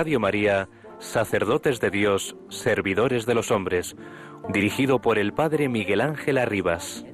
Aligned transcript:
Radio 0.00 0.18
María, 0.18 0.70
Sacerdotes 0.98 1.78
de 1.78 1.90
Dios, 1.90 2.34
Servidores 2.48 3.26
de 3.26 3.34
los 3.34 3.50
Hombres, 3.50 3.96
dirigido 4.48 5.02
por 5.02 5.18
el 5.18 5.34
Padre 5.34 5.68
Miguel 5.68 6.00
Ángel 6.00 6.38
Arribas. 6.38 7.04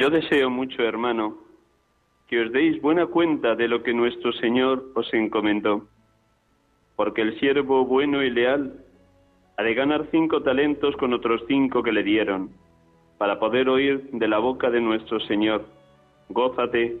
Yo 0.00 0.08
deseo 0.08 0.48
mucho, 0.48 0.82
hermano, 0.82 1.36
que 2.26 2.40
os 2.40 2.50
deis 2.52 2.80
buena 2.80 3.04
cuenta 3.04 3.54
de 3.54 3.68
lo 3.68 3.82
que 3.82 3.92
nuestro 3.92 4.32
Señor 4.32 4.82
os 4.94 5.12
encomendó, 5.12 5.88
porque 6.96 7.20
el 7.20 7.38
siervo 7.38 7.84
bueno 7.84 8.22
y 8.22 8.30
leal 8.30 8.82
ha 9.58 9.62
de 9.62 9.74
ganar 9.74 10.06
cinco 10.10 10.42
talentos 10.42 10.96
con 10.96 11.12
otros 11.12 11.42
cinco 11.48 11.82
que 11.82 11.92
le 11.92 12.02
dieron, 12.02 12.48
para 13.18 13.38
poder 13.38 13.68
oír 13.68 14.08
de 14.12 14.26
la 14.26 14.38
boca 14.38 14.70
de 14.70 14.80
nuestro 14.80 15.20
Señor, 15.20 15.66
gózate, 16.30 16.96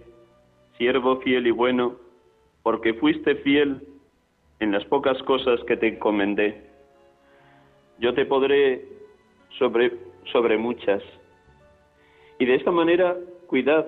siervo 0.76 1.22
fiel 1.22 1.46
y 1.46 1.52
bueno, 1.52 1.96
porque 2.62 2.92
fuiste 2.92 3.36
fiel 3.36 3.80
en 4.58 4.72
las 4.72 4.84
pocas 4.84 5.16
cosas 5.22 5.58
que 5.64 5.78
te 5.78 5.88
encomendé. 5.88 6.66
Yo 7.98 8.12
te 8.12 8.26
podré 8.26 8.84
sobre, 9.56 9.90
sobre 10.30 10.58
muchas 10.58 11.02
y 12.40 12.46
de 12.46 12.54
esta 12.54 12.70
manera, 12.70 13.18
cuidad 13.46 13.86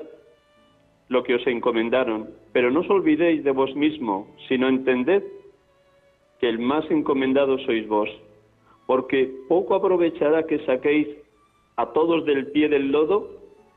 lo 1.09 1.23
que 1.23 1.35
os 1.35 1.47
encomendaron, 1.47 2.29
pero 2.53 2.71
no 2.71 2.81
os 2.81 2.91
olvidéis 2.91 3.43
de 3.45 3.51
vos 3.51 3.75
mismo, 3.75 4.29
sino 4.47 4.69
entended 4.69 5.25
que 6.39 6.51
el 6.51 6.59
más 6.59 6.85
encomendado 6.91 7.59
sois 7.61 7.89
vos, 7.89 8.11
porque 8.87 9.33
poco 9.49 9.75
aprovechará 9.75 10.47
que 10.47 10.59
saquéis 10.67 11.09
a 11.77 11.87
todos 11.95 12.27
del 12.27 12.53
pie 12.53 12.69
del 12.69 12.93
lodo 12.93 13.31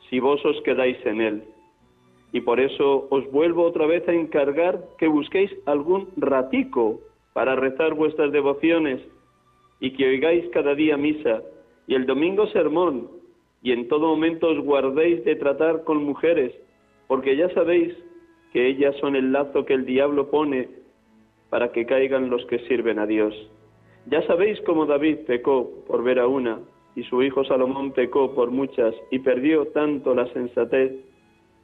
si 0.10 0.20
vos 0.20 0.44
os 0.44 0.62
quedáis 0.64 0.98
en 1.06 1.22
él. 1.22 1.44
Y 2.34 2.42
por 2.42 2.60
eso 2.60 3.08
os 3.10 3.24
vuelvo 3.32 3.64
otra 3.64 3.86
vez 3.86 4.06
a 4.10 4.14
encargar 4.14 4.84
que 4.98 5.08
busquéis 5.08 5.52
algún 5.66 6.10
ratico 6.18 7.00
para 7.32 7.56
rezar 7.56 7.94
vuestras 7.94 8.34
devociones 8.34 9.00
y 9.80 9.92
que 9.92 10.06
oigáis 10.06 10.50
cada 10.50 10.76
día 10.76 10.98
misa 10.98 11.44
y 11.88 11.96
el 11.96 12.06
domingo 12.06 12.48
sermón 12.48 13.15
y 13.66 13.72
en 13.72 13.88
todo 13.88 14.10
momento 14.10 14.48
os 14.50 14.60
guardéis 14.60 15.26
de 15.26 15.36
tratar 15.38 15.84
con 15.86 16.04
mujeres, 16.04 16.54
porque 17.08 17.36
ya 17.36 17.50
sabéis 17.50 17.96
que 18.54 18.68
ellas 18.68 18.96
son 19.02 19.16
el 19.16 19.32
lazo 19.32 19.66
que 19.66 19.74
el 19.74 19.88
diablo 19.88 20.30
pone 20.30 20.70
para 21.50 21.72
que 21.72 21.88
caigan 21.88 22.30
los 22.30 22.46
que 22.46 22.60
sirven 22.68 23.00
a 23.00 23.08
Dios. 23.08 23.34
Ya 24.06 24.22
sabéis 24.28 24.62
cómo 24.68 24.86
David 24.86 25.26
pecó 25.26 25.84
por 25.88 26.04
ver 26.04 26.20
a 26.20 26.28
una, 26.28 26.60
y 26.96 27.02
su 27.06 27.24
hijo 27.24 27.44
Salomón 27.44 27.92
pecó 27.92 28.36
por 28.36 28.52
muchas, 28.52 28.94
y 29.10 29.18
perdió 29.18 29.66
tanto 29.70 30.14
la 30.14 30.32
sensatez 30.32 30.92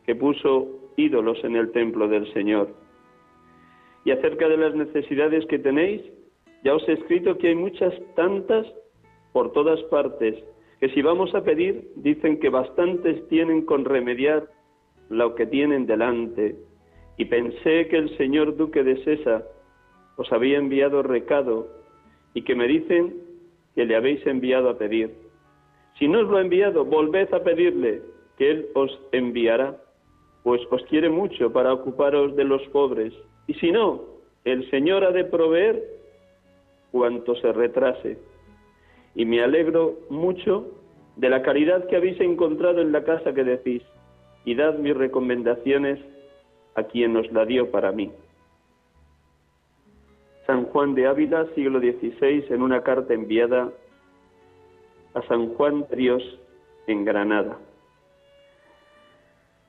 que 0.03 0.15
puso 0.15 0.69
ídolos 0.97 1.37
en 1.43 1.55
el 1.55 1.71
templo 1.71 2.07
del 2.07 2.25
Señor. 2.33 2.69
Y 4.05 4.09
acerca 4.09 4.49
de 4.49 4.57
las 4.57 4.73
necesidades 4.73 5.45
que 5.45 5.59
tenéis, 5.59 6.01
ya 6.63 6.73
os 6.73 6.89
he 6.89 6.93
escrito 6.93 7.37
que 7.37 7.49
hay 7.49 7.55
muchas 7.55 7.93
tantas 8.15 8.65
por 9.33 9.51
todas 9.51 9.79
partes, 9.83 10.43
que 10.81 10.89
si 10.89 11.03
vamos 11.03 11.33
a 11.35 11.43
pedir, 11.43 11.91
dicen 11.95 12.39
que 12.39 12.49
bastantes 12.49 13.27
tienen 13.27 13.65
con 13.67 13.85
remediar 13.85 14.47
lo 15.09 15.35
que 15.35 15.45
tienen 15.45 15.85
delante. 15.85 16.55
Y 17.17 17.25
pensé 17.25 17.87
que 17.87 17.97
el 17.97 18.17
señor 18.17 18.57
duque 18.57 18.83
de 18.83 18.97
Sesa 19.03 19.43
os 20.17 20.31
había 20.33 20.57
enviado 20.57 21.03
recado 21.03 21.67
y 22.33 22.41
que 22.41 22.55
me 22.55 22.67
dicen 22.67 23.13
que 23.75 23.85
le 23.85 23.95
habéis 23.95 24.25
enviado 24.25 24.71
a 24.71 24.79
pedir. 24.79 25.11
Si 25.99 26.07
no 26.07 26.21
os 26.21 26.27
lo 26.27 26.37
ha 26.37 26.41
enviado, 26.41 26.83
volved 26.83 27.31
a 27.31 27.43
pedirle, 27.43 28.01
que 28.39 28.49
él 28.49 28.69
os 28.73 28.99
enviará, 29.11 29.77
pues 30.41 30.61
os 30.71 30.83
quiere 30.85 31.11
mucho 31.11 31.53
para 31.53 31.73
ocuparos 31.73 32.35
de 32.35 32.43
los 32.43 32.63
pobres. 32.69 33.13
Y 33.45 33.53
si 33.53 33.71
no, 33.71 34.01
el 34.45 34.67
Señor 34.71 35.03
ha 35.03 35.11
de 35.11 35.25
proveer 35.25 35.79
cuanto 36.91 37.35
se 37.35 37.53
retrase 37.53 38.30
y 39.15 39.25
me 39.25 39.43
alegro 39.43 39.99
mucho 40.09 40.67
de 41.15 41.29
la 41.29 41.41
caridad 41.41 41.87
que 41.87 41.95
habéis 41.95 42.19
encontrado 42.19 42.81
en 42.81 42.91
la 42.91 43.03
casa 43.03 43.33
que 43.33 43.43
decís, 43.43 43.83
y 44.45 44.55
dad 44.55 44.75
mis 44.75 44.95
recomendaciones 44.95 45.99
a 46.75 46.83
quien 46.83 47.15
os 47.17 47.31
la 47.31 47.45
dio 47.45 47.69
para 47.69 47.91
mí. 47.91 48.11
San 50.47 50.65
Juan 50.65 50.95
de 50.95 51.07
Ávila, 51.07 51.45
siglo 51.53 51.79
XVI, 51.79 52.45
en 52.49 52.61
una 52.61 52.81
carta 52.81 53.13
enviada 53.13 53.71
a 55.13 55.21
San 55.23 55.53
Juan 55.53 55.85
de 55.89 55.95
Dios 55.95 56.39
en 56.87 57.05
Granada. 57.05 57.57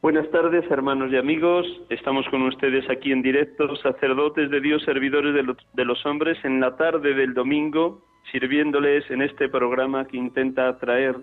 Buenas 0.00 0.28
tardes, 0.30 0.68
hermanos 0.70 1.12
y 1.12 1.16
amigos. 1.16 1.66
Estamos 1.90 2.26
con 2.30 2.42
ustedes 2.42 2.88
aquí 2.90 3.12
en 3.12 3.22
directo, 3.22 3.76
sacerdotes 3.76 4.50
de 4.50 4.60
Dios, 4.60 4.82
servidores 4.84 5.34
de 5.34 5.42
los, 5.42 5.56
de 5.74 5.84
los 5.84 6.04
hombres, 6.06 6.38
en 6.44 6.60
la 6.60 6.76
tarde 6.76 7.14
del 7.14 7.34
domingo 7.34 8.02
sirviéndoles 8.30 9.10
en 9.10 9.22
este 9.22 9.48
programa 9.48 10.06
que 10.06 10.16
intenta 10.16 10.78
traer 10.78 11.16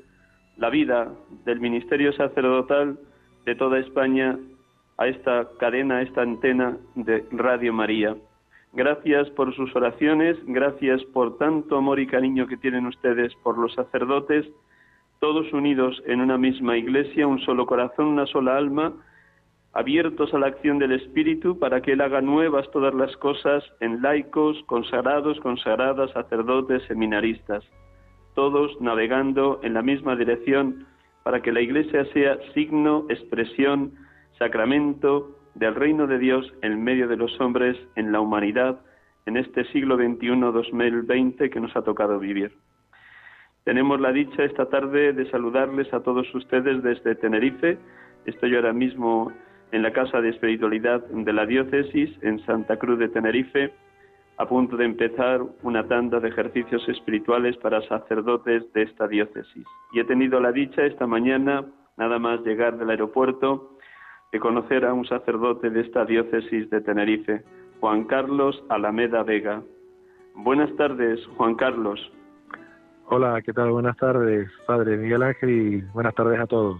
la 0.57 0.69
vida 0.69 1.11
del 1.45 1.59
ministerio 1.59 2.11
sacerdotal 2.13 2.99
de 3.45 3.55
toda 3.55 3.79
España 3.79 4.37
a 4.97 5.07
esta 5.07 5.47
cadena, 5.59 5.97
a 5.97 6.01
esta 6.01 6.21
antena 6.21 6.77
de 6.95 7.25
Radio 7.31 7.73
María. 7.73 8.15
Gracias 8.73 9.29
por 9.31 9.55
sus 9.55 9.75
oraciones, 9.75 10.37
gracias 10.45 11.03
por 11.05 11.37
tanto 11.37 11.77
amor 11.77 11.99
y 11.99 12.05
cariño 12.05 12.47
que 12.47 12.57
tienen 12.57 12.85
ustedes 12.85 13.33
por 13.43 13.57
los 13.57 13.73
sacerdotes, 13.73 14.45
todos 15.19 15.51
unidos 15.53 16.01
en 16.05 16.21
una 16.21 16.37
misma 16.37 16.77
iglesia, 16.77 17.25
un 17.25 17.39
solo 17.39 17.65
corazón, 17.65 18.07
una 18.07 18.25
sola 18.27 18.57
alma, 18.57 18.93
abiertos 19.73 20.33
a 20.33 20.39
la 20.39 20.47
acción 20.47 20.79
del 20.79 20.93
Espíritu 20.93 21.59
para 21.59 21.81
que 21.81 21.93
Él 21.93 22.01
haga 22.01 22.21
nuevas 22.21 22.69
todas 22.71 22.93
las 22.93 23.15
cosas 23.17 23.63
en 23.79 24.01
laicos, 24.01 24.61
consagrados, 24.65 25.39
consagradas, 25.39 26.11
sacerdotes, 26.11 26.83
seminaristas, 26.87 27.63
todos 28.35 28.79
navegando 28.81 29.59
en 29.63 29.73
la 29.73 29.81
misma 29.81 30.15
dirección 30.15 30.87
para 31.23 31.41
que 31.41 31.51
la 31.51 31.61
Iglesia 31.61 32.05
sea 32.13 32.37
signo, 32.53 33.05
expresión, 33.09 33.93
sacramento 34.37 35.35
del 35.55 35.75
reino 35.75 36.07
de 36.07 36.17
Dios 36.17 36.51
en 36.61 36.83
medio 36.83 37.07
de 37.07 37.17
los 37.17 37.39
hombres, 37.39 37.77
en 37.95 38.11
la 38.11 38.21
humanidad, 38.21 38.79
en 39.25 39.37
este 39.37 39.65
siglo 39.65 39.97
XXI-2020 39.97 41.49
que 41.49 41.59
nos 41.59 41.75
ha 41.75 41.83
tocado 41.83 42.17
vivir. 42.17 42.51
Tenemos 43.65 43.99
la 43.99 44.11
dicha 44.11 44.43
esta 44.43 44.67
tarde 44.69 45.13
de 45.13 45.29
saludarles 45.29 45.93
a 45.93 46.01
todos 46.01 46.33
ustedes 46.33 46.81
desde 46.81 47.13
Tenerife. 47.15 47.77
Estoy 48.25 48.55
ahora 48.55 48.73
mismo 48.73 49.31
en 49.71 49.83
la 49.83 49.93
Casa 49.93 50.21
de 50.21 50.29
Espiritualidad 50.29 51.03
de 51.05 51.33
la 51.33 51.45
Diócesis 51.45 52.11
en 52.21 52.43
Santa 52.45 52.77
Cruz 52.77 52.99
de 52.99 53.09
Tenerife, 53.09 53.73
a 54.37 54.47
punto 54.47 54.77
de 54.77 54.85
empezar 54.85 55.41
una 55.63 55.87
tanda 55.87 56.19
de 56.19 56.29
ejercicios 56.29 56.87
espirituales 56.87 57.57
para 57.57 57.81
sacerdotes 57.87 58.71
de 58.73 58.83
esta 58.83 59.07
diócesis. 59.07 59.65
Y 59.91 59.99
he 59.99 60.05
tenido 60.05 60.39
la 60.39 60.51
dicha 60.51 60.85
esta 60.85 61.05
mañana, 61.05 61.65
nada 61.97 62.19
más 62.19 62.41
llegar 62.41 62.77
del 62.77 62.89
aeropuerto, 62.89 63.77
de 64.31 64.39
conocer 64.39 64.85
a 64.85 64.93
un 64.93 65.05
sacerdote 65.05 65.69
de 65.69 65.81
esta 65.81 66.05
diócesis 66.05 66.69
de 66.69 66.81
Tenerife, 66.81 67.43
Juan 67.79 68.05
Carlos 68.05 68.63
Alameda 68.69 69.23
Vega. 69.23 69.61
Buenas 70.35 70.73
tardes, 70.77 71.19
Juan 71.35 71.55
Carlos. 71.55 71.99
Hola, 73.07 73.41
¿qué 73.41 73.51
tal? 73.51 73.71
Buenas 73.71 73.97
tardes, 73.97 74.49
Padre 74.67 74.95
Miguel 74.95 75.23
Ángel, 75.23 75.49
y 75.49 75.81
buenas 75.93 76.13
tardes 76.13 76.39
a 76.39 76.45
todos. 76.45 76.79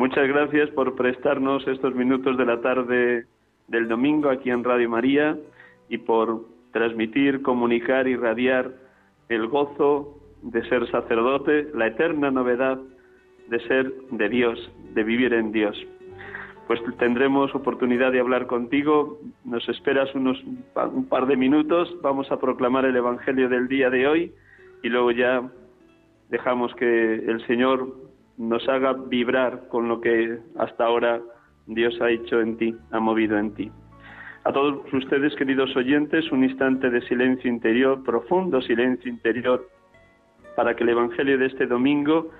Muchas 0.00 0.26
gracias 0.28 0.70
por 0.70 0.96
prestarnos 0.96 1.68
estos 1.68 1.94
minutos 1.94 2.38
de 2.38 2.46
la 2.46 2.62
tarde 2.62 3.26
del 3.68 3.86
domingo 3.86 4.30
aquí 4.30 4.48
en 4.48 4.64
Radio 4.64 4.88
María 4.88 5.36
y 5.90 5.98
por 5.98 6.46
transmitir, 6.72 7.42
comunicar 7.42 8.08
y 8.08 8.16
radiar 8.16 8.72
el 9.28 9.46
gozo 9.48 10.18
de 10.40 10.66
ser 10.70 10.90
sacerdote, 10.90 11.68
la 11.74 11.88
eterna 11.88 12.30
novedad 12.30 12.78
de 13.50 13.60
ser 13.68 13.92
de 14.10 14.30
Dios, 14.30 14.72
de 14.94 15.04
vivir 15.04 15.34
en 15.34 15.52
Dios. 15.52 15.76
Pues 16.66 16.80
tendremos 16.98 17.54
oportunidad 17.54 18.10
de 18.10 18.20
hablar 18.20 18.46
contigo. 18.46 19.18
Nos 19.44 19.68
esperas 19.68 20.14
unos 20.14 20.42
un 20.42 21.08
par 21.10 21.26
de 21.26 21.36
minutos. 21.36 21.94
Vamos 22.00 22.32
a 22.32 22.40
proclamar 22.40 22.86
el 22.86 22.96
Evangelio 22.96 23.50
del 23.50 23.68
día 23.68 23.90
de 23.90 24.08
hoy 24.08 24.32
y 24.82 24.88
luego 24.88 25.10
ya 25.10 25.42
dejamos 26.30 26.74
que 26.76 27.16
el 27.16 27.46
Señor 27.46 28.09
nos 28.40 28.66
haga 28.70 28.94
vibrar 28.94 29.68
con 29.68 29.86
lo 29.86 30.00
que 30.00 30.38
hasta 30.56 30.86
ahora 30.86 31.20
Dios 31.66 32.00
ha 32.00 32.08
hecho 32.08 32.40
en 32.40 32.56
ti, 32.56 32.74
ha 32.90 32.98
movido 32.98 33.36
en 33.38 33.52
ti. 33.52 33.70
A 34.44 34.52
todos 34.52 34.90
ustedes, 34.94 35.34
queridos 35.36 35.76
oyentes, 35.76 36.32
un 36.32 36.42
instante 36.42 36.88
de 36.88 37.02
silencio 37.02 37.50
interior, 37.50 38.02
profundo 38.02 38.62
silencio 38.62 39.10
interior, 39.10 39.68
para 40.56 40.74
que 40.74 40.84
el 40.84 40.88
Evangelio 40.88 41.36
de 41.36 41.46
este 41.46 41.66
domingo 41.66 42.30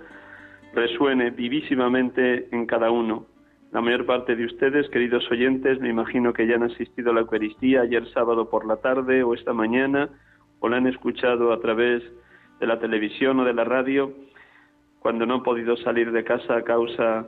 resuene 0.75 1.31
vivísimamente 1.33 2.49
en 2.51 2.65
cada 2.65 2.91
uno. 2.91 3.27
La 3.71 3.83
mayor 3.83 4.07
parte 4.07 4.35
de 4.35 4.47
ustedes, 4.47 4.89
queridos 4.89 5.31
oyentes, 5.31 5.81
me 5.81 5.91
imagino 5.91 6.33
que 6.33 6.47
ya 6.47 6.55
han 6.55 6.63
asistido 6.63 7.11
a 7.11 7.15
la 7.15 7.21
Eucaristía 7.21 7.83
ayer 7.83 8.09
sábado 8.15 8.49
por 8.49 8.67
la 8.67 8.77
tarde 8.77 9.23
o 9.23 9.35
esta 9.35 9.53
mañana, 9.53 10.09
o 10.61 10.69
la 10.71 10.79
han 10.79 10.87
escuchado 10.87 11.53
a 11.53 11.61
través 11.61 12.03
de 12.59 12.67
la 12.67 12.79
televisión 12.79 13.39
o 13.41 13.45
de 13.45 13.53
la 13.53 13.65
radio, 13.65 14.15
cuando 15.01 15.27
no 15.27 15.35
han 15.35 15.43
podido 15.43 15.77
salir 15.79 16.13
de 16.13 16.25
casa 16.25 16.57
a 16.57 16.63
causa 16.63 17.27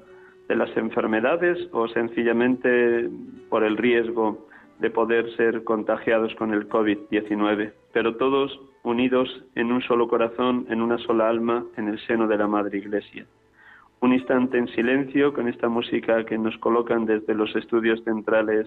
de 0.49 0.57
las 0.57 0.75
enfermedades 0.77 1.59
o 1.73 1.89
sencillamente 1.89 3.09
por 3.49 3.65
el 3.65 3.77
riesgo 3.77 4.47
de 4.79 4.91
poder 4.91 5.35
ser 5.37 5.65
contagiados 5.65 6.35
con 6.35 6.53
el 6.53 6.69
COVID-19, 6.69 7.73
pero 7.93 8.17
todos 8.17 8.61
unidos 8.83 9.29
en 9.55 9.73
un 9.73 9.81
solo 9.83 10.09
corazón, 10.09 10.67
en 10.69 10.83
una 10.83 10.99
sola 10.99 11.29
alma, 11.29 11.65
en 11.77 11.89
el 11.89 11.99
seno 12.07 12.27
de 12.27 12.37
la 12.37 12.49
Madre 12.49 12.79
Iglesia. 12.79 13.27
Un 14.01 14.13
instante 14.13 14.59
en 14.59 14.67
silencio 14.69 15.33
con 15.33 15.49
esta 15.49 15.69
música 15.69 16.25
que 16.25 16.37
nos 16.37 16.59
colocan 16.59 17.07
desde 17.07 17.35
los 17.35 17.55
estudios 17.55 18.03
centrales 18.03 18.67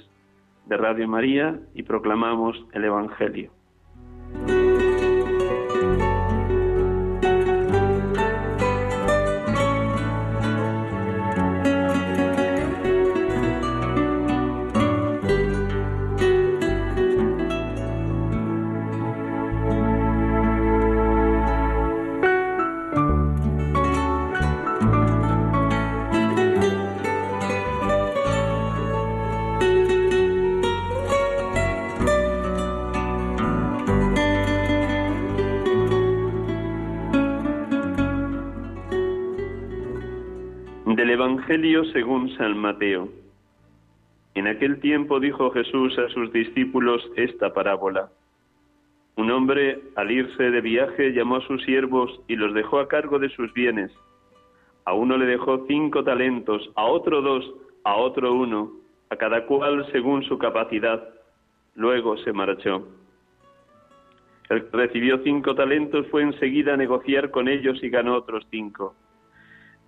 de 0.66 0.78
Radio 0.78 1.08
María 1.08 1.60
y 1.74 1.84
proclamamos 1.84 2.66
el 2.72 2.86
Evangelio. 2.86 3.51
Evangelio 41.16 41.86
según 41.94 42.30
San 42.36 42.58
Mateo. 42.58 43.08
En 44.34 44.48
aquel 44.48 44.82
tiempo 44.82 45.22
dijo 45.22 45.50
Jesús 45.52 45.98
a 45.98 46.10
sus 46.10 46.30
discípulos 46.34 47.10
esta 47.16 47.54
parábola. 47.54 48.10
Un 49.16 49.32
hombre, 49.32 49.80
al 49.96 50.12
irse 50.12 50.52
de 50.52 50.60
viaje, 50.60 51.14
llamó 51.14 51.38
a 51.38 51.48
sus 51.48 51.64
siervos 51.64 52.20
y 52.28 52.36
los 52.36 52.54
dejó 52.54 52.80
a 52.80 52.90
cargo 52.90 53.18
de 53.18 53.30
sus 53.30 53.54
bienes. 53.54 53.94
A 54.84 54.94
uno 54.94 55.16
le 55.16 55.26
dejó 55.26 55.66
cinco 55.68 56.04
talentos, 56.04 56.70
a 56.76 56.84
otro 56.84 57.22
dos, 57.22 57.50
a 57.86 57.96
otro 57.96 58.34
uno, 58.34 58.74
a 59.10 59.16
cada 59.16 59.46
cual 59.46 59.90
según 59.94 60.22
su 60.26 60.38
capacidad. 60.38 61.02
Luego 61.76 62.18
se 62.18 62.34
marchó. 62.34 62.90
El 64.50 64.66
que 64.66 64.76
recibió 64.76 65.20
cinco 65.24 65.56
talentos 65.56 66.08
fue 66.08 66.24
enseguida 66.24 66.74
a 66.74 66.78
negociar 66.78 67.32
con 67.32 67.48
ellos 67.48 67.82
y 67.82 67.90
ganó 67.90 68.16
otros 68.16 68.46
cinco. 68.52 68.96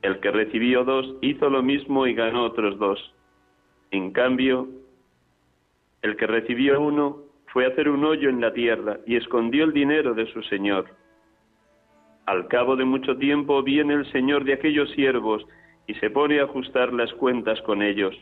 El 0.02 0.20
que 0.20 0.32
recibió 0.32 0.84
dos 0.84 1.16
hizo 1.22 1.50
lo 1.50 1.64
mismo 1.64 2.08
y 2.08 2.14
ganó 2.14 2.46
otros 2.46 2.78
dos. 2.78 3.14
En 3.92 4.12
cambio, 4.12 4.68
el 6.02 6.16
que 6.16 6.28
recibió 6.28 6.80
uno 6.80 7.24
fue 7.48 7.66
a 7.66 7.70
hacer 7.70 7.90
un 7.90 8.04
hoyo 8.06 8.30
en 8.30 8.42
la 8.42 8.54
tierra 8.54 9.00
y 9.06 9.16
escondió 9.16 9.64
el 9.64 9.74
dinero 9.74 10.14
de 10.14 10.32
su 10.32 10.42
señor. 10.44 10.86
Al 12.26 12.48
cabo 12.48 12.76
de 12.76 12.86
mucho 12.86 13.18
tiempo 13.18 13.64
viene 13.64 13.94
el 13.94 14.12
señor 14.12 14.44
de 14.44 14.54
aquellos 14.54 14.92
siervos 14.92 15.46
y 15.88 15.94
se 15.96 16.10
pone 16.10 16.40
a 16.40 16.44
ajustar 16.44 16.94
las 16.94 17.12
cuentas 17.14 17.62
con 17.62 17.82
ellos. 17.82 18.16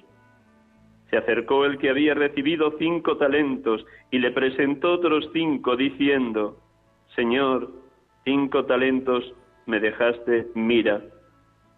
Se 1.09 1.17
acercó 1.17 1.65
el 1.65 1.77
que 1.77 1.89
había 1.89 2.13
recibido 2.13 2.75
cinco 2.77 3.17
talentos 3.17 3.85
y 4.11 4.19
le 4.19 4.31
presentó 4.31 4.93
otros 4.93 5.29
cinco, 5.33 5.75
diciendo, 5.75 6.59
Señor, 7.15 7.71
cinco 8.23 8.65
talentos 8.65 9.33
me 9.65 9.79
dejaste, 9.79 10.47
mira, 10.53 11.01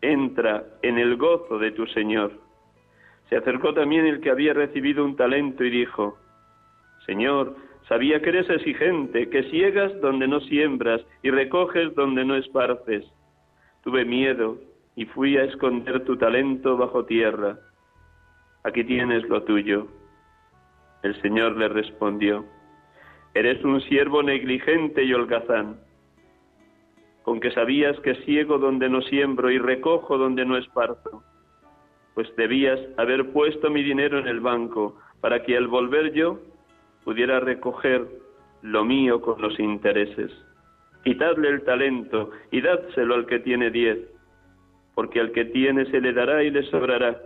entra 0.00 0.64
en 0.82 0.98
el 0.98 1.16
gozo 1.16 1.58
de 1.58 1.72
tu 1.72 1.86
Señor. 1.86 2.32
Se 3.28 3.36
acercó 3.36 3.74
también 3.74 4.06
el 4.06 4.20
que 4.20 4.30
había 4.30 4.54
recibido 4.54 5.04
un 5.04 5.16
talento 5.16 5.64
y 5.64 5.70
dijo, 5.70 6.18
Señor, 7.06 7.56
sabía 7.88 8.20
que 8.20 8.30
eres 8.30 8.48
exigente, 8.48 9.28
que 9.28 9.44
ciegas 9.50 10.00
donde 10.00 10.28
no 10.28 10.40
siembras 10.40 11.02
y 11.22 11.30
recoges 11.30 11.94
donde 11.94 12.24
no 12.24 12.36
esparces. 12.36 13.04
Tuve 13.82 14.04
miedo 14.04 14.58
y 14.96 15.04
fui 15.06 15.36
a 15.36 15.44
esconder 15.44 16.04
tu 16.04 16.16
talento 16.16 16.76
bajo 16.76 17.04
tierra. 17.04 17.58
Aquí 18.64 18.84
tienes 18.84 19.28
lo 19.28 19.42
tuyo. 19.42 19.86
El 21.02 21.20
Señor 21.22 21.56
le 21.56 21.68
respondió, 21.68 22.44
Eres 23.34 23.62
un 23.62 23.80
siervo 23.82 24.22
negligente 24.22 25.04
y 25.04 25.12
holgazán 25.12 25.87
con 27.28 27.40
que 27.40 27.50
sabías 27.50 28.00
que 28.00 28.14
ciego 28.24 28.56
donde 28.56 28.88
no 28.88 29.02
siembro 29.02 29.50
y 29.50 29.58
recojo 29.58 30.16
donde 30.16 30.46
no 30.46 30.56
esparzo, 30.56 31.22
pues 32.14 32.34
debías 32.36 32.80
haber 32.96 33.32
puesto 33.34 33.68
mi 33.68 33.82
dinero 33.82 34.18
en 34.18 34.28
el 34.28 34.40
banco 34.40 34.96
para 35.20 35.42
que 35.42 35.54
al 35.54 35.68
volver 35.68 36.14
yo 36.14 36.38
pudiera 37.04 37.38
recoger 37.38 38.08
lo 38.62 38.82
mío 38.82 39.20
con 39.20 39.42
los 39.42 39.60
intereses. 39.60 40.32
Quitadle 41.04 41.50
el 41.50 41.64
talento 41.64 42.30
y 42.50 42.62
dádselo 42.62 43.14
al 43.14 43.26
que 43.26 43.40
tiene 43.40 43.70
diez, 43.70 43.98
porque 44.94 45.20
al 45.20 45.32
que 45.32 45.44
tiene 45.44 45.84
se 45.90 46.00
le 46.00 46.14
dará 46.14 46.42
y 46.42 46.50
le 46.50 46.62
sobrará, 46.70 47.20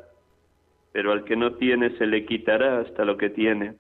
pero 0.90 1.12
al 1.12 1.22
que 1.22 1.36
no 1.36 1.52
tiene 1.52 1.96
se 1.96 2.08
le 2.08 2.26
quitará 2.26 2.80
hasta 2.80 3.04
lo 3.04 3.16
que 3.16 3.30
tiene. 3.30 3.76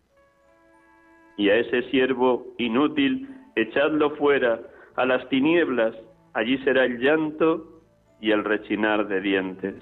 Y 1.36 1.50
a 1.50 1.56
ese 1.56 1.82
siervo 1.90 2.54
inútil 2.58 3.28
echadlo 3.56 4.10
fuera 4.10 4.60
a 4.94 5.04
las 5.04 5.28
tinieblas, 5.28 5.96
allí 6.34 6.58
será 6.58 6.84
el 6.84 6.98
llanto 6.98 7.82
y 8.20 8.30
el 8.30 8.44
rechinar 8.44 9.06
de 9.08 9.20
dientes. 9.20 9.74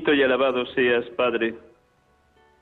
Bendito 0.00 0.14
y 0.14 0.22
alabado 0.22 0.64
seas, 0.64 1.04
Padre, 1.10 1.56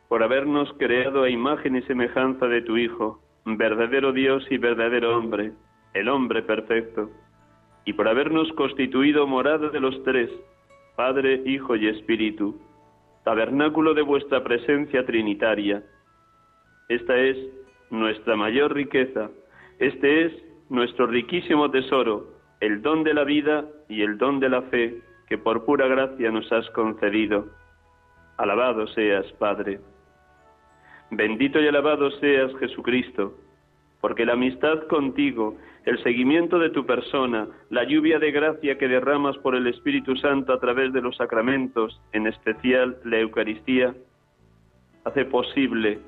por 0.09 0.25
habernos 0.25 0.73
creado 0.76 1.23
a 1.23 1.30
imagen 1.30 1.76
y 1.76 1.83
semejanza 1.83 2.49
de 2.49 2.62
tu 2.62 2.76
Hijo, 2.76 3.23
verdadero 3.45 4.12
Dios 4.12 4.45
y 4.50 4.59
verdadero 4.59 5.16
hombre, 5.16 5.52
el 5.95 6.09
hombre 6.09 6.42
perfecto, 6.42 7.11
y 7.85 7.92
por 7.92 8.09
habernos 8.09 8.52
constituido 8.54 9.25
morada 9.28 9.68
de 9.68 9.78
los 9.78 10.02
tres, 10.02 10.28
Padre, 10.97 11.40
Hijo 11.47 11.76
y 11.76 11.87
Espíritu, 11.87 12.61
tabernáculo 13.23 13.95
de 13.95 14.02
vuestra 14.02 14.42
presencia 14.42 15.07
trinitaria. 15.07 15.85
Esta 16.88 17.16
es 17.21 17.37
nuestra 17.90 18.35
mayor 18.35 18.75
riqueza, 18.75 19.30
este 19.78 20.25
es 20.25 20.33
nuestro 20.71 21.07
riquísimo 21.07 21.71
tesoro, 21.71 22.33
el 22.59 22.83
don 22.83 23.04
de 23.04 23.14
la 23.14 23.23
vida 23.23 23.64
y 23.88 24.02
el 24.02 24.18
don 24.18 24.40
de 24.40 24.49
la 24.49 24.62
fe 24.62 25.08
que 25.29 25.39
por 25.39 25.65
pura 25.65 25.87
gracia 25.87 26.31
nos 26.31 26.51
has 26.53 26.69
concedido. 26.71 27.49
Alabado 28.37 28.87
seas, 28.89 29.27
Padre. 29.33 29.81
Bendito 31.11 31.61
y 31.61 31.69
alabado 31.69 32.11
seas, 32.13 32.55
Jesucristo, 32.59 33.35
porque 34.01 34.25
la 34.25 34.35
amistad 34.35 34.87
contigo, 34.89 35.57
el 35.85 36.03
seguimiento 36.03 36.59
de 36.59 36.71
tu 36.71 36.87
persona, 36.87 37.49
la 37.71 37.85
lluvia 37.85 38.19
de 38.19 38.31
gracia 38.31 38.79
que 38.79 38.89
derramas 38.89 39.37
por 39.39 39.55
el 39.55 39.67
Espíritu 39.67 40.17
Santo 40.17 40.53
a 40.53 40.61
través 40.61 40.93
de 40.93 41.01
los 41.01 41.17
sacramentos, 41.17 42.01
en 42.13 42.27
especial 42.27 42.99
la 43.05 43.19
Eucaristía, 43.19 43.95
hace 45.05 45.25
posible 45.25 45.99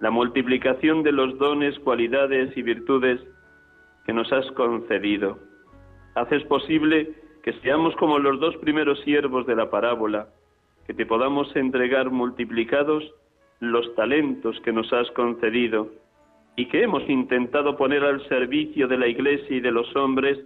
la 0.00 0.10
multiplicación 0.10 1.04
de 1.04 1.12
los 1.12 1.38
dones, 1.38 1.78
cualidades 1.78 2.56
y 2.56 2.62
virtudes 2.62 3.20
que 4.04 4.12
nos 4.12 4.32
has 4.32 4.50
concedido. 4.52 5.38
Haces 6.16 6.42
posible 6.44 7.21
que 7.42 7.52
seamos 7.60 7.94
como 7.96 8.18
los 8.18 8.38
dos 8.40 8.56
primeros 8.58 9.00
siervos 9.00 9.46
de 9.46 9.56
la 9.56 9.70
parábola, 9.70 10.28
que 10.86 10.94
te 10.94 11.06
podamos 11.06 11.54
entregar 11.56 12.10
multiplicados 12.10 13.04
los 13.60 13.94
talentos 13.94 14.60
que 14.60 14.72
nos 14.72 14.92
has 14.92 15.10
concedido 15.12 15.88
y 16.56 16.66
que 16.66 16.82
hemos 16.82 17.08
intentado 17.08 17.76
poner 17.76 18.04
al 18.04 18.26
servicio 18.28 18.88
de 18.88 18.98
la 18.98 19.06
Iglesia 19.06 19.56
y 19.56 19.60
de 19.60 19.70
los 19.70 19.94
hombres 19.96 20.38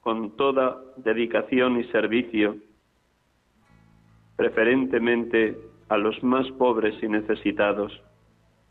con 0.00 0.36
toda 0.36 0.80
dedicación 0.96 1.80
y 1.80 1.84
servicio, 1.84 2.56
preferentemente 4.36 5.56
a 5.88 5.96
los 5.96 6.22
más 6.22 6.48
pobres 6.52 6.94
y 7.02 7.08
necesitados. 7.08 7.92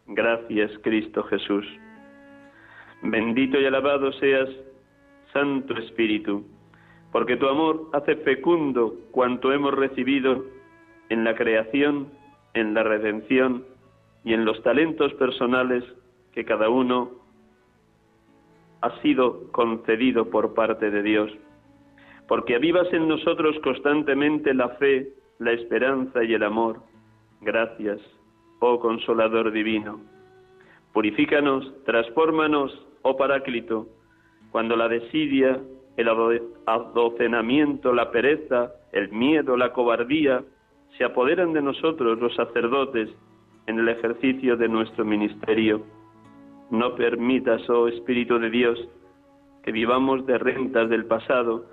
Gracias, 0.07 0.71
Cristo 0.81 1.24
Jesús. 1.24 1.65
Bendito 3.01 3.59
y 3.59 3.65
alabado 3.65 4.13
seas, 4.13 4.50
Santo 5.36 5.77
Espíritu, 5.77 6.46
porque 7.12 7.36
tu 7.36 7.46
amor 7.50 7.89
hace 7.92 8.15
fecundo 8.15 8.96
cuanto 9.12 9.51
hemos 9.51 9.74
recibido 9.74 10.46
en 11.10 11.25
la 11.25 11.36
creación, 11.36 12.08
en 12.54 12.74
la 12.74 12.84
redención 12.84 13.65
y 14.24 14.34
en 14.34 14.46
los 14.46 14.63
talentos 14.63 15.13
personales 15.15 15.84
que 16.32 16.46
cada 16.46 16.70
uno 16.70 17.12
ha 18.80 19.01
sido 19.01 19.51
concedido 19.51 20.30
por 20.30 20.54
parte 20.54 20.89
de 20.89 21.04
Dios. 21.04 21.32
Porque 22.30 22.56
avivas 22.56 22.88
en 22.94 23.10
nosotros 23.10 23.58
constantemente 23.62 24.54
la 24.54 24.70
fe, 24.70 25.10
la 25.39 25.51
esperanza 25.51 26.24
y 26.24 26.34
el 26.34 26.44
amor. 26.44 26.80
Gracias, 27.42 28.00
oh 28.62 28.80
Consolador 28.80 29.51
Divino. 29.51 30.00
Purifícanos, 30.94 31.74
transfórmanos, 31.84 32.88
oh 33.01 33.18
Paráclito, 33.18 33.89
cuando 34.55 34.77
la 34.77 34.88
desidia, 34.88 35.59
el 35.97 36.07
adocenamiento, 36.65 37.93
la 37.93 38.09
pereza, 38.09 38.71
el 38.93 39.09
miedo, 39.12 39.57
la 39.57 39.74
cobardía 39.74 40.45
se 40.97 41.03
apoderan 41.03 41.51
de 41.51 41.62
nosotros 41.62 42.17
los 42.21 42.33
sacerdotes 42.35 43.09
en 43.67 43.79
el 43.79 43.89
ejercicio 43.89 44.55
de 44.55 44.69
nuestro 44.69 45.03
ministerio. 45.03 45.83
No 46.71 46.95
permitas, 46.95 47.69
oh 47.69 47.89
Espíritu 47.89 48.39
de 48.39 48.50
Dios, 48.50 48.79
que 49.62 49.74
vivamos 49.74 50.25
de 50.25 50.38
rentas 50.38 50.89
del 50.89 51.03
pasado, 51.03 51.65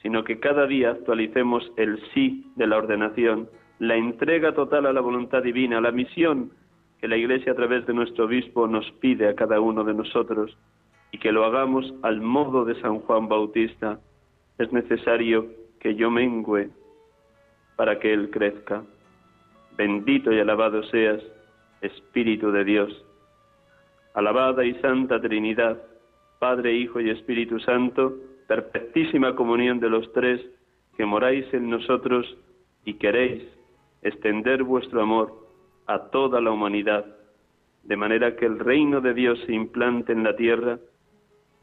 sino 0.00 0.24
que 0.24 0.40
cada 0.40 0.66
día 0.66 0.92
actualicemos 0.92 1.70
el 1.76 2.00
sí 2.14 2.50
de 2.56 2.66
la 2.66 2.78
ordenación, 2.78 3.50
la 3.80 3.96
entrega 3.96 4.54
total 4.54 4.86
a 4.86 4.94
la 4.94 5.02
voluntad 5.02 5.42
divina, 5.42 5.78
la 5.78 5.92
misión 5.92 6.52
que 7.02 7.08
la 7.08 7.18
Iglesia 7.18 7.52
a 7.52 7.56
través 7.56 7.84
de 7.84 7.92
nuestro 7.92 8.24
obispo 8.24 8.66
nos 8.66 8.90
pide 8.92 9.28
a 9.28 9.34
cada 9.34 9.60
uno 9.60 9.84
de 9.84 9.92
nosotros 9.92 10.56
y 11.12 11.18
que 11.18 11.32
lo 11.32 11.44
hagamos 11.44 11.92
al 12.02 12.20
modo 12.20 12.64
de 12.64 12.80
San 12.80 13.00
Juan 13.00 13.28
Bautista. 13.28 14.00
Es 14.58 14.72
necesario 14.72 15.46
que 15.80 15.94
yo 15.94 16.10
mengüe 16.10 16.70
para 17.76 17.98
que 17.98 18.12
Él 18.12 18.30
crezca. 18.30 18.82
Bendito 19.76 20.32
y 20.32 20.38
alabado 20.38 20.82
seas, 20.84 21.22
Espíritu 21.80 22.52
de 22.52 22.64
Dios. 22.64 23.04
Alabada 24.14 24.64
y 24.64 24.74
Santa 24.80 25.20
Trinidad, 25.20 25.80
Padre, 26.38 26.74
Hijo 26.74 27.00
y 27.00 27.10
Espíritu 27.10 27.58
Santo, 27.60 28.14
perfectísima 28.46 29.34
comunión 29.34 29.80
de 29.80 29.88
los 29.88 30.12
tres, 30.12 30.40
que 30.96 31.06
moráis 31.06 31.46
en 31.54 31.70
nosotros 31.70 32.26
y 32.84 32.94
queréis 32.94 33.42
extender 34.02 34.62
vuestro 34.62 35.02
amor 35.02 35.32
a 35.86 36.10
toda 36.10 36.40
la 36.40 36.50
humanidad, 36.50 37.06
de 37.84 37.96
manera 37.96 38.36
que 38.36 38.46
el 38.46 38.58
reino 38.58 39.00
de 39.00 39.14
Dios 39.14 39.38
se 39.46 39.52
implante 39.52 40.12
en 40.12 40.24
la 40.24 40.36
tierra 40.36 40.78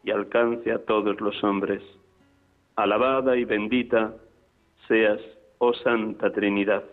y 0.08 0.12
alcance 0.12 0.72
a 0.72 0.80
todos 0.86 1.20
los 1.20 1.44
hombres. 1.44 1.84
Alabada 2.78 3.36
y 3.36 3.44
bendita 3.44 4.14
seas, 4.88 5.20
oh 5.58 5.74
Santa 5.74 6.32
Trinidad. 6.32 6.84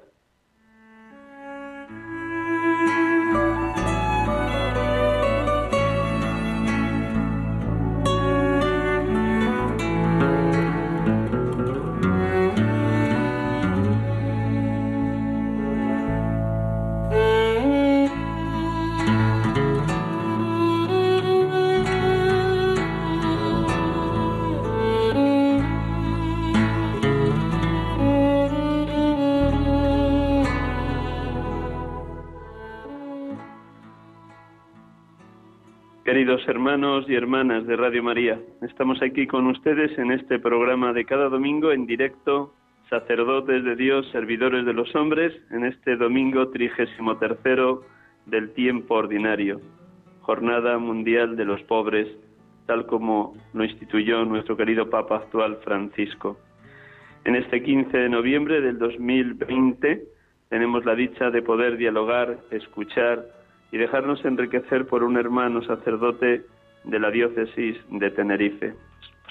Queridos 36.24 36.48
hermanos 36.48 37.04
y 37.06 37.14
hermanas 37.14 37.66
de 37.66 37.76
Radio 37.76 38.02
María, 38.02 38.40
estamos 38.62 39.02
aquí 39.02 39.26
con 39.26 39.46
ustedes 39.46 39.98
en 39.98 40.10
este 40.10 40.38
programa 40.38 40.94
de 40.94 41.04
cada 41.04 41.28
domingo 41.28 41.70
en 41.70 41.84
directo, 41.84 42.54
sacerdotes 42.88 43.62
de 43.62 43.76
Dios, 43.76 44.08
servidores 44.10 44.64
de 44.64 44.72
los 44.72 44.94
hombres, 44.94 45.34
en 45.50 45.66
este 45.66 45.96
domingo 45.96 46.48
trigésimo 46.48 47.18
tercero 47.18 47.82
del 48.24 48.54
tiempo 48.54 48.94
ordinario, 48.94 49.60
Jornada 50.22 50.78
Mundial 50.78 51.36
de 51.36 51.44
los 51.44 51.62
Pobres, 51.64 52.08
tal 52.64 52.86
como 52.86 53.36
lo 53.52 53.62
instituyó 53.62 54.24
nuestro 54.24 54.56
querido 54.56 54.88
Papa 54.88 55.16
actual 55.16 55.58
Francisco. 55.62 56.38
En 57.26 57.36
este 57.36 57.62
15 57.62 57.98
de 57.98 58.08
noviembre 58.08 58.62
del 58.62 58.78
2020 58.78 60.04
tenemos 60.48 60.86
la 60.86 60.94
dicha 60.94 61.30
de 61.30 61.42
poder 61.42 61.76
dialogar, 61.76 62.38
escuchar, 62.50 63.26
y 63.74 63.76
dejarnos 63.76 64.24
enriquecer 64.24 64.86
por 64.86 65.02
un 65.02 65.16
hermano 65.16 65.60
sacerdote 65.62 66.44
de 66.84 66.98
la 67.00 67.10
diócesis 67.10 67.76
de 67.90 68.08
Tenerife. 68.12 68.72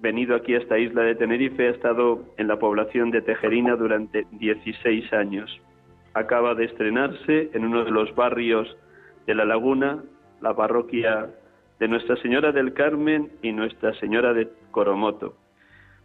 venido 0.01 0.35
aquí 0.35 0.55
a 0.55 0.57
esta 0.57 0.77
isla 0.77 1.03
de 1.03 1.15
Tenerife, 1.15 1.67
ha 1.67 1.71
estado 1.71 2.25
en 2.35 2.49
la 2.49 2.59
población 2.59 3.11
de 3.11 3.21
Tejerina 3.21 3.77
durante 3.77 4.27
16 4.31 5.13
años. 5.13 5.57
Acaba 6.15 6.53
de 6.53 6.65
estrenarse 6.65 7.49
en 7.53 7.63
uno 7.63 7.85
de 7.85 7.91
los 7.91 8.13
barrios 8.13 8.75
de 9.25 9.35
La 9.35 9.45
Laguna, 9.45 10.03
la 10.41 10.55
parroquia 10.55 11.29
de 11.79 11.87
Nuestra 11.87 12.15
Señora 12.17 12.51
del 12.51 12.73
Carmen 12.73 13.31
y 13.41 13.51
Nuestra 13.51 13.93
Señora 13.95 14.33
de 14.33 14.49
Coromoto. 14.71 15.35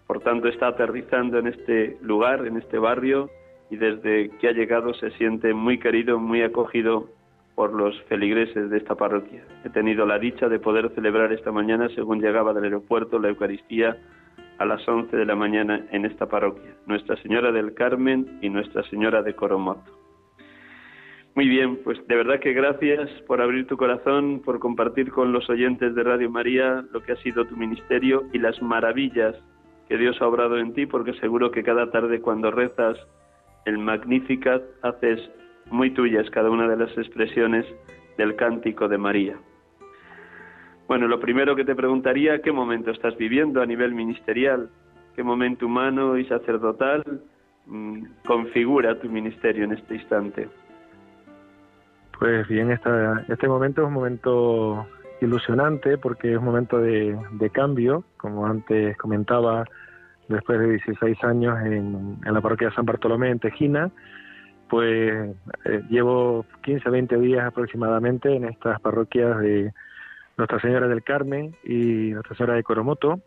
Por 0.06 0.20
tanto, 0.20 0.48
está 0.48 0.68
aterrizando 0.68 1.38
en 1.38 1.48
este 1.48 1.98
lugar, 2.00 2.46
en 2.46 2.56
este 2.56 2.78
barrio, 2.78 3.28
y 3.70 3.76
desde 3.76 4.30
que 4.38 4.48
ha 4.48 4.52
llegado 4.52 4.94
se 4.94 5.10
siente 5.12 5.52
muy 5.52 5.78
querido, 5.78 6.18
muy 6.18 6.42
acogido 6.42 7.08
por 7.54 7.72
los 7.72 8.00
feligreses 8.04 8.70
de 8.70 8.76
esta 8.76 8.94
parroquia. 8.94 9.42
He 9.64 9.70
tenido 9.70 10.06
la 10.06 10.18
dicha 10.18 10.48
de 10.48 10.60
poder 10.60 10.90
celebrar 10.94 11.32
esta 11.32 11.50
mañana, 11.50 11.88
según 11.94 12.20
llegaba 12.20 12.52
del 12.52 12.64
aeropuerto, 12.64 13.18
la 13.18 13.28
Eucaristía 13.28 13.96
a 14.58 14.64
las 14.64 14.86
11 14.86 15.16
de 15.16 15.26
la 15.26 15.34
mañana 15.34 15.86
en 15.90 16.04
esta 16.04 16.26
parroquia, 16.26 16.74
Nuestra 16.86 17.16
Señora 17.16 17.52
del 17.52 17.74
Carmen 17.74 18.38
y 18.40 18.48
Nuestra 18.50 18.82
Señora 18.84 19.22
de 19.22 19.34
Coromoto. 19.34 20.05
Muy 21.36 21.50
bien, 21.50 21.76
pues 21.84 21.98
de 22.08 22.16
verdad 22.16 22.40
que 22.40 22.54
gracias 22.54 23.10
por 23.26 23.42
abrir 23.42 23.66
tu 23.66 23.76
corazón, 23.76 24.40
por 24.42 24.58
compartir 24.58 25.12
con 25.12 25.32
los 25.32 25.50
oyentes 25.50 25.94
de 25.94 26.02
Radio 26.02 26.30
María 26.30 26.82
lo 26.92 27.02
que 27.02 27.12
ha 27.12 27.16
sido 27.16 27.44
tu 27.44 27.54
ministerio 27.58 28.24
y 28.32 28.38
las 28.38 28.62
maravillas 28.62 29.36
que 29.86 29.98
Dios 29.98 30.16
ha 30.22 30.28
obrado 30.28 30.56
en 30.56 30.72
ti, 30.72 30.86
porque 30.86 31.12
seguro 31.20 31.50
que 31.50 31.62
cada 31.62 31.90
tarde 31.90 32.22
cuando 32.22 32.50
rezas 32.50 32.96
el 33.66 33.76
Magnificat 33.76 34.62
haces 34.80 35.20
muy 35.70 35.90
tuyas 35.90 36.30
cada 36.30 36.48
una 36.48 36.66
de 36.68 36.78
las 36.78 36.96
expresiones 36.96 37.66
del 38.16 38.34
cántico 38.36 38.88
de 38.88 38.96
María. 38.96 39.36
Bueno, 40.88 41.06
lo 41.06 41.20
primero 41.20 41.54
que 41.54 41.66
te 41.66 41.74
preguntaría, 41.74 42.40
¿qué 42.40 42.50
momento 42.50 42.92
estás 42.92 43.14
viviendo 43.18 43.60
a 43.60 43.66
nivel 43.66 43.94
ministerial? 43.94 44.70
¿Qué 45.14 45.22
momento 45.22 45.66
humano 45.66 46.16
y 46.16 46.24
sacerdotal 46.24 47.02
mm, 47.66 48.04
configura 48.26 48.98
tu 48.98 49.10
ministerio 49.10 49.64
en 49.64 49.72
este 49.72 49.96
instante? 49.96 50.48
Pues 52.18 52.48
bien, 52.48 52.70
esta, 52.70 53.24
este 53.28 53.48
momento 53.48 53.82
es 53.82 53.88
un 53.88 53.94
momento 53.94 54.86
ilusionante 55.20 55.98
porque 55.98 56.32
es 56.32 56.38
un 56.38 56.44
momento 56.44 56.78
de, 56.78 57.18
de 57.32 57.50
cambio, 57.50 58.04
como 58.16 58.46
antes 58.46 58.96
comentaba, 58.96 59.64
después 60.28 60.58
de 60.58 60.70
16 60.70 61.22
años 61.24 61.58
en, 61.64 62.18
en 62.24 62.34
la 62.34 62.40
parroquia 62.40 62.68
de 62.68 62.74
San 62.74 62.86
Bartolomé 62.86 63.30
en 63.30 63.38
Tejina, 63.38 63.90
pues 64.68 65.36
eh, 65.64 65.82
llevo 65.88 66.44
15 66.62 66.90
20 66.90 67.18
días 67.18 67.46
aproximadamente 67.46 68.34
en 68.34 68.44
estas 68.44 68.80
parroquias 68.80 69.38
de 69.38 69.72
Nuestra 70.36 70.60
Señora 70.60 70.88
del 70.88 71.02
Carmen 71.02 71.54
y 71.64 72.10
Nuestra 72.10 72.36
Señora 72.36 72.54
de 72.54 72.62
Coromoto, 72.62 73.20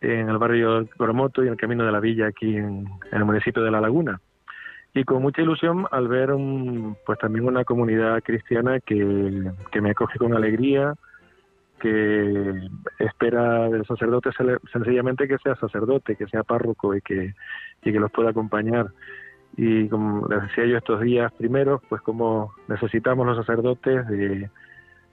en 0.00 0.28
el 0.28 0.38
barrio 0.38 0.88
Coromoto 0.96 1.42
y 1.42 1.46
en 1.46 1.52
el 1.52 1.58
Camino 1.58 1.84
de 1.84 1.92
la 1.92 2.00
Villa 2.00 2.28
aquí 2.28 2.56
en, 2.56 2.88
el 3.12 3.24
municipio 3.24 3.62
de 3.62 3.70
La 3.70 3.80
Laguna. 3.80 4.20
Y 4.94 5.04
con 5.04 5.22
mucha 5.22 5.42
ilusión 5.42 5.86
al 5.90 6.08
ver 6.08 6.32
un, 6.32 6.96
pues 7.06 7.18
también 7.18 7.46
una 7.46 7.64
comunidad 7.64 8.22
cristiana 8.22 8.80
que, 8.80 9.50
que 9.70 9.80
me 9.80 9.90
acoge 9.90 10.18
con 10.18 10.34
alegría, 10.34 10.94
que 11.78 12.68
espera 12.98 13.68
del 13.68 13.86
sacerdote 13.86 14.30
sencillamente 14.72 15.28
que 15.28 15.38
sea 15.38 15.54
sacerdote, 15.56 16.16
que 16.16 16.26
sea 16.26 16.42
párroco 16.42 16.96
y 16.96 17.00
que, 17.02 17.34
y 17.84 17.92
que 17.92 18.00
los 18.00 18.10
pueda 18.10 18.30
acompañar 18.30 18.88
y 19.56 19.88
como 19.88 20.28
les 20.28 20.42
decía 20.42 20.66
yo 20.66 20.76
estos 20.78 21.00
días 21.00 21.32
primeros, 21.32 21.80
pues 21.88 22.00
como 22.02 22.52
necesitamos 22.68 23.26
los 23.26 23.36
sacerdotes 23.38 24.06
de, 24.06 24.48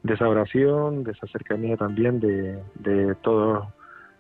esa 0.08 0.30
oración, 0.30 1.04
de 1.04 1.14
esa 1.14 1.26
cercanía 1.28 1.78
también 1.78 2.20
de, 2.20 2.62
de 2.76 3.16
todos 3.16 3.68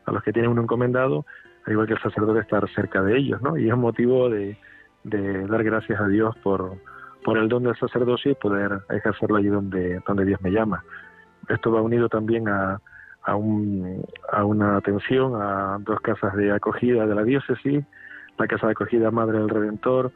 a 0.06 0.12
los 0.12 0.24
que 0.24 0.34
tienen 0.34 0.50
un 0.50 0.60
encomendado, 0.60 1.28
al 1.66 1.74
igual 1.74 1.86
que 1.86 1.94
el 1.94 2.02
sacerdote 2.02 2.40
estar 2.40 2.68
cerca 2.74 3.04
de 3.04 3.18
ellos, 3.18 3.40
¿no? 3.44 3.56
Y 3.56 3.68
es 3.68 3.74
un 3.74 3.82
motivo 3.82 4.28
de, 4.28 4.58
de 5.06 5.46
dar 5.48 5.64
gracias 5.64 6.02
a 6.02 6.08
Dios 6.08 6.36
por, 6.44 6.78
por 7.24 7.38
el 7.38 7.48
don 7.48 7.64
del 7.64 7.76
sacerdocio 7.78 8.32
y 8.32 8.36
poder 8.36 8.82
ejercerlo 8.90 9.38
allí 9.38 9.48
donde, 9.48 10.02
donde 10.06 10.26
Dios 10.26 10.42
me 10.42 10.52
llama. 10.52 10.84
Esto 11.48 11.72
va 11.72 11.82
unido 11.82 12.10
también 12.10 12.50
a, 12.50 12.82
a, 13.22 13.36
un, 13.36 14.04
a 14.32 14.44
una 14.44 14.78
atención 14.78 15.40
a 15.40 15.78
dos 15.80 16.00
casas 16.02 16.36
de 16.36 16.52
acogida 16.52 17.06
de 17.06 17.16
la 17.16 17.24
diócesis, 17.24 17.86
la 18.38 18.48
Casa 18.48 18.66
de 18.66 18.74
Acogida 18.74 19.12
Madre 19.12 19.38
del 19.38 19.50
Redentor 19.50 20.12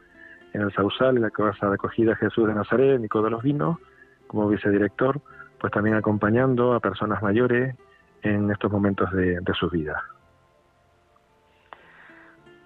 en 0.52 0.62
el 0.62 0.72
Sausal 0.74 1.16
y 1.16 1.20
la 1.20 1.30
Casa 1.30 1.68
de 1.68 1.74
Acogida 1.74 2.16
Jesús 2.16 2.48
de 2.48 2.54
Nazaret, 2.54 3.00
Nico 3.00 3.22
de 3.22 3.30
los 3.30 3.42
Vinos, 3.42 3.78
como 4.26 4.48
vicedirector, 4.48 5.20
pues 5.60 5.72
también 5.72 5.94
acompañando 5.94 6.74
a 6.74 6.80
personas 6.80 7.22
mayores 7.22 7.76
en 8.22 8.50
estos 8.50 8.72
momentos 8.72 9.10
de, 9.12 9.40
de 9.40 9.54
sus 9.54 9.70
vidas. 9.70 10.02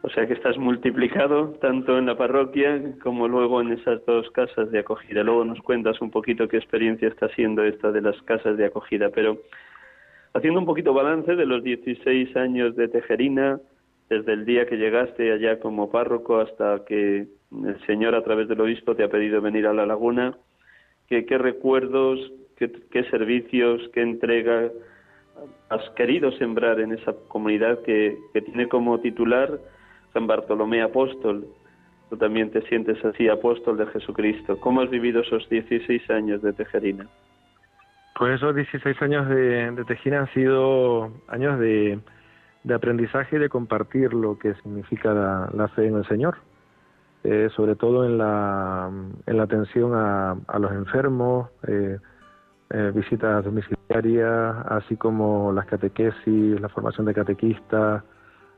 O 0.06 0.10
sea 0.10 0.26
que 0.26 0.34
estás 0.34 0.58
multiplicado 0.58 1.54
tanto 1.62 1.96
en 1.96 2.04
la 2.04 2.14
parroquia 2.14 2.78
como 3.02 3.26
luego 3.26 3.62
en 3.62 3.72
esas 3.72 4.04
dos 4.04 4.30
casas 4.32 4.70
de 4.70 4.80
acogida. 4.80 5.22
Luego 5.22 5.46
nos 5.46 5.62
cuentas 5.62 5.98
un 6.02 6.10
poquito 6.10 6.46
qué 6.46 6.58
experiencia 6.58 7.08
está 7.08 7.28
siendo 7.30 7.64
esta 7.64 7.90
de 7.90 8.02
las 8.02 8.20
casas 8.20 8.58
de 8.58 8.66
acogida. 8.66 9.08
Pero 9.08 9.38
haciendo 10.34 10.60
un 10.60 10.66
poquito 10.66 10.92
balance 10.92 11.34
de 11.34 11.46
los 11.46 11.64
16 11.64 12.36
años 12.36 12.76
de 12.76 12.88
Tejerina, 12.88 13.60
desde 14.10 14.34
el 14.34 14.44
día 14.44 14.66
que 14.66 14.76
llegaste 14.76 15.32
allá 15.32 15.58
como 15.58 15.90
párroco 15.90 16.38
hasta 16.38 16.84
que 16.84 17.26
el 17.64 17.86
Señor 17.86 18.14
a 18.14 18.22
través 18.22 18.46
del 18.46 18.60
obispo 18.60 18.94
te 18.94 19.04
ha 19.04 19.08
pedido 19.08 19.40
venir 19.40 19.66
a 19.66 19.72
la 19.72 19.86
laguna, 19.86 20.36
¿qué, 21.08 21.24
qué 21.24 21.38
recuerdos, 21.38 22.30
qué, 22.58 23.04
servicios, 23.04 23.80
qué 23.94 24.02
entrega 24.02 24.70
has 25.70 25.90
querido 25.96 26.30
sembrar 26.32 26.78
en 26.80 26.92
esa 26.92 27.14
comunidad 27.28 27.80
que 27.84 28.18
tiene 28.44 28.68
como 28.68 29.00
titular 29.00 29.58
San 30.14 30.26
Bartolomé 30.26 30.80
Apóstol? 30.80 31.46
Tú 32.08 32.16
también 32.16 32.50
te 32.50 32.62
sientes 32.62 33.04
así, 33.04 33.28
apóstol 33.28 33.76
de 33.76 33.86
Jesucristo. 33.86 34.58
¿Cómo 34.60 34.80
has 34.80 34.90
vivido 34.90 35.20
esos 35.20 35.48
16 35.48 36.08
años 36.10 36.40
de 36.42 36.52
Tejerina? 36.52 37.06
Pues 38.16 38.36
esos 38.36 38.54
16 38.54 39.02
años 39.02 39.28
de, 39.28 39.72
de 39.72 40.16
han 40.16 40.32
sido 40.32 41.10
años 41.28 41.58
de, 41.58 41.98
de 42.62 42.74
aprendizaje 42.74 43.36
y 43.36 43.38
de 43.40 43.48
compartir 43.48 44.14
lo 44.14 44.38
que 44.38 44.54
significa 44.62 45.12
la, 45.52 45.68
fe 45.68 45.88
en 45.88 45.96
el 45.96 46.06
Señor, 46.06 46.36
eh, 47.24 47.48
sobre 47.56 47.74
todo 47.74 48.04
en 48.04 48.16
la, 48.18 48.90
en 49.26 49.36
la 49.36 49.42
atención 49.42 49.92
a, 49.94 50.36
a 50.46 50.58
los 50.60 50.70
enfermos, 50.72 51.50
eh, 51.66 51.98
eh, 52.70 52.92
visitas 52.94 53.44
domiciliarias, 53.44 54.56
así 54.68 54.96
como 54.96 55.52
las 55.52 55.66
catequesis, 55.66 56.60
la 56.60 56.68
formación 56.68 57.06
de 57.06 57.14
catequistas, 57.14 58.04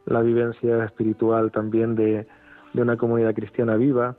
la 0.06 0.22
vivencia 0.22 0.84
espiritual 0.84 1.52
también 1.52 1.94
de, 1.94 2.26
de 2.72 2.82
una 2.82 2.96
comunidad 2.96 3.34
cristiana 3.34 3.76
viva, 3.76 4.16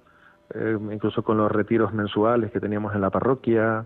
incluso 0.92 1.24
con 1.24 1.38
los 1.38 1.52
retiros 1.52 1.94
mensuales 1.94 2.52
que 2.52 2.62
teníamos 2.62 2.96
en 2.96 3.02
la 3.02 3.10
parroquia, 3.10 3.86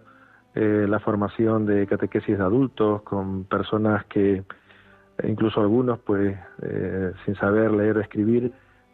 la 0.53 0.99
formación 0.99 1.65
de 1.65 1.87
catequesis 1.87 2.37
de 2.37 2.43
adultos 2.43 3.01
con 3.01 3.45
personas 3.45 4.05
que 4.05 4.43
e 5.21 5.29
incluso 5.29 5.61
algunos, 5.61 5.99
pues, 5.99 6.37
eh, 6.61 7.13
sin 7.25 7.35
saber 7.35 7.71
leer 7.71 7.97
o 7.97 8.01
escribir, 8.01 8.51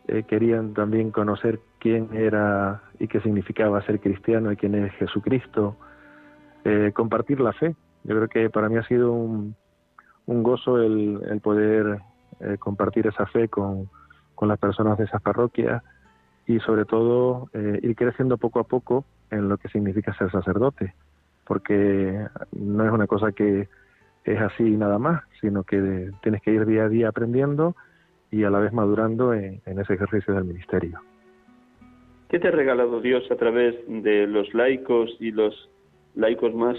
eh, 0.08 0.24
querían 0.24 0.74
también 0.74 1.12
conocer 1.12 1.60
quién 1.80 2.10
era 2.14 2.82
y 3.00 3.08
qué 3.08 3.22
significaba 3.22 3.82
ser 3.86 4.00
cristiano 4.00 4.52
y 4.52 4.58
quién 4.58 4.76
es 4.76 4.92
Jesucristo, 4.94 5.78
eh, 6.66 6.92
compartir 6.94 7.40
la 7.40 7.54
fe. 7.54 7.76
Yo 8.04 8.16
creo 8.16 8.28
que 8.28 8.50
para 8.50 8.68
mí 8.70 8.78
ha 8.78 8.88
sido 8.88 9.12
un, 9.12 9.56
un 10.26 10.44
gozo 10.44 10.82
el, 10.82 11.22
el 11.30 11.40
poder 11.40 12.00
compartir 12.60 13.08
esa 13.08 13.26
fe 13.26 13.48
con, 13.48 13.90
con 14.36 14.48
las 14.48 14.60
personas 14.60 14.98
de 14.98 15.06
esas 15.06 15.22
parroquias 15.22 15.84
y 16.46 16.60
sobre 16.60 16.86
todo 16.86 17.50
ir 17.54 17.96
creciendo 17.96 18.38
poco 18.38 18.60
a 18.60 18.64
poco 18.64 19.06
en 19.32 19.50
lo 19.50 19.58
que 19.58 19.70
significa 19.70 20.14
ser 20.18 20.32
sacerdote. 20.32 20.94
porque 21.46 22.28
no 22.52 22.86
es 22.86 22.92
una 22.92 23.08
cosa 23.08 23.32
que 23.32 23.68
es 24.28 24.42
así 24.42 24.64
nada 24.64 25.00
más, 25.00 25.24
sino 25.40 25.64
que 25.64 26.12
tienes 26.22 26.42
que 26.42 26.52
ir 26.52 26.66
día 26.66 26.84
a 26.84 26.90
día 26.90 27.10
aprendiendo 27.10 27.76
y 28.30 28.44
a 28.44 28.50
la 28.50 28.60
vez 28.60 28.74
madurando 28.74 29.34
en, 29.34 29.62
ese 29.66 29.94
ejercicio 29.94 30.34
del 30.34 30.44
ministerio. 30.44 31.00
¿Qué 32.30 32.40
te 32.40 32.50
ha 32.50 32.52
regalado 32.52 33.00
Dios 33.00 33.24
a 33.32 33.36
través 33.36 33.76
de 33.88 34.28
los 34.28 34.54
laicos 34.54 35.16
y 35.20 35.32
los 35.32 35.70
laicos 36.16 36.54
más 36.54 36.78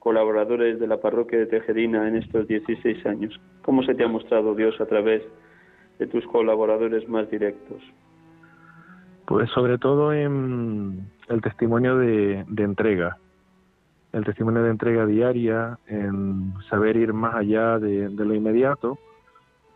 colaboradores 0.00 0.80
de 0.80 0.88
la 0.88 1.00
parroquia 1.00 1.38
de 1.38 1.46
Tejerina 1.46 2.08
en 2.08 2.16
estos 2.16 2.48
16 2.48 3.06
años? 3.06 3.38
¿Cómo 3.62 3.84
se 3.84 3.94
te 3.94 4.02
ha 4.02 4.08
mostrado 4.08 4.56
Dios 4.56 4.80
a 4.80 4.86
través 4.86 5.22
de 6.00 6.06
tus 6.08 6.26
colaboradores 6.26 7.08
más 7.08 7.30
directos? 7.30 7.80
Pues 9.26 9.48
sobre 9.50 9.78
todo 9.78 10.12
en 10.12 11.06
el 11.28 11.40
testimonio 11.40 11.98
de, 11.98 12.44
entrega, 12.56 13.18
el 14.12 14.24
testimonio 14.24 14.62
de 14.64 14.70
entrega 14.70 15.06
diaria, 15.06 15.78
en 15.86 16.54
saber 16.68 16.96
ir 16.96 17.12
más 17.12 17.36
allá 17.36 17.78
de, 17.78 18.08
lo 18.10 18.34
inmediato 18.34 18.98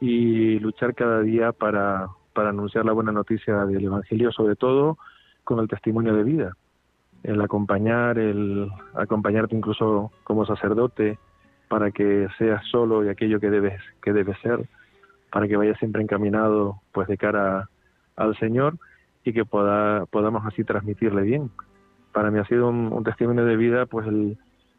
y 0.00 0.58
luchar 0.58 0.94
cada 0.94 1.20
día 1.20 1.52
para, 1.52 2.08
para 2.32 2.48
anunciar 2.48 2.84
la 2.84 2.92
buena 2.92 3.12
noticia 3.12 3.64
del 3.66 3.84
Evangelio, 3.84 4.32
sobre 4.32 4.56
todo 4.56 4.98
con 5.44 5.60
el 5.60 5.68
testimonio 5.68 6.14
de 6.14 6.24
vida, 6.24 6.56
el 7.24 7.40
acompañar, 7.40 8.18
el 8.18 8.70
acompañarte 8.94 9.56
incluso 9.56 10.12
como 10.22 10.46
sacerdote 10.46 11.18
para 11.68 11.90
que 11.90 12.28
seas 12.38 12.64
solo 12.70 13.04
y 13.04 13.08
aquello 13.08 13.40
que 13.40 13.50
debes 13.50 13.80
que 14.02 14.12
debes 14.12 14.38
ser, 14.40 14.68
para 15.32 15.48
que 15.48 15.56
vayas 15.56 15.78
siempre 15.78 16.02
encaminado 16.02 16.80
pues 16.92 17.08
de 17.08 17.16
cara 17.16 17.68
al 18.16 18.36
Señor 18.38 18.78
y 19.24 19.32
que 19.32 19.44
pueda, 19.44 20.06
podamos 20.06 20.44
así 20.46 20.64
transmitirle 20.64 21.22
bien. 21.22 21.50
Para 22.12 22.30
mí 22.30 22.38
ha 22.38 22.44
sido 22.44 22.68
un, 22.68 23.02
testimonio 23.02 23.44
de 23.44 23.56
vida, 23.56 23.86
pues 23.86 24.06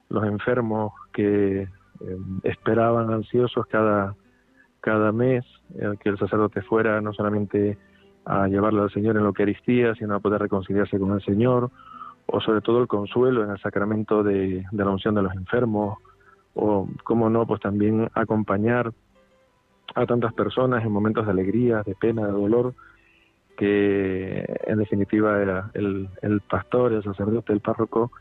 los 0.10 0.24
enfermos 0.24 0.94
que 1.12 1.64
eh, 1.64 2.18
esperaban 2.44 3.12
ansiosos 3.12 3.66
cada, 3.66 4.16
cada 4.82 5.12
mes 5.12 5.44
que 6.02 6.10
el 6.10 6.18
sacerdote 6.18 6.62
fuera 6.62 7.02
no 7.02 7.12
solamente 7.12 7.78
a 8.24 8.48
llevarlo 8.48 8.84
al 8.84 8.92
Señor 8.92 9.18
en 9.18 9.24
la 9.24 9.30
Eucaristía, 9.30 9.96
sino 9.96 10.16
a 10.16 10.20
poder 10.20 10.42
reconciliarse 10.42 11.00
con 11.00 11.12
el 11.12 11.22
Señor, 11.24 11.72
o 12.28 12.42
sobre 12.42 12.62
todo 12.62 12.82
el 12.82 12.88
consuelo 12.88 13.44
en 13.44 13.52
el 13.52 13.60
sacramento 13.60 14.24
de, 14.24 14.66
la 14.72 14.90
unción 14.90 15.16
de 15.16 15.22
los 15.22 15.34
enfermos, 15.34 16.00
o, 16.54 16.88
cómo 17.04 17.30
no, 17.30 17.46
pues 17.46 17.62
también 17.62 18.10
acompañar 18.14 18.92
a 19.94 20.06
tantas 20.06 20.34
personas 20.34 20.84
en 20.84 20.92
momentos 20.92 21.26
de 21.26 21.32
alegría, 21.32 21.84
de 21.84 21.96
pena, 21.96 22.26
de 22.26 22.32
dolor, 22.32 22.74
que 23.58 24.44
en 24.66 24.78
definitiva 24.78 25.70
el, 25.74 26.10
el 26.22 26.42
pastor, 26.42 26.94
el 26.94 27.04
sacerdote, 27.04 27.54
el 27.54 27.62
párroco, 27.62 28.12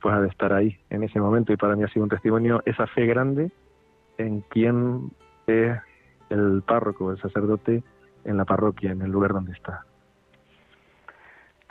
pues 0.00 0.14
ha 0.14 0.20
de 0.20 0.28
estar 0.28 0.52
ahí 0.52 0.76
en 0.90 1.02
ese 1.02 1.18
momento 1.18 1.52
y 1.52 1.56
para 1.56 1.74
mí 1.76 1.82
ha 1.82 1.88
sido 1.88 2.04
un 2.04 2.10
testimonio 2.10 2.62
esa 2.66 2.86
fe 2.86 3.06
grande 3.06 3.50
en 4.18 4.42
quien 4.42 5.10
es 5.46 5.78
el 6.30 6.62
párroco, 6.62 7.10
el 7.10 7.18
sacerdote 7.20 7.82
en 8.24 8.36
la 8.36 8.44
parroquia, 8.44 8.92
en 8.92 9.02
el 9.02 9.10
lugar 9.10 9.32
donde 9.32 9.52
está. 9.52 9.84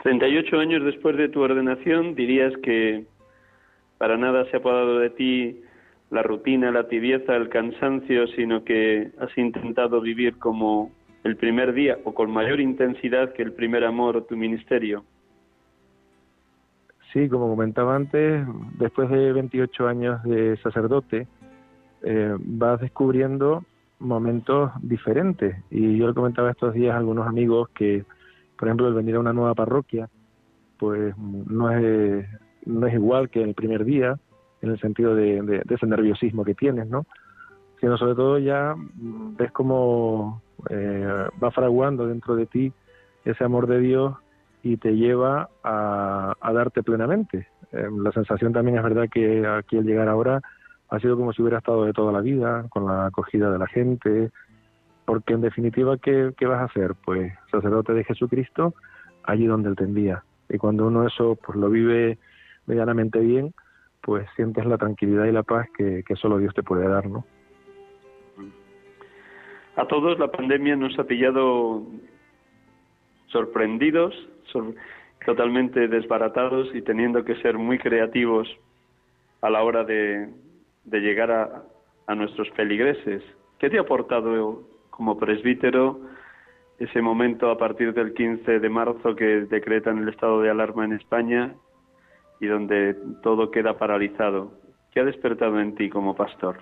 38 0.04 0.58
años 0.58 0.84
después 0.84 1.16
de 1.16 1.30
tu 1.30 1.40
ordenación, 1.40 2.14
dirías 2.14 2.52
que 2.62 3.06
para 3.96 4.18
nada 4.18 4.44
se 4.50 4.56
ha 4.56 4.58
apodado 4.58 4.98
de 4.98 5.08
ti 5.08 5.62
la 6.10 6.22
rutina, 6.22 6.70
la 6.70 6.88
tibieza, 6.88 7.34
el 7.34 7.48
cansancio, 7.48 8.26
sino 8.28 8.64
que 8.64 9.12
has 9.18 9.36
intentado 9.38 10.02
vivir 10.02 10.38
como 10.38 10.92
el 11.24 11.36
primer 11.36 11.72
día 11.72 11.98
o 12.04 12.12
con 12.12 12.30
mayor 12.30 12.60
intensidad 12.60 13.32
que 13.32 13.42
el 13.42 13.52
primer 13.52 13.82
amor 13.82 14.26
tu 14.26 14.36
ministerio? 14.36 15.04
Sí, 17.14 17.26
como 17.30 17.48
comentaba 17.48 17.96
antes, 17.96 18.46
después 18.78 19.08
de 19.08 19.32
28 19.32 19.88
años 19.88 20.22
de 20.24 20.58
sacerdote, 20.58 21.26
eh, 22.02 22.36
vas 22.40 22.78
descubriendo 22.78 23.64
momentos 24.00 24.70
diferentes. 24.82 25.56
Y 25.70 25.96
yo 25.96 26.08
le 26.08 26.14
comentaba 26.14 26.50
estos 26.50 26.74
días 26.74 26.94
a 26.94 26.98
algunos 26.98 27.26
amigos 27.26 27.70
que, 27.70 28.04
por 28.64 28.68
ejemplo, 28.70 28.88
el 28.88 28.94
venir 28.94 29.16
a 29.16 29.20
una 29.20 29.34
nueva 29.34 29.54
parroquia, 29.54 30.08
pues 30.78 31.14
no 31.18 31.70
es, 31.70 32.26
no 32.64 32.86
es 32.86 32.94
igual 32.94 33.28
que 33.28 33.42
el 33.42 33.52
primer 33.52 33.84
día, 33.84 34.18
en 34.62 34.70
el 34.70 34.80
sentido 34.80 35.14
de, 35.14 35.42
de 35.42 35.74
ese 35.74 35.86
nerviosismo 35.86 36.46
que 36.46 36.54
tienes, 36.54 36.88
¿no? 36.88 37.04
Sino 37.78 37.98
sobre 37.98 38.14
todo 38.14 38.38
ya 38.38 38.74
ves 39.36 39.52
como 39.52 40.40
eh, 40.70 41.28
va 41.42 41.50
fraguando 41.50 42.06
dentro 42.06 42.36
de 42.36 42.46
ti 42.46 42.72
ese 43.26 43.44
amor 43.44 43.66
de 43.66 43.80
Dios 43.80 44.14
y 44.62 44.78
te 44.78 44.96
lleva 44.96 45.50
a, 45.62 46.34
darte 46.54 46.82
plenamente. 46.82 47.46
Eh, 47.70 47.86
la 48.02 48.12
sensación 48.12 48.54
también 48.54 48.78
es 48.78 48.82
verdad 48.82 49.10
que 49.12 49.46
aquí 49.46 49.76
al 49.76 49.84
llegar 49.84 50.08
ahora 50.08 50.40
ha 50.88 51.00
sido 51.00 51.18
como 51.18 51.34
si 51.34 51.42
hubiera 51.42 51.58
estado 51.58 51.84
de 51.84 51.92
toda 51.92 52.12
la 52.12 52.22
vida, 52.22 52.64
con 52.70 52.86
la 52.86 53.08
acogida 53.08 53.50
de 53.50 53.58
la 53.58 53.66
gente, 53.66 54.30
porque 55.04 55.34
en 55.34 55.42
definitiva, 55.42 55.96
¿qué, 55.98 56.32
vas 56.42 56.60
a 56.60 56.64
hacer? 56.64 56.94
Pues 57.04 57.32
sacerdote 57.50 57.92
de 57.92 58.04
Jesucristo 58.04 58.74
allí 59.24 59.46
donde 59.46 59.70
él 59.70 59.76
te 59.76 59.84
envía. 59.84 60.22
Y 60.48 60.58
cuando 60.58 60.86
uno 60.86 61.06
eso 61.06 61.36
pues 61.36 61.58
lo 61.58 61.70
vive 61.70 62.18
medianamente 62.66 63.18
bien, 63.18 63.54
pues 64.00 64.26
sientes 64.36 64.64
la 64.66 64.78
tranquilidad 64.78 65.24
y 65.26 65.32
la 65.32 65.42
paz 65.42 65.66
que, 65.76 66.04
solo 66.16 66.38
Dios 66.38 66.54
te 66.54 66.62
puede 66.62 66.88
dar, 66.88 67.06
¿no? 67.06 67.24
A 69.76 69.86
todos 69.88 70.18
la 70.18 70.30
pandemia 70.30 70.76
nos 70.76 70.96
ha 70.98 71.04
pillado 71.04 71.82
sorprendidos, 73.26 74.14
totalmente 75.26 75.88
desbaratados 75.88 76.68
y 76.74 76.82
teniendo 76.82 77.24
que 77.24 77.34
ser 77.36 77.58
muy 77.58 77.78
creativos 77.78 78.48
a 79.40 79.50
la 79.50 79.62
hora 79.62 79.84
de, 79.84 80.28
llegar 80.84 81.30
a, 81.32 81.64
a, 82.06 82.14
nuestros 82.14 82.48
feligreses. 82.50 83.22
¿Qué 83.58 83.68
te 83.68 83.78
ha 83.78 83.80
aportado 83.80 84.73
como 84.96 85.18
presbítero 85.18 86.00
ese 86.78 87.02
momento 87.02 87.50
a 87.50 87.58
partir 87.58 87.92
del 87.94 88.14
15 88.14 88.60
de 88.60 88.68
marzo 88.68 89.16
que 89.16 89.46
decretan 89.46 89.98
el 89.98 90.08
estado 90.08 90.40
de 90.40 90.50
alarma 90.50 90.84
en 90.84 90.92
España 90.92 91.54
y 92.40 92.46
donde 92.46 92.96
todo 93.22 93.50
queda 93.50 93.76
paralizado? 93.76 94.52
¿Qué 94.92 95.00
ha 95.00 95.04
despertado 95.04 95.58
en 95.60 95.74
ti 95.74 95.90
como 95.90 96.14
pastor? 96.14 96.58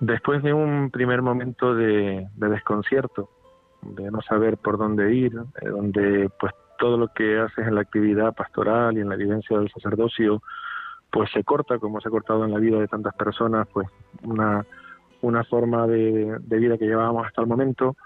Después 0.00 0.42
de 0.42 0.54
un 0.54 0.90
primer 0.90 1.20
momento 1.20 1.74
de, 1.74 2.26
desconcierto, 2.36 3.28
de 3.82 4.10
no 4.10 4.22
saber 4.22 4.56
por 4.56 4.78
dónde 4.78 5.12
ir, 5.14 5.34
eh, 5.60 5.68
donde 5.68 6.30
pues 6.40 6.54
todo 6.78 6.96
lo 6.96 7.08
que 7.08 7.38
haces 7.38 7.66
en 7.66 7.74
la 7.74 7.82
actividad 7.82 8.34
pastoral 8.34 8.96
y 8.96 9.00
en 9.00 9.08
la 9.08 9.16
vivencia 9.16 9.58
del 9.58 9.70
sacerdocio, 9.70 10.40
pues 11.10 11.30
se 11.32 11.42
corta, 11.42 11.78
como 11.78 12.00
se 12.00 12.08
ha 12.08 12.10
cortado 12.10 12.44
en 12.44 12.52
la 12.52 12.60
vida 12.60 12.78
de 12.78 12.86
tantas 12.86 13.14
personas, 13.14 13.66
pues 13.72 13.88
una, 14.22 14.64
una 15.22 15.44
forma 15.44 15.86
de, 15.86 16.38
vida 16.48 16.78
que 16.78 16.86
llevábamos 16.86 17.26
hasta 17.26 17.42
el 17.42 17.48
momento. 17.48 17.96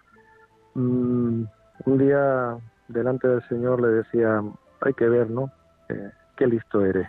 Mm, 0.74 1.44
un 1.86 1.98
día 1.98 2.56
delante 2.88 3.28
del 3.28 3.46
Señor 3.48 3.80
le 3.80 3.88
decía, 3.88 4.42
hay 4.80 4.94
que 4.94 5.08
ver, 5.08 5.30
¿no? 5.30 5.50
Eh, 5.88 6.10
qué 6.36 6.46
listo 6.46 6.84
eres 6.84 7.08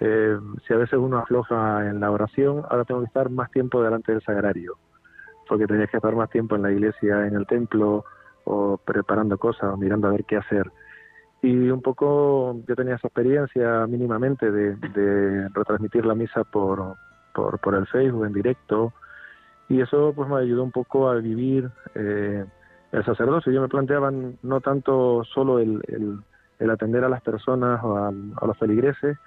eh, 0.00 0.38
si 0.66 0.74
a 0.74 0.76
veces 0.76 0.98
uno 0.98 1.18
afloja 1.18 1.86
en 1.88 2.00
la 2.00 2.10
oración, 2.10 2.64
ahora 2.68 2.84
tengo 2.84 3.00
que 3.00 3.06
estar 3.06 3.30
más 3.30 3.50
tiempo 3.50 3.82
delante 3.82 4.12
del 4.12 4.22
sagrario, 4.22 4.76
porque 5.48 5.66
tenía 5.66 5.86
que 5.86 5.96
estar 5.96 6.14
más 6.14 6.30
tiempo 6.30 6.56
en 6.56 6.62
la 6.62 6.72
iglesia, 6.72 7.26
en 7.26 7.34
el 7.34 7.46
templo, 7.46 8.04
o 8.44 8.76
preparando 8.76 9.38
cosas, 9.38 9.72
o 9.72 9.76
mirando 9.76 10.08
a 10.08 10.12
ver 10.12 10.24
qué 10.24 10.36
hacer. 10.36 10.70
Y 11.42 11.70
un 11.70 11.80
poco 11.80 12.60
yo 12.66 12.76
tenía 12.76 12.96
esa 12.96 13.08
experiencia 13.08 13.86
mínimamente 13.86 14.50
de, 14.50 15.48
retransmitir 15.54 16.04
la 16.04 16.14
misa 16.14 16.44
por, 16.44 16.96
por, 17.34 17.58
por, 17.60 17.74
el 17.74 17.86
Facebook 17.86 18.26
en 18.26 18.32
directo, 18.32 18.92
y 19.68 19.80
eso 19.80 20.12
pues 20.14 20.28
me 20.28 20.36
ayudó 20.36 20.62
un 20.62 20.70
poco 20.70 21.08
a 21.08 21.16
vivir 21.16 21.70
eh, 21.94 22.44
el 22.92 23.04
sacerdocio. 23.04 23.52
Yo 23.52 23.60
me 23.60 23.68
planteaba 23.68 24.10
no 24.10 24.60
tanto 24.60 25.24
solo 25.24 25.58
el, 25.58 25.82
el, 26.58 26.70
atender 26.70 27.04
a 27.04 27.08
las 27.08 27.22
personas 27.22 27.82
o 27.82 27.96
a 27.96 28.46
los 28.46 28.58
feligreses, 28.58 29.18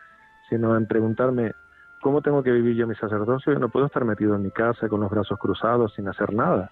sino 0.49 0.75
en 0.75 0.87
preguntarme 0.87 1.53
cómo 2.01 2.21
tengo 2.21 2.43
que 2.43 2.51
vivir 2.51 2.75
yo 2.75 2.87
mi 2.87 2.95
sacerdocio. 2.95 3.53
Yo 3.53 3.59
no 3.59 3.69
puedo 3.69 3.85
estar 3.85 4.05
metido 4.05 4.35
en 4.35 4.43
mi 4.43 4.51
casa 4.51 4.87
con 4.87 5.01
los 5.01 5.11
brazos 5.11 5.37
cruzados 5.39 5.93
sin 5.95 6.07
hacer 6.07 6.33
nada. 6.33 6.71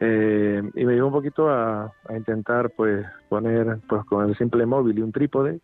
Eh, 0.00 0.62
y 0.74 0.84
me 0.84 0.94
llevó 0.94 1.08
un 1.08 1.12
poquito 1.12 1.48
a, 1.48 1.92
intentar 2.10 2.70
pues 2.70 3.06
poner 3.28 3.78
pues 3.88 4.04
con 4.06 4.28
el 4.28 4.36
simple 4.36 4.66
móvil 4.66 4.98
y 4.98 5.02
un 5.02 5.12
trípode 5.12 5.60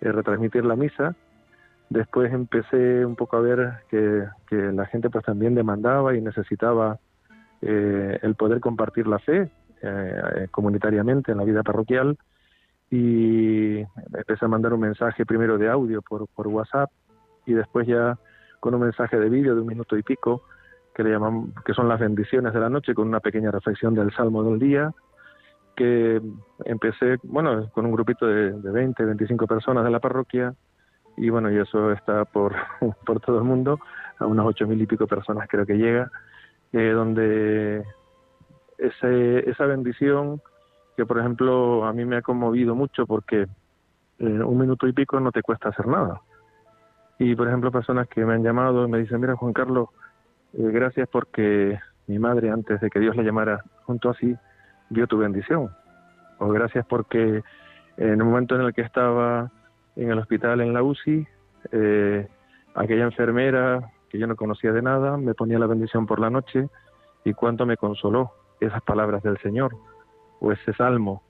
eh, 0.00 0.12
retransmitir 0.12 0.64
la 0.64 0.76
misa 0.76 1.16
después 1.90 2.32
empecé 2.32 3.04
un 3.04 3.16
poco 3.16 3.36
a 3.36 3.40
ver 3.40 3.72
que, 3.88 4.24
que 4.48 4.56
la 4.56 4.86
gente 4.86 5.10
pues 5.10 5.24
también 5.24 5.54
demandaba 5.54 6.14
y 6.14 6.20
necesitaba 6.20 6.98
eh, 7.62 8.18
el 8.22 8.34
poder 8.34 8.60
compartir 8.60 9.06
la 9.06 9.18
fe 9.18 9.50
comunitariamente 10.50 11.32
en 11.32 11.38
la 11.38 11.44
vida 11.44 11.62
parroquial. 11.62 12.16
Y 12.90 13.80
empecé 13.80 14.44
a 14.44 14.48
mandar 14.48 14.72
un 14.72 14.80
mensaje 14.80 15.26
primero 15.26 15.58
de 15.58 15.68
audio 15.68 16.00
por, 16.00 16.26
por 16.28 16.48
WhatsApp 16.48 16.90
y 17.46 17.52
después 17.52 17.86
ya 17.86 18.18
con 18.60 18.74
un 18.74 18.80
mensaje 18.80 19.18
de 19.18 19.28
vídeo 19.28 19.54
de 19.54 19.60
un 19.60 19.66
minuto 19.66 19.96
y 19.96 20.02
pico 20.02 20.42
que 20.94 21.02
le 21.02 21.10
llaman 21.10 21.52
que 21.64 21.74
son 21.74 21.88
las 21.88 22.00
bendiciones 22.00 22.54
de 22.54 22.60
la 22.60 22.70
noche 22.70 22.94
con 22.94 23.08
una 23.08 23.20
pequeña 23.20 23.50
reflexión 23.50 23.94
del 23.94 24.10
salmo 24.14 24.42
del 24.42 24.58
día 24.58 24.92
que 25.76 26.22
empecé 26.64 27.18
bueno 27.24 27.68
con 27.72 27.84
un 27.84 27.92
grupito 27.92 28.26
de, 28.26 28.52
de 28.52 28.70
20 28.70 29.04
25 29.04 29.46
personas 29.46 29.84
de 29.84 29.90
la 29.90 30.00
parroquia 30.00 30.54
y 31.16 31.30
bueno, 31.30 31.50
y 31.50 31.58
eso 31.58 31.92
está 31.92 32.24
por, 32.24 32.54
por 33.06 33.20
todo 33.20 33.38
el 33.38 33.44
mundo, 33.44 33.78
a 34.18 34.26
unas 34.26 34.46
ocho 34.46 34.66
mil 34.66 34.80
y 34.80 34.86
pico 34.86 35.06
personas 35.06 35.48
creo 35.48 35.66
que 35.66 35.78
llega, 35.78 36.10
eh, 36.72 36.90
donde 36.90 37.84
ese, 38.78 39.50
esa 39.50 39.66
bendición 39.66 40.40
que 40.96 41.06
por 41.06 41.18
ejemplo 41.18 41.84
a 41.84 41.92
mí 41.92 42.04
me 42.04 42.16
ha 42.16 42.22
conmovido 42.22 42.74
mucho 42.74 43.06
porque 43.06 43.46
un 44.18 44.58
minuto 44.58 44.86
y 44.86 44.92
pico 44.92 45.18
no 45.18 45.32
te 45.32 45.42
cuesta 45.42 45.70
hacer 45.70 45.86
nada. 45.86 46.20
Y 47.18 47.34
por 47.34 47.48
ejemplo 47.48 47.70
personas 47.70 48.08
que 48.08 48.24
me 48.24 48.34
han 48.34 48.42
llamado 48.42 48.86
y 48.86 48.90
me 48.90 48.98
dicen, 48.98 49.20
mira 49.20 49.36
Juan 49.36 49.52
Carlos, 49.52 49.88
eh, 50.52 50.70
gracias 50.72 51.08
porque 51.08 51.78
mi 52.06 52.18
madre 52.18 52.50
antes 52.50 52.80
de 52.80 52.90
que 52.90 53.00
Dios 53.00 53.16
la 53.16 53.22
llamara 53.22 53.64
junto 53.84 54.10
así, 54.10 54.36
vio 54.90 55.06
tu 55.06 55.18
bendición. 55.18 55.70
O 56.38 56.48
gracias 56.48 56.86
porque 56.86 57.42
en 57.96 58.08
el 58.08 58.24
momento 58.24 58.54
en 58.54 58.62
el 58.62 58.74
que 58.74 58.82
estaba 58.82 59.50
en 59.96 60.10
el 60.10 60.18
hospital 60.18 60.60
en 60.60 60.72
la 60.72 60.82
UCI, 60.82 61.26
eh, 61.72 62.28
aquella 62.74 63.04
enfermera 63.04 63.92
que 64.08 64.18
yo 64.18 64.26
no 64.26 64.36
conocía 64.36 64.72
de 64.72 64.82
nada 64.82 65.16
me 65.16 65.34
ponía 65.34 65.58
la 65.58 65.66
bendición 65.66 66.06
por 66.06 66.20
la 66.20 66.30
noche 66.30 66.68
y 67.24 67.32
cuánto 67.32 67.66
me 67.66 67.76
consoló 67.76 68.32
esas 68.60 68.82
palabras 68.82 69.22
del 69.22 69.38
Señor 69.38 69.76
o 70.40 70.52
ese 70.52 70.72
salmo 70.74 71.22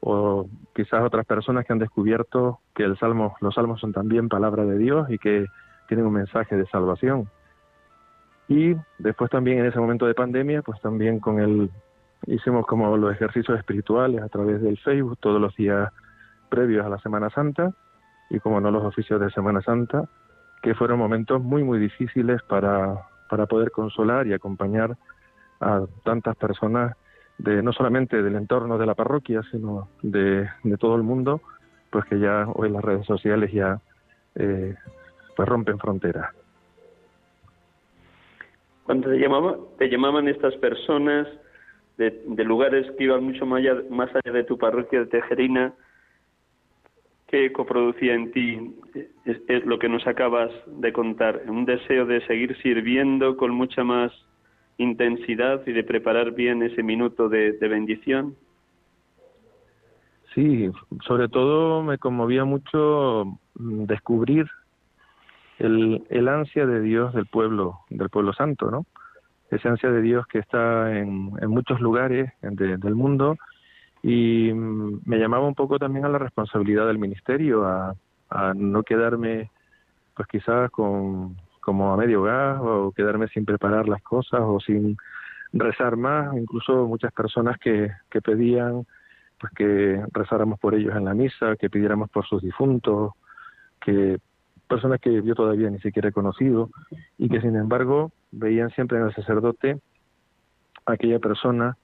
o 0.00 0.46
quizás 0.74 1.02
otras 1.02 1.24
personas 1.26 1.64
que 1.64 1.72
han 1.72 1.78
descubierto 1.78 2.60
que 2.74 2.84
el 2.84 2.98
salmo, 2.98 3.34
los 3.40 3.54
salmos 3.54 3.80
son 3.80 3.92
también 3.92 4.28
palabra 4.28 4.64
de 4.64 4.78
Dios 4.78 5.08
y 5.10 5.18
que 5.18 5.46
tienen 5.88 6.06
un 6.06 6.12
mensaje 6.12 6.56
de 6.56 6.66
salvación. 6.66 7.28
Y 8.48 8.76
después 8.98 9.30
también 9.30 9.58
en 9.58 9.66
ese 9.66 9.78
momento 9.78 10.06
de 10.06 10.14
pandemia, 10.14 10.62
pues 10.62 10.80
también 10.80 11.18
con 11.18 11.40
el 11.40 11.70
hicimos 12.26 12.66
como 12.66 12.96
los 12.96 13.12
ejercicios 13.12 13.58
espirituales 13.58 14.22
a 14.22 14.28
través 14.28 14.60
del 14.60 14.78
Facebook 14.78 15.18
todos 15.20 15.40
los 15.40 15.54
días 15.56 15.92
previos 16.48 16.84
a 16.84 16.88
la 16.88 16.98
Semana 16.98 17.30
Santa 17.30 17.72
y 18.30 18.40
como 18.40 18.60
no 18.60 18.70
los 18.70 18.84
oficios 18.84 19.20
de 19.20 19.30
Semana 19.30 19.62
Santa, 19.62 20.08
que 20.62 20.74
fueron 20.74 20.98
momentos 20.98 21.42
muy 21.42 21.62
muy 21.62 21.78
difíciles 21.78 22.42
para, 22.42 23.06
para 23.28 23.46
poder 23.46 23.70
consolar 23.70 24.26
y 24.26 24.32
acompañar 24.32 24.96
a 25.60 25.82
tantas 26.04 26.36
personas 26.36 26.96
de 27.38 27.62
no 27.62 27.72
solamente 27.72 28.22
del 28.22 28.36
entorno 28.36 28.78
de 28.78 28.86
la 28.86 28.94
parroquia, 28.94 29.42
sino 29.50 29.88
de, 30.02 30.48
todo 30.78 30.96
el 30.96 31.02
mundo, 31.02 31.40
pues 31.90 32.04
que 32.06 32.18
ya 32.18 32.46
hoy 32.54 32.70
las 32.70 32.84
redes 32.84 33.06
sociales 33.06 33.52
ya 33.52 33.80
eh, 34.34 34.74
pues 35.36 35.48
rompen 35.48 35.78
fronteras. 35.78 36.34
Cuando 38.84 39.10
te, 39.10 39.18
llamaba, 39.18 39.56
te 39.78 39.88
llamaban 39.88 40.28
estas 40.28 40.54
personas 40.56 41.26
de, 41.98 42.44
lugares 42.44 42.90
que 42.96 43.04
iban 43.04 43.24
mucho 43.24 43.44
más 43.44 43.58
allá, 43.58 43.82
más 43.90 44.10
allá 44.10 44.32
de 44.32 44.44
tu 44.44 44.56
parroquia 44.56 45.00
de 45.00 45.06
Tejerina, 45.06 45.74
¿qué 47.28 47.52
coproducía 47.52 48.14
en 48.14 48.32
ti? 48.32 48.74
Es, 49.24 49.64
lo 49.66 49.78
que 49.78 49.88
nos 49.88 50.06
acabas 50.06 50.50
de 50.66 50.92
contar, 50.92 51.42
un 51.48 51.64
deseo 51.64 52.06
de 52.06 52.24
seguir 52.26 52.56
sirviendo 52.62 53.36
con 53.36 53.50
mucha 53.50 53.84
más 53.84 54.12
intensidad 54.78 55.66
y 55.66 55.72
de 55.72 55.84
preparar 55.84 56.32
bien 56.32 56.62
ese 56.62 56.82
minuto 56.82 57.28
de, 57.28 57.52
bendición. 57.60 58.36
Sí, 60.34 60.70
sobre 61.06 61.28
todo 61.28 61.82
me 61.82 61.98
conmovía 61.98 62.44
mucho 62.44 63.24
mm, 63.54 63.84
descubrir 63.84 64.46
el, 65.58 66.04
el 66.10 66.28
ansia 66.28 66.66
de 66.66 66.82
Dios 66.82 67.14
del 67.14 67.26
pueblo, 67.26 67.80
del 67.88 68.10
pueblo 68.10 68.34
santo, 68.34 68.70
¿no? 68.70 68.84
Esa 69.50 69.70
ansia 69.70 69.90
de 69.90 70.02
Dios 70.02 70.26
que 70.26 70.40
está 70.40 70.94
en 70.98 71.30
muchos 71.48 71.80
lugares 71.80 72.32
del 72.42 72.94
mundo 72.94 73.36
y 74.06 74.52
mm, 74.52 75.00
me 75.04 75.18
llamaba 75.18 75.48
un 75.48 75.56
poco 75.56 75.80
también 75.80 76.04
a 76.04 76.08
la 76.08 76.18
responsabilidad 76.18 76.86
del 76.86 76.98
ministerio, 76.98 77.66
a, 77.66 77.96
no 78.54 78.82
quedarme 78.84 79.50
pues 80.14 80.28
quizás 80.28 80.70
con 80.70 81.36
como 81.60 81.92
a 81.92 81.96
medio 81.96 82.22
gas 82.22 82.60
o 82.60 82.92
quedarme 82.92 83.26
sin 83.28 83.44
preparar 83.44 83.88
las 83.88 84.02
cosas 84.02 84.40
o 84.44 84.60
sin 84.60 84.96
rezar 85.52 85.96
más, 85.96 86.36
incluso 86.36 86.86
muchas 86.86 87.12
personas 87.12 87.58
que, 87.58 87.90
que 88.08 88.22
pedían 88.22 88.86
pues 89.40 89.52
que 89.54 90.04
rezáramos 90.12 90.60
por 90.60 90.74
ellos 90.74 90.94
en 90.94 91.04
la 91.04 91.14
misa, 91.14 91.56
que 91.56 91.68
pidiéramos 91.68 92.08
por 92.10 92.26
sus 92.26 92.42
difuntos, 92.42 93.12
que 93.80 94.18
personas 94.68 95.00
que 95.00 95.22
yo 95.22 95.34
todavía 95.34 95.68
ni 95.68 95.80
siquiera 95.80 96.10
he 96.10 96.12
conocido 96.12 96.70
y 97.18 97.28
que 97.28 97.40
sin 97.40 97.56
embargo 97.56 98.12
veían 98.30 98.70
siempre 98.70 98.98
en 98.98 99.06
el 99.06 99.14
sacerdote 99.14 99.80
aquella 100.84 101.18
persona 101.18 101.76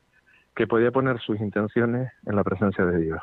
que 0.54 0.66
podía 0.66 0.90
poner 0.90 1.18
sus 1.20 1.40
intenciones 1.40 2.10
en 2.26 2.36
la 2.36 2.44
presencia 2.44 2.84
de 2.84 2.98
Dios. 2.98 3.20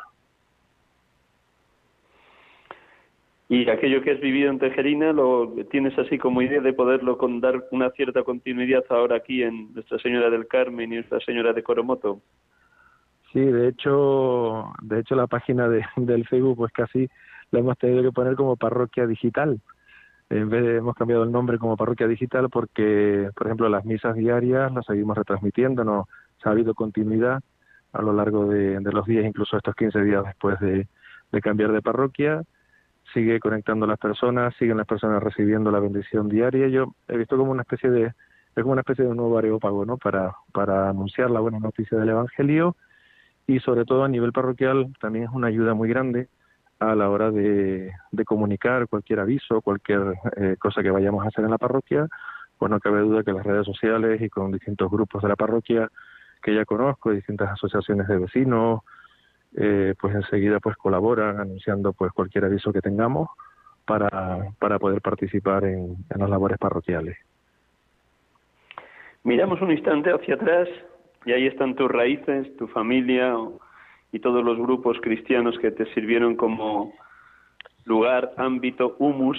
Y 3.52 3.68
aquello 3.68 4.04
que 4.04 4.12
has 4.12 4.20
vivido 4.20 4.52
en 4.52 4.60
Tejerina 4.60 5.12
lo 5.12 5.56
tienes 5.72 5.98
así 5.98 6.20
como 6.20 6.44
idea 6.44 6.62
de 6.62 6.72
poderlo 6.72 7.18
con, 7.18 7.42
dar 7.42 7.63
una 7.72 7.89
cierta 7.92 8.22
continuidad 8.24 8.84
ahora 8.89 9.18
aquí 9.18 9.42
en 9.42 9.74
Nuestra 9.74 9.98
Señora 9.98 10.30
del 10.30 10.48
Carmen 10.48 10.94
y 10.94 10.96
Nuestra 10.98 11.20
Señora 11.22 11.52
de 11.52 11.63
Coromoto. 11.63 12.22
Sí, 13.34 13.39
de 13.39 13.70
hecho, 13.70 14.72
de 14.84 15.00
hecho 15.00 15.15
la 15.15 15.26
página 15.26 15.68
de, 15.68 15.84
del 15.96 16.28
Facebook 16.28 16.58
pues 16.58 16.72
casi 16.72 17.10
la 17.50 17.60
hemos 17.60 17.78
tenido 17.80 18.04
que 18.04 18.12
poner 18.12 18.36
como 18.36 18.56
parroquia 18.56 19.08
digital. 19.08 19.60
En 20.30 20.48
vez 20.50 20.63
de 20.63 20.78
hemos 20.78 20.96
cambiado 20.96 21.24
el 21.24 21.32
nombre 21.32 21.58
como 21.58 21.76
parroquia 21.76 22.08
digital 22.08 22.50
porque, 22.52 23.32
por 23.36 23.48
ejemplo, 23.48 23.68
las 23.68 23.84
misas 23.84 24.15
diarias 24.15 24.72
las 24.72 24.86
seguimos 24.86 25.18
retransmitiendo, 25.18 25.84
no 25.84 26.08
ha 26.47 26.52
habido 26.52 26.73
continuidad 26.73 27.41
a 27.91 28.02
lo 28.02 28.13
largo 28.13 28.47
de, 28.47 28.80
los 28.82 29.06
días, 29.06 29.25
incluso 29.25 29.58
estos 29.58 29.75
15 29.75 30.02
días 30.04 30.23
después 30.23 30.60
de, 30.60 30.88
cambiar 31.41 31.71
de 31.71 31.82
parroquia. 31.82 32.43
Sigue 33.13 33.39
conectando 33.39 33.88
las 33.88 33.97
personas, 33.97 34.54
siguen 34.58 34.78
las 34.78 34.86
personas 34.86 35.21
recibiendo 35.23 35.71
la 35.71 35.80
bendición 35.80 36.30
diaria. 36.30 36.67
Yo 36.67 36.93
he 37.08 37.17
visto 37.17 37.38
como 37.38 37.52
una 37.52 37.63
especie 37.63 37.89
de 37.89 38.13
es 38.56 38.63
como 38.63 38.73
una 38.73 38.82
especie 38.82 39.06
de 39.06 39.15
nuevo 39.15 39.38
areópago, 39.38 39.86
¿no? 39.86 39.97
Para, 39.97 40.36
para 40.52 40.89
anunciar 40.89 41.32
la 41.32 41.39
buena 41.39 41.60
noticia 41.60 41.97
del 41.97 42.10
Evangelio 42.10 42.75
y 43.47 43.60
sobre 43.60 43.86
todo 43.86 44.04
a 44.04 44.08
nivel 44.08 44.32
parroquial 44.32 44.93
también 44.99 45.25
es 45.25 45.32
una 45.32 45.47
ayuda 45.47 45.73
muy 45.73 45.89
grande 45.89 46.30
a 46.80 46.95
la 46.95 47.10
hora 47.10 47.32
de, 47.32 47.91
comunicar 48.25 48.88
cualquier 48.88 49.19
aviso, 49.19 49.62
cualquier 49.62 50.13
eh, 50.38 50.56
cosa 50.60 50.82
que 50.82 50.91
vayamos 50.91 51.23
a 51.23 51.28
hacer 51.28 51.43
en 51.43 51.52
la 51.52 51.58
parroquia, 51.58 52.08
pues 52.58 52.69
no 52.69 52.80
cabe 52.80 52.99
duda 53.02 53.23
que 53.23 53.34
las 53.34 53.45
redes 53.45 53.65
sociales 53.65 54.21
y 54.21 54.30
con 54.30 54.52
distintos 54.52 54.89
grupos 54.89 55.21
de 55.23 55.30
la 55.30 55.36
parroquia 55.36 55.89
que 56.41 56.56
ya 56.56 56.65
conozco, 56.65 57.12
distintas 57.12 57.52
asociaciones 57.52 58.08
de 58.08 58.17
vecinos, 58.17 58.82
eh, 59.56 59.95
pues 59.99 60.15
enseguida 60.15 60.60
pues 60.60 60.78
colaboran 60.78 61.39
anunciando 61.39 61.93
pues 61.93 62.12
cualquier 62.12 62.45
aviso 62.45 62.71
que 62.71 62.82
tengamos 62.82 63.30
para, 63.86 64.52
para 64.60 64.78
poder 64.80 65.02
participar 65.02 65.65
en, 65.65 65.95
en 66.10 66.19
las 66.19 66.30
labores 66.30 66.58
parroquiales. 66.58 67.17
Miramos 69.23 69.62
un 69.62 69.71
instante 69.71 70.12
hacia 70.12 70.36
atrás 70.36 70.69
y 71.25 71.34
ahí 71.34 71.47
están 71.47 71.75
tus 71.75 71.89
raíces, 71.89 72.56
tu 72.58 72.67
familia, 72.67 73.36
y 74.12 74.19
todos 74.19 74.43
los 74.43 74.58
grupos 74.58 74.97
cristianos 75.02 75.58
que 75.60 75.71
te 75.71 75.86
sirvieron 75.93 76.36
como 76.36 76.93
lugar, 77.86 78.32
ámbito, 78.38 78.95
humus, 78.99 79.38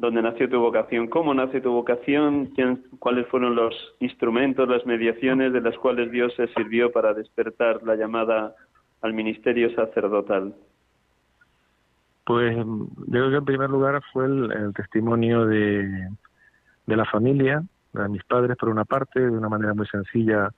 donde 0.00 0.22
nació 0.22 0.48
tu 0.48 0.58
vocación. 0.58 1.08
¿Cómo 1.08 1.34
nace 1.34 1.60
tu 1.60 1.72
vocación? 1.72 2.52
¿Cuáles 2.98 3.26
fueron 3.28 3.54
los 3.54 3.74
instrumentos, 4.00 4.68
las 4.68 4.84
mediaciones 4.86 5.52
de 5.52 5.60
las 5.60 5.76
cuales 5.76 6.10
Dios 6.10 6.32
se 6.36 6.48
sirvió 6.48 6.90
para 6.90 7.12
despertar 7.12 7.82
la 7.82 7.96
llamada 7.96 8.54
al 9.02 9.12
ministerio 9.12 9.74
sacerdotal? 9.74 10.54
Pues 12.24 12.56
yo 12.56 12.86
creo 13.06 13.30
que 13.30 13.36
en 13.36 13.44
primer 13.44 13.70
lugar 13.70 14.00
fue 14.12 14.24
el, 14.24 14.72
testimonio 14.74 15.44
de, 15.44 16.08
de 16.86 16.96
la 16.96 17.04
familia, 17.04 17.62
de 17.92 18.08
mis 18.08 18.24
padres 18.24 18.56
por 18.56 18.70
una 18.70 18.84
parte, 18.86 19.20
de 19.20 19.30
una 19.30 19.48
manera 19.48 19.74
muy 19.74 19.86
sencilla, 19.86 20.48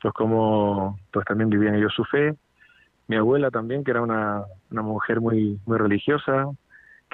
pues 0.00 0.14
como 0.14 0.98
pues 1.12 1.26
también 1.26 1.50
vivían 1.50 1.74
ellos 1.74 1.94
su 1.94 2.04
fe, 2.04 2.36
mi 3.08 3.16
abuela 3.16 3.50
también, 3.50 3.82
que 3.82 3.90
era 3.90 4.02
una, 4.02 4.44
una 4.70 4.82
mujer 4.82 5.20
muy, 5.20 5.58
muy 5.66 5.78
religiosa, 5.78 6.46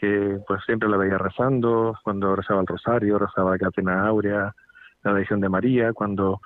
que 0.00 0.38
pues 0.46 0.62
siempre 0.64 0.88
la 0.88 0.96
veía 0.96 1.18
rezando, 1.18 1.94
cuando 2.02 2.34
rezaba 2.34 2.62
el 2.62 2.66
rosario, 2.66 3.18
rezaba 3.18 3.50
la 3.50 3.58
Catena 3.58 4.06
Áurea, 4.06 4.54
la 5.02 5.12
Legión 5.12 5.40
de 5.40 5.50
María, 5.50 5.92
cuando 5.92 6.40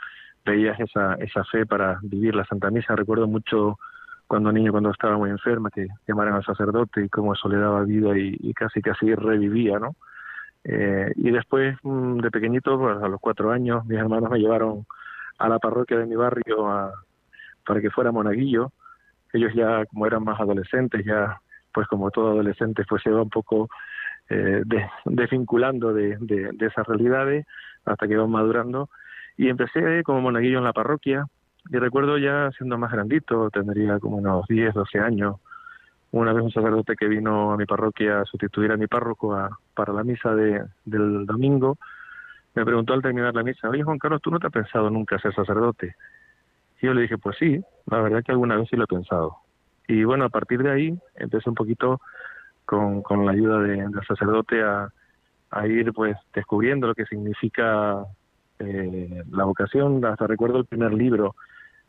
veías 0.45 0.79
esa, 0.81 1.15
esa 1.15 1.45
fe 1.45 1.65
para 1.65 1.99
vivir 2.03 2.35
la 2.35 2.45
Santa 2.47 2.71
Misa. 2.71 2.97
Recuerdo 2.97 3.29
mucho 3.29 3.79
cuando 4.27 4.51
niño, 4.51 4.73
cuando 4.73 4.91
estaba 4.91 5.17
muy 5.17 5.31
enferma, 5.31 5.71
que 5.71 5.87
llamaran 6.09 6.35
al 6.35 6.45
sacerdote 6.45 7.05
y 7.05 7.09
cómo 7.09 7.35
eso 7.35 7.49
le 7.49 7.59
daba 7.59 7.85
vida 7.85 8.19
y, 8.19 8.53
casi 8.55 8.83
casi 8.83 9.15
revivía, 9.15 9.79
¿no? 9.79 9.95
Eh, 10.65 11.13
y 11.15 11.31
después, 11.31 11.77
mm, 11.83 12.19
de 12.19 12.31
pequeñito, 12.31 12.77
pues, 12.79 13.01
a 13.03 13.09
los 13.09 13.21
cuatro 13.21 13.53
años, 13.53 13.85
mis 13.87 13.99
hermanos 13.99 14.31
me 14.31 14.39
llevaron 14.41 14.85
a 15.39 15.49
la 15.49 15.59
parroquia 15.61 15.99
de 15.99 16.07
mi 16.07 16.17
barrio 16.17 16.93
para 17.65 17.81
que 17.81 17.91
fuera 17.91 18.11
monaguillo 18.11 18.73
ellos 19.35 19.53
ya 19.55 19.85
como 19.87 20.07
eran 20.07 20.25
más 20.25 20.41
adolescentes, 20.41 21.05
ya 21.05 21.41
pues 21.75 21.89
como 21.89 22.11
todo 22.11 22.31
adolescente 22.31 22.85
pues 22.89 23.03
se 23.03 23.11
va 23.11 23.23
un 23.23 23.31
poco 23.31 23.69
eh, 24.31 24.63
desvinculando 25.05 25.93
de, 25.93 26.17
de, 26.21 26.67
esas 26.67 26.87
realidades 26.87 27.45
hasta 27.85 28.09
que 28.09 28.17
van 28.17 28.31
madurando 28.31 28.89
y 29.37 29.49
empecé 29.49 30.03
como 30.05 30.23
monaguillo 30.23 30.59
en 30.59 30.65
la 30.65 30.73
parroquia 30.73 31.27
y 31.71 31.77
recuerdo 31.79 32.19
ya 32.19 32.51
siendo 32.57 32.79
más 32.79 32.93
grandito, 32.93 33.51
tendría 33.51 33.99
como 33.99 34.19
unos 34.19 34.47
10, 34.49 34.75
12 34.75 34.99
años, 34.99 35.37
una 36.13 36.33
vez 36.33 36.45
un 36.45 36.53
sacerdote 36.53 36.95
que 36.95 37.09
vino 37.09 37.53
a 37.53 37.57
mi 37.57 37.67
parroquia 37.67 38.21
a 38.21 38.25
sustituir 38.25 38.71
a 38.71 38.77
mi 38.77 38.87
párroco 38.87 39.37
para 39.75 39.93
la 39.93 40.05
misa 40.05 40.35
de, 40.35 40.63
del 40.85 41.27
domingo, 41.27 41.79
me 42.55 42.65
preguntó 42.65 42.93
al 42.93 43.03
terminar 43.03 43.35
la 43.35 43.43
misa, 43.43 43.69
oye 43.69 43.83
Juan 43.83 43.99
Carlos, 43.99 44.23
¿tú 44.23 44.31
no 44.31 44.39
te 44.39 44.47
has 44.47 44.53
pensado 44.53 44.91
nunca 44.91 45.19
ser 45.19 45.35
sacerdote? 45.35 45.97
Y 46.81 46.87
yo 46.87 46.95
le 46.95 47.03
dije, 47.03 47.19
pues 47.19 47.37
sí, 47.39 47.61
la 47.87 48.01
verdad 48.01 48.23
que 48.23 48.33
alguna 48.33 48.57
vez 48.57 48.69
sí 48.69 48.77
lo 48.77 48.85
he 48.85 48.87
pensado. 48.87 49.44
Y 49.87 50.05
bueno, 50.05 50.25
a 50.25 50.31
partir 50.31 50.63
de 50.63 50.71
ahí 50.71 50.99
empecé 51.15 51.49
un 51.49 51.55
poquito 51.55 52.01
con, 52.65 53.03
con 53.03 53.27
la 53.27 53.33
ayuda 53.33 53.61
de, 53.61 53.77
del 53.77 54.07
sacerdote 54.07 54.63
a, 54.63 54.89
a 55.51 55.67
ir 55.67 55.93
pues 55.93 56.17
descubriendo 56.35 56.87
lo 56.87 56.95
que 56.95 57.07
significa 57.07 58.05
eh, 58.59 59.23
la 59.31 59.45
vocación. 59.45 60.05
Hasta 60.05 60.27
recuerdo 60.27 60.59
el 60.59 60.67
primer 60.67 60.93
libro 60.93 61.37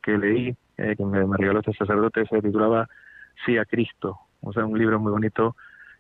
que 0.02 0.18
leí, 0.18 0.56
eh, 0.78 0.96
que 0.96 1.06
me, 1.06 1.26
regaló 1.38 1.60
este 1.60 1.74
sacerdote, 1.74 2.26
se 2.28 2.42
titulaba 2.42 2.88
Sí 3.46 3.58
a 3.58 3.66
Cristo. 3.66 4.20
O 4.42 4.54
sea, 4.54 4.66
un 4.66 4.78
libro 4.78 5.00
muy 5.00 5.12
bonito 5.12 5.56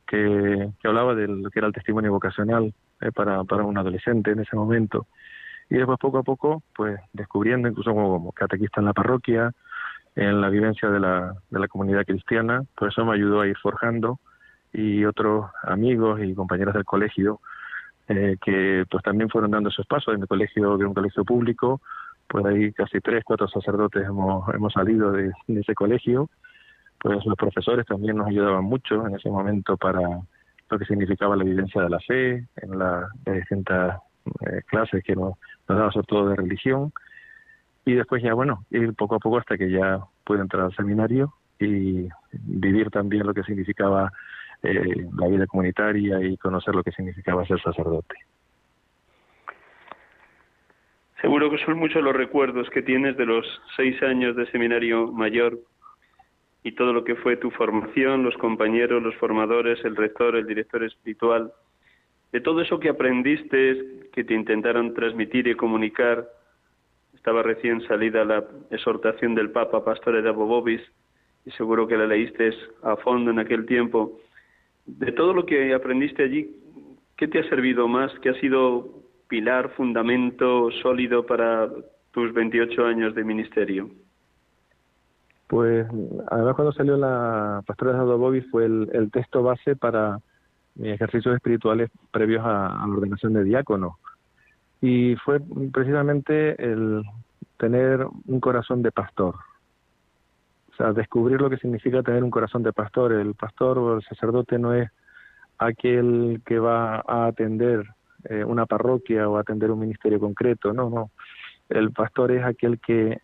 que, 0.05 0.69
que 0.79 0.87
hablaba 0.87 1.15
de 1.15 1.27
lo 1.27 1.49
que 1.49 1.59
era 1.59 1.67
el 1.67 1.73
testimonio 1.73 2.11
vocacional 2.11 2.73
eh, 3.01 3.11
para, 3.11 3.43
para 3.43 3.63
un 3.63 3.77
adolescente 3.77 4.31
en 4.31 4.39
ese 4.39 4.55
momento. 4.55 5.07
Y 5.69 5.75
después 5.75 5.97
poco 5.99 6.19
a 6.19 6.23
poco, 6.23 6.61
pues 6.75 6.99
descubriendo, 7.13 7.67
incluso 7.67 7.93
como, 7.93 8.31
catequista 8.31 8.81
en 8.81 8.85
la 8.85 8.93
parroquia, 8.93 9.51
en 10.15 10.41
la 10.41 10.49
vivencia 10.49 10.89
de 10.89 10.99
la, 10.99 11.35
de 11.49 11.59
la 11.59 11.67
comunidad 11.67 12.05
cristiana, 12.05 12.63
pues 12.75 12.93
eso 12.93 13.05
me 13.05 13.13
ayudó 13.13 13.41
a 13.41 13.47
ir 13.47 13.57
forjando. 13.57 14.19
Y 14.73 15.05
otros 15.05 15.45
amigos 15.63 16.19
y 16.21 16.33
compañeros 16.33 16.73
del 16.73 16.83
colegio 16.85 17.39
eh, 18.07 18.37
que 18.43 18.85
pues 18.89 19.03
también 19.03 19.29
fueron 19.29 19.51
dando 19.51 19.69
esos 19.69 19.87
pasos 19.87 20.13
en 20.13 20.21
el 20.21 20.27
colegio, 20.27 20.77
de 20.77 20.85
un 20.85 20.93
colegio 20.93 21.25
público, 21.25 21.81
pues 22.27 22.45
ahí 22.45 22.71
casi 22.71 22.99
tres, 22.99 23.23
cuatro 23.25 23.47
sacerdotes 23.47 24.03
hemos, 24.03 24.47
hemos 24.53 24.73
salido 24.73 25.11
de, 25.11 25.31
ese 25.47 25.73
colegio, 25.73 26.29
pues 26.99 27.25
los 27.25 27.35
profesores 27.35 27.85
también 27.85 28.17
nos 28.17 28.27
ayudaban 28.27 28.63
mucho 28.63 29.07
en 29.07 29.15
ese 29.15 29.29
momento 29.29 29.75
para 29.75 30.01
lo 30.69 30.79
que 30.79 30.85
significaba 30.85 31.35
la 31.35 31.43
vivencia 31.43 31.81
de 31.81 31.89
la 31.89 31.99
fe, 31.99 32.47
en 32.57 32.77
las 32.77 33.09
distintas 33.25 33.99
eh, 34.45 34.61
clases 34.67 35.03
que 35.03 35.15
nos, 35.15 35.33
nos 35.67 35.77
daba 35.77 35.91
sobre 35.91 36.07
todo 36.07 36.29
de 36.29 36.35
religión, 36.35 36.91
y 37.85 37.93
después 37.93 38.21
ya, 38.23 38.33
bueno, 38.33 38.65
ir 38.71 38.93
poco 38.95 39.15
a 39.15 39.19
poco 39.19 39.37
hasta 39.37 39.57
que 39.57 39.69
ya 39.69 39.99
pude 40.23 40.41
entrar 40.41 40.63
al 40.63 40.75
seminario 40.75 41.33
y 41.59 42.07
vivir 42.33 42.89
también 42.89 43.25
lo 43.25 43.33
que 43.33 43.43
significaba 43.43 44.11
eh, 44.63 45.07
la 45.15 45.27
vida 45.27 45.45
comunitaria 45.47 46.21
y 46.21 46.37
conocer 46.37 46.73
lo 46.73 46.83
que 46.83 46.91
significaba 46.91 47.45
ser 47.45 47.61
sacerdote. 47.61 48.15
Seguro 51.21 51.49
que 51.49 51.57
son 51.59 51.77
muchos 51.77 52.03
los 52.03 52.15
recuerdos 52.15 52.69
que 52.69 52.81
tienes 52.81 53.17
de 53.17 53.25
los 53.25 53.45
seis 53.75 54.01
años 54.03 54.35
de 54.35 54.49
seminario 54.51 55.11
mayor 55.11 55.59
y 56.63 56.71
todo 56.73 56.93
lo 56.93 57.03
que 57.03 57.15
fue 57.15 57.37
tu 57.37 57.51
formación, 57.51 58.23
los 58.23 58.35
compañeros, 58.37 59.01
los 59.01 59.15
formadores, 59.15 59.83
el 59.85 59.95
rector, 59.95 60.35
el 60.35 60.47
director 60.47 60.83
espiritual, 60.83 61.53
de 62.31 62.41
todo 62.41 62.61
eso 62.61 62.79
que 62.79 62.89
aprendiste, 62.89 64.09
que 64.11 64.23
te 64.23 64.33
intentaron 64.33 64.93
transmitir 64.93 65.47
y 65.47 65.55
comunicar. 65.55 66.27
Estaba 67.25 67.41
recién 67.41 67.81
salida 67.87 68.23
la 68.23 68.43
exhortación 68.69 69.33
del 69.33 69.49
Papa 69.49 69.83
Pastore 69.83 70.21
de 70.21 70.79
y 71.43 71.51
seguro 71.57 71.87
que 71.87 71.97
la 71.97 72.05
leíste 72.05 72.51
a 72.83 72.97
fondo 72.97 73.31
en 73.31 73.39
aquel 73.39 73.65
tiempo 73.65 74.19
de 74.85 75.11
todo 75.11 75.33
lo 75.33 75.43
que 75.43 75.73
aprendiste 75.73 76.21
allí, 76.21 76.55
¿qué 77.17 77.27
te 77.27 77.39
ha 77.39 77.49
servido 77.49 77.87
más? 77.87 78.11
¿Qué 78.21 78.29
ha 78.29 78.39
sido 78.39 78.89
pilar, 79.27 79.71
fundamento 79.71 80.69
sólido 80.83 81.25
para 81.25 81.67
tus 82.11 82.31
28 82.31 82.85
años 82.85 83.15
de 83.15 83.23
ministerio? 83.23 83.89
Pues 85.47 85.87
además 86.27 86.53
cuando 86.53 86.73
salió 86.73 86.95
la 86.95 87.63
Pastora 87.65 87.93
de 87.93 88.03
Bobby 88.03 88.41
fue 88.41 88.65
el, 88.65 89.09
texto 89.11 89.41
base 89.41 89.75
para 89.75 90.19
mis 90.75 90.93
ejercicios 90.93 91.33
espirituales 91.33 91.89
previos 92.11 92.45
a 92.45 92.85
la 92.87 92.93
ordenación 92.93 93.33
de 93.33 93.45
diácono. 93.45 93.97
Y 94.81 95.15
fue 95.17 95.39
precisamente 95.71 96.61
el 96.61 97.03
tener 97.57 98.05
un 98.25 98.39
corazón 98.39 98.81
de 98.81 98.91
pastor, 98.91 99.35
o 100.71 100.75
sea, 100.75 100.91
descubrir 100.91 101.39
lo 101.39 101.49
que 101.49 101.57
significa 101.57 102.03
tener 102.03 102.23
un 102.23 102.29
corazón 102.29 102.61
de 102.63 102.73
pastor. 102.73 103.13
El 103.13 103.33
pastor 103.33 103.77
o 103.77 103.95
el 103.95 104.03
sacerdote 104.03 104.59
no 104.59 104.73
es 104.73 104.89
aquel 105.57 106.41
que 106.45 106.59
va 106.59 106.97
a 107.07 107.27
atender 107.27 107.87
eh, 108.25 108.43
una 108.43 108.65
parroquia 108.65 109.29
o 109.29 109.37
atender 109.37 109.71
un 109.71 109.79
ministerio 109.79 110.19
concreto, 110.19 110.73
no, 110.73 110.89
no. 110.89 111.11
El 111.69 111.91
pastor 111.91 112.31
es 112.31 112.43
aquel 112.43 112.79
que 112.79 113.19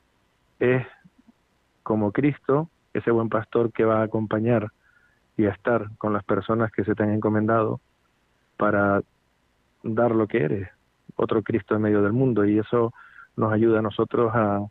es 0.59 0.85
como 1.83 2.11
Cristo, 2.11 2.69
ese 2.93 3.11
buen 3.11 3.29
pastor 3.29 3.71
que 3.71 3.83
va 3.83 3.99
a 3.99 4.03
acompañar 4.03 4.71
y 5.37 5.45
a 5.45 5.49
estar 5.49 5.89
con 5.97 6.13
las 6.13 6.23
personas 6.23 6.71
que 6.71 6.83
se 6.83 6.95
te 6.95 7.03
han 7.03 7.11
encomendado 7.11 7.81
para 8.57 9.01
dar 9.83 10.11
lo 10.11 10.27
que 10.27 10.43
eres, 10.43 10.69
otro 11.15 11.41
Cristo 11.41 11.75
en 11.75 11.81
medio 11.81 12.01
del 12.01 12.13
mundo. 12.13 12.45
Y 12.45 12.59
eso 12.59 12.93
nos 13.35 13.51
ayuda 13.53 13.79
a 13.79 13.81
nosotros 13.81 14.31
a, 14.33 14.65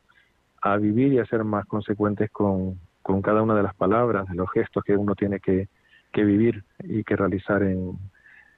a 0.62 0.76
vivir 0.76 1.12
y 1.12 1.18
a 1.18 1.26
ser 1.26 1.44
más 1.44 1.66
consecuentes 1.66 2.30
con, 2.30 2.78
cada 3.22 3.42
una 3.42 3.54
de 3.54 3.62
las 3.62 3.74
palabras, 3.74 4.28
de 4.28 4.36
los 4.36 4.50
gestos 4.52 4.84
que 4.84 4.96
uno 4.96 5.14
tiene 5.14 5.40
que, 5.40 5.68
que 6.12 6.24
vivir 6.24 6.62
y 6.84 7.02
que 7.02 7.16
realizar 7.16 7.62
en, 7.62 7.98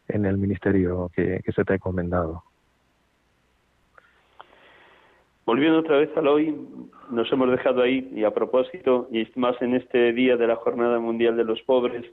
en 0.09 0.27
el 0.27 0.37
ministerio 0.37 1.11
que, 1.15 1.41
que 1.45 1.53
se 1.53 1.65
te 1.65 1.73
ha 1.73 1.77
encomendado. 1.77 2.43
Volviendo 5.45 5.81
otra 5.81 5.97
vez 5.97 6.11
al 6.17 6.29
hoy, 6.29 6.55
nos 7.11 7.33
hemos 7.33 7.51
dejado 7.51 7.83
ahí, 7.83 8.11
y 8.15 8.25
a 8.25 8.31
propósito, 8.31 9.09
y 9.11 9.27
más 9.35 9.61
en 9.61 9.75
este 9.75 10.13
día 10.13 10.37
de 10.37 10.47
la 10.47 10.57
Jornada 10.57 11.01
Mundial 11.01 11.37
de 11.37 11.45
los 11.45 11.61
Pobres, 11.63 12.05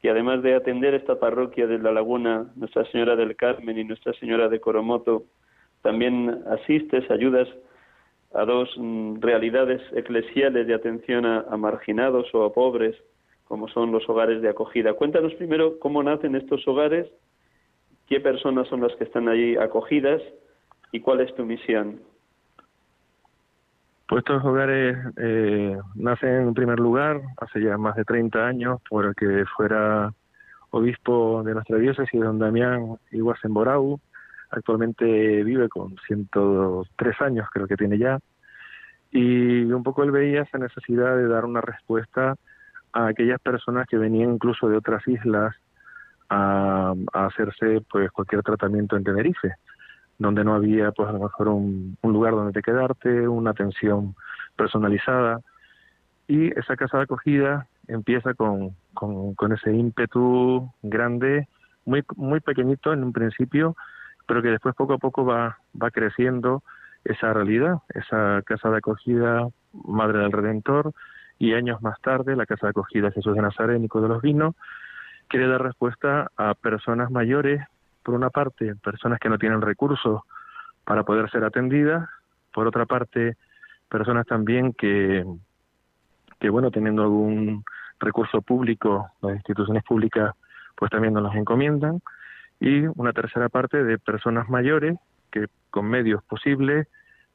que 0.00 0.10
además 0.10 0.42
de 0.42 0.54
atender 0.54 0.94
esta 0.94 1.18
parroquia 1.18 1.66
de 1.66 1.78
La 1.78 1.92
Laguna, 1.92 2.46
Nuestra 2.56 2.84
Señora 2.86 3.16
del 3.16 3.34
Carmen 3.36 3.78
y 3.78 3.84
Nuestra 3.84 4.12
Señora 4.14 4.48
de 4.48 4.60
Coromoto, 4.60 5.24
también 5.82 6.42
asistes, 6.48 7.10
ayudas 7.10 7.48
a 8.34 8.44
dos 8.44 8.70
mm, 8.76 9.20
realidades 9.20 9.80
eclesiales 9.94 10.66
de 10.66 10.74
atención 10.74 11.24
a, 11.26 11.56
marginados 11.56 12.32
o 12.34 12.44
a 12.44 12.52
pobres, 12.52 12.96
como 13.44 13.68
son 13.68 13.90
los 13.90 14.08
hogares 14.08 14.42
de 14.42 14.48
acogida. 14.48 14.92
Cuéntanos 14.94 15.34
primero 15.34 15.78
cómo 15.78 16.02
nacen 16.02 16.36
estos 16.36 16.66
hogares, 16.68 17.06
qué 18.06 18.20
personas 18.20 18.68
son 18.68 18.82
las 18.82 18.94
que 18.96 19.04
están 19.04 19.28
allí 19.28 19.56
acogidas 19.56 20.22
y 20.92 21.00
cuál 21.00 21.20
es 21.20 21.34
tu 21.34 21.44
misión. 21.44 22.00
Pues 24.08 24.20
estos 24.20 24.42
hogares 24.42 24.96
eh, 25.18 25.78
nacen 25.94 26.48
en 26.48 26.54
primer 26.54 26.80
lugar 26.80 27.20
hace 27.36 27.60
ya 27.60 27.76
más 27.76 27.94
de 27.94 28.04
30 28.04 28.46
años 28.46 28.80
por 28.88 29.04
el 29.04 29.14
que 29.14 29.44
fuera 29.54 30.14
obispo 30.70 31.42
de 31.44 31.52
nuestra 31.52 31.76
diócesis, 31.76 32.18
don 32.18 32.38
Damián 32.38 32.96
Iguasen-Borau, 33.12 34.00
actualmente 34.50 35.44
vive 35.44 35.68
con 35.68 35.96
103 36.06 37.20
años, 37.20 37.48
creo 37.52 37.66
que 37.66 37.76
tiene 37.76 37.98
ya, 37.98 38.18
y 39.10 39.64
un 39.64 39.82
poco 39.82 40.02
él 40.04 40.10
veía 40.10 40.42
esa 40.42 40.56
necesidad 40.56 41.14
de 41.14 41.28
dar 41.28 41.44
una 41.44 41.60
respuesta 41.60 42.34
a 42.92 43.06
aquellas 43.08 43.40
personas 43.40 43.86
que 43.86 43.98
venían 43.98 44.32
incluso 44.32 44.70
de 44.70 44.78
otras 44.78 45.06
islas 45.06 45.54
a, 46.30 46.94
hacerse 47.12 47.82
pues 47.90 48.10
cualquier 48.10 48.42
tratamiento 48.42 48.96
en 48.96 49.04
Tenerife, 49.04 49.54
donde 50.18 50.44
no 50.44 50.54
había 50.54 50.90
pues 50.92 51.08
a 51.08 51.12
lo 51.12 51.20
mejor 51.20 51.48
un, 51.48 51.96
lugar 52.02 52.34
donde 52.34 52.52
te 52.52 52.62
quedarte, 52.62 53.28
una 53.28 53.50
atención 53.50 54.14
personalizada, 54.56 55.40
y 56.26 56.48
esa 56.58 56.76
casa 56.76 56.98
de 56.98 57.04
acogida 57.04 57.66
empieza 57.86 58.34
con, 58.34 58.74
con, 58.92 59.52
ese 59.52 59.72
ímpetu 59.72 60.70
grande, 60.82 61.48
muy, 61.86 62.04
muy 62.16 62.40
pequeñito 62.40 62.92
en 62.92 63.02
un 63.02 63.12
principio, 63.12 63.76
pero 64.26 64.42
que 64.42 64.48
después 64.48 64.74
poco 64.74 64.94
a 64.94 64.98
poco 64.98 65.24
va, 65.24 65.58
va 65.80 65.90
creciendo 65.90 66.62
esa 67.04 67.32
realidad, 67.32 67.78
esa 67.94 68.42
casa 68.44 68.68
de 68.70 68.78
acogida 68.78 69.48
Madre 69.72 70.18
del 70.18 70.32
Redentor 70.32 70.92
y 71.38 71.54
años 71.54 71.80
más 71.82 72.00
tarde 72.00 72.36
la 72.36 72.46
casa 72.46 72.66
de 72.66 72.70
acogida 72.70 73.10
Jesús 73.10 73.34
de 73.34 73.42
Nazaret, 73.42 73.80
Nico 73.80 74.00
de 74.00 74.08
los 74.08 74.20
Vinos, 74.20 74.54
quiere 75.28 75.46
dar 75.46 75.62
respuesta 75.62 76.30
a 76.36 76.54
personas 76.54 77.10
mayores, 77.10 77.62
por 78.02 78.14
una 78.14 78.30
parte, 78.30 78.74
personas 78.76 79.18
que 79.18 79.28
no 79.28 79.38
tienen 79.38 79.60
recursos 79.60 80.22
para 80.84 81.02
poder 81.02 81.30
ser 81.30 81.44
atendidas, 81.44 82.08
por 82.52 82.66
otra 82.66 82.86
parte, 82.86 83.36
personas 83.88 84.26
también 84.26 84.72
que, 84.72 85.24
que 86.40 86.48
bueno, 86.50 86.70
teniendo 86.70 87.02
algún 87.02 87.64
recurso 88.00 88.42
público, 88.42 89.10
las 89.20 89.36
instituciones 89.36 89.82
públicas 89.84 90.34
pues 90.76 90.90
también 90.90 91.12
nos 91.12 91.24
las 91.24 91.34
encomiendan, 91.34 92.00
y 92.60 92.86
una 92.86 93.12
tercera 93.12 93.48
parte 93.48 93.82
de 93.84 93.98
personas 93.98 94.48
mayores 94.48 94.96
que 95.30 95.46
con 95.70 95.86
medios 95.86 96.22
posibles 96.24 96.86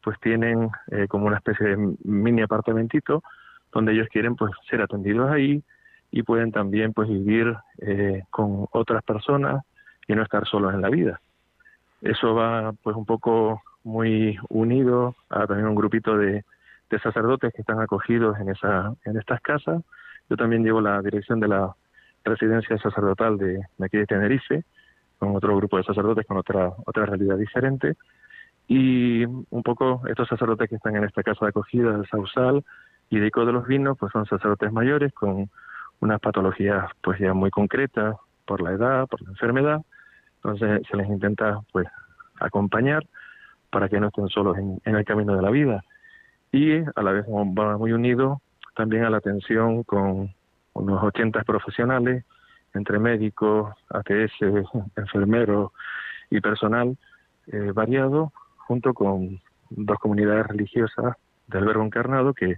pues 0.01 0.19
tienen 0.19 0.69
eh, 0.91 1.07
como 1.07 1.27
una 1.27 1.37
especie 1.37 1.67
de 1.67 1.95
mini 2.03 2.41
apartamentito 2.41 3.23
donde 3.71 3.93
ellos 3.93 4.07
quieren 4.11 4.35
pues 4.35 4.51
ser 4.69 4.81
atendidos 4.81 5.31
ahí 5.31 5.63
y 6.11 6.23
pueden 6.23 6.51
también 6.51 6.93
pues 6.93 7.09
vivir 7.09 7.55
eh, 7.79 8.23
con 8.29 8.67
otras 8.71 9.03
personas 9.03 9.63
y 10.07 10.15
no 10.15 10.23
estar 10.23 10.45
solos 10.47 10.73
en 10.73 10.81
la 10.81 10.89
vida. 10.89 11.19
Eso 12.01 12.35
va 12.35 12.73
pues 12.83 12.95
un 12.95 13.05
poco 13.05 13.61
muy 13.83 14.37
unido 14.49 15.15
a 15.29 15.47
también 15.47 15.67
un 15.67 15.75
grupito 15.75 16.17
de, 16.17 16.43
de 16.89 16.99
sacerdotes 16.99 17.53
que 17.53 17.61
están 17.61 17.81
acogidos 17.81 18.39
en 18.39 18.49
esa 18.49 18.93
en 19.05 19.17
estas 19.17 19.41
casas 19.41 19.81
Yo 20.29 20.37
también 20.37 20.63
llevo 20.63 20.81
la 20.81 21.01
dirección 21.01 21.39
de 21.39 21.47
la 21.47 21.75
residencia 22.23 22.77
sacerdotal 22.77 23.37
de, 23.37 23.59
aquí 23.81 23.97
de 23.97 24.05
Tenerife, 24.05 24.63
con 25.19 25.35
otro 25.35 25.55
grupo 25.57 25.77
de 25.77 25.83
sacerdotes 25.83 26.25
con 26.25 26.37
otra, 26.37 26.71
otra 26.85 27.05
realidad 27.05 27.37
diferente. 27.37 27.95
Y 28.67 29.25
un 29.25 29.63
poco 29.63 30.01
estos 30.07 30.29
sacerdotes 30.29 30.69
que 30.69 30.75
están 30.75 30.95
en 30.95 31.03
esta 31.03 31.23
casa 31.23 31.45
de 31.45 31.49
acogida 31.49 31.91
del 31.91 32.07
Sausal 32.07 32.63
y 33.09 33.19
de 33.19 33.27
Ico 33.27 33.45
de 33.45 33.51
los 33.51 33.67
Vinos, 33.67 33.97
pues 33.97 34.11
son 34.13 34.25
sacerdotes 34.25 34.71
mayores 34.71 35.11
con 35.13 35.49
unas 35.99 36.19
patologías 36.21 36.89
pues 37.01 37.19
ya 37.19 37.33
muy 37.33 37.49
concretas 37.49 38.15
por 38.45 38.61
la 38.61 38.71
edad, 38.71 39.07
por 39.07 39.21
la 39.21 39.29
enfermedad. 39.29 39.81
Entonces 40.35 40.81
se 40.89 40.97
les 40.97 41.07
intenta 41.07 41.61
pues 41.71 41.87
acompañar 42.39 43.03
para 43.69 43.89
que 43.89 43.99
no 43.99 44.07
estén 44.07 44.27
solos 44.29 44.57
en, 44.57 44.79
el 44.95 45.05
camino 45.05 45.35
de 45.35 45.41
la 45.41 45.49
vida. 45.49 45.83
Y 46.51 46.77
a 46.77 47.01
la 47.01 47.11
vez 47.11 47.25
va 47.27 47.77
muy 47.77 47.91
unido 47.91 48.41
también 48.75 49.05
a 49.05 49.09
la 49.09 49.17
atención 49.17 49.83
con 49.83 50.33
unos 50.73 51.03
80 51.03 51.43
profesionales, 51.43 52.25
entre 52.73 52.99
médicos, 52.99 53.73
ATS, 53.89 54.33
enfermeros 54.95 55.71
y 56.29 56.41
personal 56.41 56.97
eh, 57.47 57.71
variado, 57.73 58.31
junto 58.57 58.93
con 58.93 59.41
dos 59.69 59.99
comunidades 59.99 60.47
religiosas 60.47 61.15
del 61.47 61.65
Verbo 61.65 61.83
Encarnado 61.83 62.33
que 62.33 62.57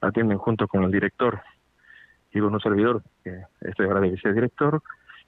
atienden 0.00 0.38
junto 0.38 0.68
con 0.68 0.84
el 0.84 0.90
director 0.90 1.40
y 2.32 2.40
con 2.40 2.54
un 2.54 2.60
servidor, 2.60 3.02
que 3.24 3.42
estoy 3.62 3.86
ahora 3.86 4.00
de 4.00 4.10
vicedirector, 4.10 4.82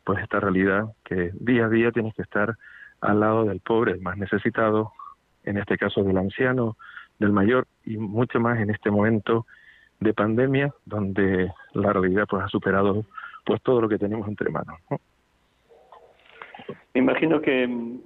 pues 0.08 0.22
esta 0.22 0.40
realidad 0.40 0.86
que 1.04 1.32
día 1.34 1.66
a 1.66 1.68
día 1.68 1.92
tienes 1.92 2.14
que 2.14 2.22
estar 2.22 2.56
al 3.02 3.20
lado 3.20 3.44
del 3.44 3.60
pobre, 3.60 3.92
el 3.92 4.00
más 4.00 4.16
necesitado, 4.16 4.92
en 5.44 5.58
este 5.58 5.76
caso 5.76 6.02
del 6.02 6.16
anciano, 6.16 6.78
del 7.18 7.30
mayor 7.30 7.66
y 7.84 7.98
mucho 7.98 8.40
más 8.40 8.58
en 8.58 8.70
este 8.70 8.90
momento 8.90 9.44
de 10.00 10.14
pandemia 10.14 10.72
donde 10.86 11.52
la 11.74 11.92
realidad 11.92 12.24
pues 12.26 12.42
ha 12.42 12.48
superado 12.48 13.04
pues 13.44 13.60
todo 13.60 13.82
lo 13.82 13.88
que 13.90 13.98
tenemos 13.98 14.26
entre 14.26 14.48
manos. 14.48 14.80
Me 16.94 17.00
imagino 17.02 17.42
que 17.42 17.98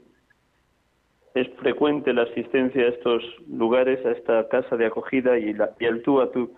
es 1.36 1.48
frecuente 1.60 2.12
la 2.12 2.22
asistencia 2.22 2.82
a 2.82 2.88
estos 2.88 3.22
lugares, 3.48 4.04
a 4.04 4.10
esta 4.10 4.48
casa 4.48 4.76
de 4.76 4.86
acogida 4.86 5.38
y, 5.38 5.52
la, 5.52 5.70
y 5.78 5.84
el 5.84 6.02
tú 6.02 6.20
a 6.20 6.32
tú. 6.32 6.52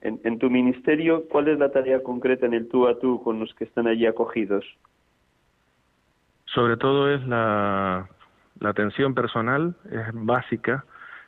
En, 0.00 0.20
en, 0.24 0.38
tu 0.38 0.48
ministerio, 0.48 1.28
¿cuál 1.28 1.48
es 1.48 1.58
la 1.58 1.70
tarea 1.70 2.02
concreta 2.02 2.46
en 2.46 2.54
el 2.54 2.68
tú 2.68 2.86
a 2.86 2.98
tú 2.98 3.22
con 3.22 3.40
los 3.40 3.54
que 3.54 3.64
están 3.64 3.86
allí 3.86 4.06
acogidos? 4.06 4.64
Sobre 6.46 6.76
todo 6.76 7.10
es 7.10 7.26
la, 7.26 8.08
la 8.60 8.70
atención 8.70 9.14
personal, 9.14 9.74
es 9.90 10.06
básica, 10.12 10.84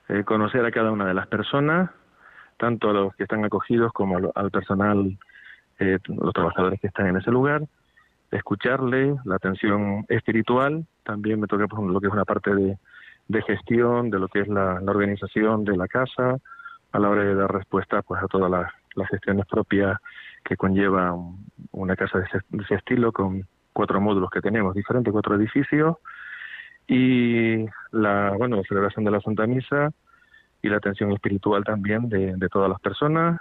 eh, 0.08 0.24
conocer 0.24 0.64
a 0.64 0.70
cada 0.70 0.90
una 0.90 1.06
de 1.06 1.14
las 1.14 1.26
personas, 1.26 1.90
tanto 2.56 2.90
a 2.90 2.92
los 2.92 3.14
que 3.16 3.24
están 3.24 3.44
acogidos 3.44 3.92
como 3.92 4.16
al, 4.34 4.50
personal, 4.50 5.18
eh, 5.78 5.98
los 6.06 6.32
trabajadores 6.32 6.80
que 6.80 6.86
están 6.86 7.06
en 7.08 7.16
ese 7.16 7.30
lugar, 7.30 7.62
escucharle, 8.30 9.16
la 9.24 9.36
atención 9.36 10.04
espiritual, 10.08 10.86
también 11.04 11.40
me 11.40 11.46
toca 11.46 11.66
por 11.66 11.82
lo 11.82 12.00
que 12.00 12.06
es 12.06 12.12
una 12.12 12.24
parte 12.24 12.54
de, 12.54 13.42
gestión, 13.42 14.10
de 14.10 14.18
lo 14.18 14.28
que 14.28 14.40
es 14.40 14.48
la, 14.48 14.80
organización 14.86 15.64
de 15.64 15.76
la 15.76 15.88
casa, 15.88 16.36
a 16.92 16.98
la 16.98 17.10
hora 17.10 17.22
de 17.22 17.34
dar 17.34 17.52
respuesta 17.52 18.02
pues 18.02 18.22
a 18.22 18.26
todas 18.26 18.50
las, 18.50 18.72
gestiones 19.10 19.46
propias 19.46 19.96
que 20.44 20.56
conlleva 20.56 21.14
una 21.70 21.94
casa 21.94 22.18
de 22.18 22.24
ese, 22.24 22.74
estilo 22.74 23.12
con 23.12 23.46
cuatro 23.78 24.00
módulos 24.00 24.28
que 24.30 24.40
tenemos, 24.40 24.74
diferentes 24.74 25.12
cuatro 25.12 25.36
edificios, 25.36 25.98
y 26.88 27.64
la, 27.92 28.34
bueno, 28.36 28.56
la 28.56 28.64
celebración 28.64 29.04
de 29.04 29.12
la 29.12 29.20
Santa 29.20 29.46
Misa, 29.46 29.92
y 30.62 30.68
la 30.68 30.78
atención 30.78 31.12
espiritual 31.12 31.62
también 31.62 32.08
de, 32.08 32.48
todas 32.50 32.68
las 32.68 32.80
personas 32.80 33.40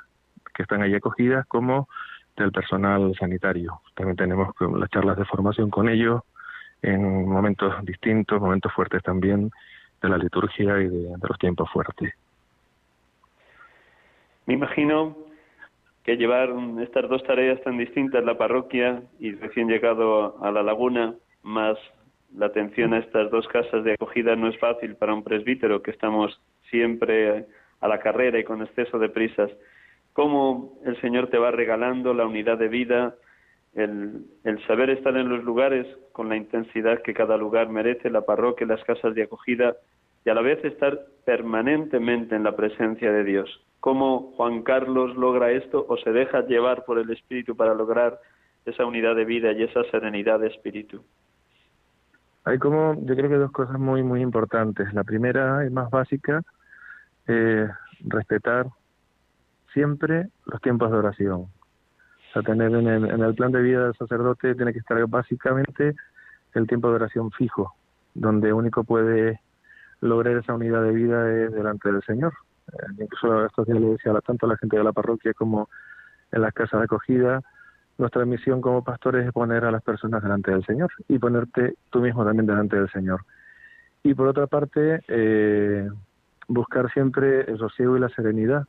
que 0.54 0.62
están 0.62 0.84
allí 0.84 0.94
acogidas 0.94 1.44
como 1.48 1.90
del 2.36 2.52
personal 2.52 3.16
sanitario. 3.20 3.82
También 3.96 4.16
tenemos 4.16 4.54
las 4.60 4.92
charlas 4.92 5.18
de 5.18 5.26
formación 5.26 5.72
con 5.72 5.90
ellos 5.90 6.22
en 6.84 7.28
momentos 7.28 7.74
distintos, 7.84 8.40
momentos 8.40 8.72
fuertes 8.74 9.02
también 9.02 9.50
de 10.04 10.10
la 10.10 10.20
liturgia 10.20 10.80
y 10.80 10.88
de, 10.88 11.16
los 11.28 11.40
tiempos 11.40 11.68
fuertes. 11.72 12.14
Me 14.46 14.54
imagino 14.54 15.18
que 16.08 16.16
llevar 16.16 16.50
estas 16.82 17.10
dos 17.10 17.22
tareas 17.24 17.62
tan 17.64 17.78
distintas, 17.78 18.24
la 18.24 18.38
parroquia 18.38 19.04
y 19.20 19.34
recién 19.34 19.68
llegado 19.68 20.42
a 20.42 20.52
la 20.52 20.64
laguna, 20.64 21.14
más 21.44 21.78
la 22.34 22.46
atención 22.46 22.94
a 22.94 23.00
estas 23.00 23.30
dos 23.30 23.46
casas 23.50 23.84
de 23.84 23.92
acogida 23.92 24.38
no 24.38 24.48
es 24.48 24.58
fácil 24.58 24.96
para 24.96 25.14
un 25.14 25.22
presbítero 25.22 25.82
que 25.82 25.92
estamos 25.92 26.42
siempre 26.70 27.46
a 27.82 27.88
la 27.90 28.00
carrera 28.00 28.40
y 28.40 28.46
con 28.46 28.62
exceso 28.62 28.98
de 29.00 29.10
prisas, 29.10 29.52
cómo 30.14 30.80
el 30.86 31.00
Señor 31.02 31.28
te 31.28 31.40
va 31.40 31.52
regalando 31.52 32.14
la 32.14 32.26
unidad 32.26 32.58
de 32.58 32.70
vida, 32.70 33.16
el, 33.76 34.28
el, 34.46 34.66
saber 34.66 34.90
estar 34.92 35.16
en 35.18 35.28
los 35.28 35.44
lugares 35.44 35.86
con 36.14 36.30
la 36.30 36.38
intensidad 36.38 37.02
que 37.02 37.14
cada 37.14 37.36
lugar 37.36 37.68
merece, 37.68 38.10
la 38.10 38.22
parroquia, 38.22 38.66
las 38.66 38.84
casas 38.86 39.14
de 39.14 39.24
acogida, 39.24 39.76
y 40.28 40.30
a 40.30 40.34
la 40.34 40.42
vez 40.42 40.62
estar 40.66 41.06
permanentemente 41.24 42.36
en 42.36 42.44
la 42.44 42.54
presencia 42.54 43.14
de 43.14 43.24
Dios. 43.24 43.50
¿Cómo 43.80 44.34
Juan 44.36 44.62
Carlos 44.64 45.16
logra 45.16 45.52
esto 45.52 45.86
o 45.88 45.96
se 45.96 46.12
deja 46.12 46.46
llevar 46.46 46.84
por 46.84 47.00
el 47.00 47.10
Espíritu 47.12 47.56
para 47.56 47.74
lograr 47.74 48.20
esa 48.66 48.86
unidad 48.86 49.16
de 49.16 49.24
vida 49.24 49.54
y 49.54 49.64
esa 49.64 49.86
serenidad 49.86 50.42
de 50.42 50.48
espíritu? 50.48 51.02
Hay 52.44 52.58
como, 52.58 52.96
yo 53.06 53.16
creo 53.16 53.30
que 53.30 53.38
dos 53.38 53.52
cosas 53.54 53.80
muy, 53.80 54.04
muy 54.04 54.22
importantes. 54.22 54.94
La 54.94 55.06
primera 55.06 55.66
y 55.66 55.70
más 55.70 55.90
básica, 55.90 56.42
eh, 57.26 57.70
respetar 58.02 58.66
siempre 59.72 60.28
los 60.46 60.60
tiempos 60.60 60.92
de 60.92 60.98
oración. 60.98 61.44
O 61.44 62.34
sea, 62.34 62.42
tener 62.42 62.76
en 62.76 62.86
el, 62.86 63.12
en 63.12 63.24
el 63.24 63.34
plan 63.34 63.54
de 63.54 63.62
vida 63.62 63.86
del 63.86 63.96
sacerdote 63.96 64.56
tiene 64.56 64.74
que 64.74 64.80
estar 64.80 65.02
básicamente 65.08 65.96
el 66.54 66.68
tiempo 66.68 66.90
de 66.90 66.96
oración 66.96 67.32
fijo, 67.32 67.74
donde 68.14 68.52
único 68.52 68.84
puede 68.84 69.40
lograr 70.02 70.38
esa 70.38 70.54
unidad 70.54 70.84
de 70.84 70.92
vida 70.92 71.24
delante 71.24 71.92
del 71.92 72.04
Señor. 72.04 72.34
Eh, 72.72 73.04
incluso 73.04 73.46
estos 73.46 73.66
días 73.66 73.80
le 73.80 73.88
decía 73.88 74.14
tanto 74.22 74.46
a 74.46 74.50
la 74.50 74.58
gente 74.58 74.78
de 74.78 74.84
la 74.84 74.94
parroquia 74.94 75.34
como 75.34 75.70
en 76.32 76.42
las 76.42 76.54
casas 76.54 76.80
de 76.80 76.86
acogida, 76.86 77.42
nuestra 77.98 78.26
misión 78.26 78.62
como 78.62 78.84
pastores 78.84 79.26
es 79.26 79.34
poner 79.34 79.66
a 79.66 79.72
las 79.72 79.82
personas 79.82 80.22
delante 80.22 80.52
del 80.52 80.66
Señor 80.66 80.92
y 81.08 81.18
ponerte 81.18 81.76
tú 81.90 82.00
mismo 82.00 82.24
también 82.24 82.46
delante 82.46 82.76
del 82.76 82.92
Señor. 82.92 83.22
Y 84.04 84.14
por 84.14 84.28
otra 84.28 84.48
parte, 84.48 85.02
eh, 85.08 85.90
buscar 86.48 86.92
siempre 86.92 87.42
el 87.50 87.58
sosiego 87.58 87.98
y 87.98 88.00
la 88.00 88.10
serenidad. 88.10 88.66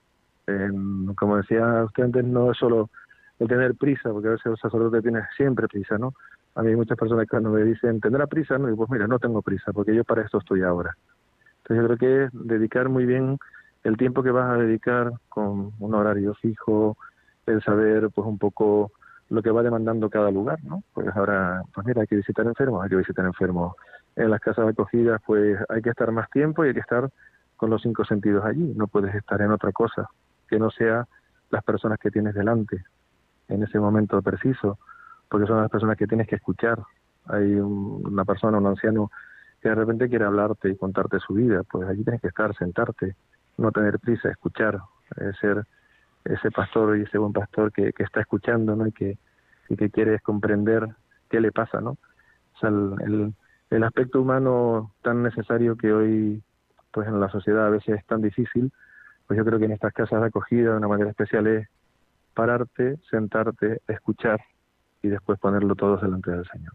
como 1.14 1.36
decía 1.36 1.84
usted 1.84 2.04
antes, 2.04 2.24
no 2.24 2.52
es 2.52 2.58
solo 2.58 2.88
el 3.38 3.48
tener 3.48 3.74
prisa, 3.74 4.10
porque 4.10 4.28
a 4.28 4.32
veces 4.32 4.46
el 4.46 4.56
sacerdote 4.56 5.02
tiene 5.02 5.20
siempre 5.36 5.68
prisa, 5.68 5.98
¿no? 5.98 6.14
A 6.54 6.62
mí 6.62 6.70
hay 6.70 6.76
muchas 6.76 6.96
personas 6.96 7.24
que 7.24 7.30
cuando 7.30 7.50
me 7.50 7.62
dicen, 7.62 8.00
¿tendrá 8.00 8.26
prisa? 8.26 8.58
No, 8.58 8.70
y 8.70 8.74
pues 8.74 8.90
mira, 8.90 9.06
no 9.06 9.18
tengo 9.18 9.42
prisa, 9.42 9.72
porque 9.72 9.94
yo 9.94 10.04
para 10.04 10.22
esto 10.22 10.38
estoy 10.38 10.62
ahora. 10.62 10.96
Entonces 11.68 11.82
yo 11.82 11.86
creo 11.86 11.98
que 11.98 12.24
es 12.24 12.30
dedicar 12.48 12.88
muy 12.88 13.04
bien 13.04 13.38
el 13.84 13.96
tiempo 13.96 14.22
que 14.22 14.30
vas 14.30 14.50
a 14.50 14.56
dedicar 14.56 15.12
con 15.28 15.72
un 15.78 15.94
horario 15.94 16.34
fijo, 16.34 16.96
el 17.46 17.62
saber 17.62 18.08
pues 18.10 18.26
un 18.26 18.38
poco 18.38 18.92
lo 19.28 19.42
que 19.42 19.50
va 19.50 19.62
demandando 19.62 20.08
cada 20.08 20.30
lugar, 20.30 20.58
¿no? 20.64 20.82
Pues 20.94 21.08
ahora, 21.14 21.62
pues 21.74 21.86
mira, 21.86 22.00
hay 22.00 22.06
que 22.06 22.16
visitar 22.16 22.46
enfermos, 22.46 22.82
hay 22.82 22.88
que 22.88 22.96
visitar 22.96 23.24
enfermos. 23.24 23.74
En 24.16 24.30
las 24.30 24.40
casas 24.40 24.64
de 24.64 24.70
acogida, 24.70 25.18
pues 25.26 25.58
hay 25.68 25.82
que 25.82 25.90
estar 25.90 26.10
más 26.10 26.30
tiempo 26.30 26.64
y 26.64 26.68
hay 26.68 26.74
que 26.74 26.80
estar 26.80 27.10
con 27.56 27.68
los 27.68 27.82
cinco 27.82 28.04
sentidos 28.04 28.44
allí. 28.44 28.72
No 28.74 28.86
puedes 28.86 29.14
estar 29.14 29.40
en 29.42 29.50
otra 29.50 29.70
cosa 29.72 30.08
que 30.48 30.58
no 30.58 30.70
sea 30.70 31.06
las 31.50 31.62
personas 31.64 31.98
que 31.98 32.10
tienes 32.10 32.34
delante 32.34 32.82
en 33.48 33.62
ese 33.62 33.78
momento 33.78 34.20
preciso, 34.22 34.78
porque 35.28 35.46
son 35.46 35.60
las 35.60 35.70
personas 35.70 35.98
que 35.98 36.06
tienes 36.06 36.26
que 36.26 36.36
escuchar. 36.36 36.78
Hay 37.26 37.54
una 37.54 38.24
persona, 38.24 38.56
un 38.56 38.66
anciano, 38.66 39.10
que 39.60 39.68
de 39.68 39.74
repente 39.74 40.08
quiere 40.08 40.24
hablarte 40.24 40.70
y 40.70 40.76
contarte 40.76 41.18
su 41.20 41.34
vida, 41.34 41.62
pues 41.64 41.88
allí 41.88 42.04
tienes 42.04 42.20
que 42.20 42.28
estar, 42.28 42.54
sentarte, 42.56 43.16
no 43.56 43.72
tener 43.72 43.98
prisa, 43.98 44.30
escuchar, 44.30 44.78
eh, 45.16 45.32
ser 45.40 45.64
ese 46.24 46.50
pastor 46.50 46.96
y 46.98 47.02
ese 47.02 47.18
buen 47.18 47.32
pastor 47.32 47.72
que, 47.72 47.92
que 47.92 48.02
está 48.02 48.20
escuchando, 48.20 48.76
¿no? 48.76 48.86
Y 48.86 48.92
que, 48.92 49.18
y 49.68 49.76
que 49.76 49.90
quiere 49.90 50.20
comprender 50.20 50.86
qué 51.28 51.40
le 51.40 51.52
pasa, 51.52 51.80
¿no? 51.80 51.90
O 51.90 52.58
sea, 52.60 52.70
el, 52.70 53.34
el, 53.70 53.84
aspecto 53.84 54.20
humano 54.20 54.94
tan 55.02 55.22
necesario 55.22 55.76
que 55.76 55.92
hoy, 55.92 56.42
pues 56.92 57.08
en 57.08 57.20
la 57.20 57.28
sociedad 57.28 57.66
a 57.66 57.70
veces 57.70 57.98
es 57.98 58.06
tan 58.06 58.22
difícil, 58.22 58.72
pues 59.26 59.36
yo 59.36 59.44
creo 59.44 59.58
que 59.58 59.66
en 59.66 59.72
estas 59.72 59.92
casas 59.92 60.20
de 60.20 60.26
acogida 60.26 60.72
de 60.72 60.76
una 60.76 60.88
manera 60.88 61.10
especial 61.10 61.46
es 61.46 61.68
pararte, 62.34 62.98
sentarte, 63.10 63.80
escuchar 63.88 64.40
y 65.02 65.08
después 65.08 65.38
ponerlo 65.38 65.74
todos 65.74 66.00
delante 66.02 66.30
del 66.30 66.46
Señor. 66.48 66.72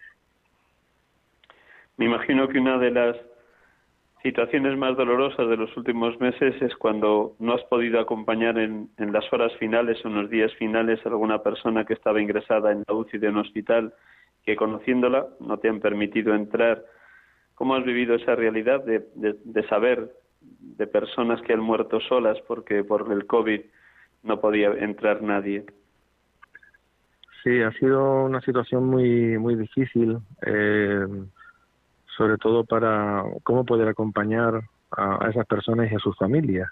Me 1.98 2.06
imagino 2.06 2.48
que 2.48 2.60
una 2.60 2.78
de 2.78 2.92
las 2.92 3.18
situaciones 4.22 4.78
más 4.78 4.96
dolorosas 4.96 5.50
de 5.50 5.58
los 5.58 5.76
últimos 5.76 6.20
meses 6.20 6.60
es 6.62 6.76
cuando 6.76 7.36
no 7.40 7.54
has 7.54 7.64
podido 7.64 8.00
acompañar 8.00 8.58
en, 8.58 8.90
las 8.98 9.32
horas 9.34 9.52
finales 9.60 10.04
o 10.04 10.08
en 10.08 10.16
los 10.16 10.30
días 10.30 10.52
finales 10.54 11.06
a 11.06 11.10
alguna 11.10 11.44
persona 11.44 11.86
que 11.86 11.94
estaba 11.94 12.22
ingresada 12.22 12.72
en 12.72 12.84
la 12.88 12.94
UCI 12.94 13.18
de 13.18 13.30
un 13.30 13.38
hospital 13.38 13.94
que 14.46 14.56
conociéndola 14.56 15.28
no 15.40 15.58
te 15.58 15.70
han 15.70 15.80
permitido 15.80 16.34
entrar. 16.34 16.84
¿Cómo 17.56 17.76
has 17.76 17.84
vivido 17.84 18.16
esa 18.16 18.36
realidad 18.36 18.84
de, 18.84 19.06
de 19.16 19.68
saber 19.68 20.10
de 20.42 20.88
personas 20.88 21.42
que 21.42 21.54
han 21.54 21.60
muerto 21.60 22.00
solas 22.02 22.38
porque 22.48 22.84
por 22.84 23.12
el 23.12 23.26
COVID 23.28 23.62
no 24.24 24.40
podía 24.40 24.70
entrar 24.72 25.22
nadie? 25.22 25.66
Sí, 27.44 27.62
ha 27.62 27.72
sido 27.74 28.24
una 28.24 28.40
situación 28.42 28.86
muy 28.86 29.38
muy 29.38 29.56
difícil, 29.56 30.18
eh, 30.46 31.06
sobre 32.18 32.38
todo 32.38 32.64
para 32.64 33.24
cómo 33.44 33.66
poder 33.66 33.88
acompañar 33.88 34.62
a, 34.92 35.30
esas 35.30 35.46
personas 35.46 35.92
y 35.92 35.96
a 35.96 36.00
sus 36.00 36.16
familias. 36.18 36.70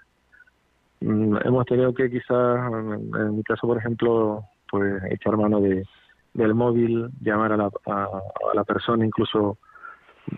Mm, 1.00 1.36
hemos 1.44 1.66
tenido 1.66 1.92
que 1.94 2.10
quizás, 2.10 2.72
en, 2.72 3.36
mi 3.36 3.42
caso 3.42 3.66
por 3.66 3.78
ejemplo, 3.78 4.44
pues 4.70 5.02
echar 5.10 5.36
mano 5.36 5.60
de, 5.60 5.84
del 6.34 6.54
móvil, 6.54 7.10
llamar 7.20 7.52
a 7.52 7.56
la, 7.56 7.70
a, 7.86 8.20
la 8.54 8.64
persona 8.64 9.04
incluso 9.04 9.58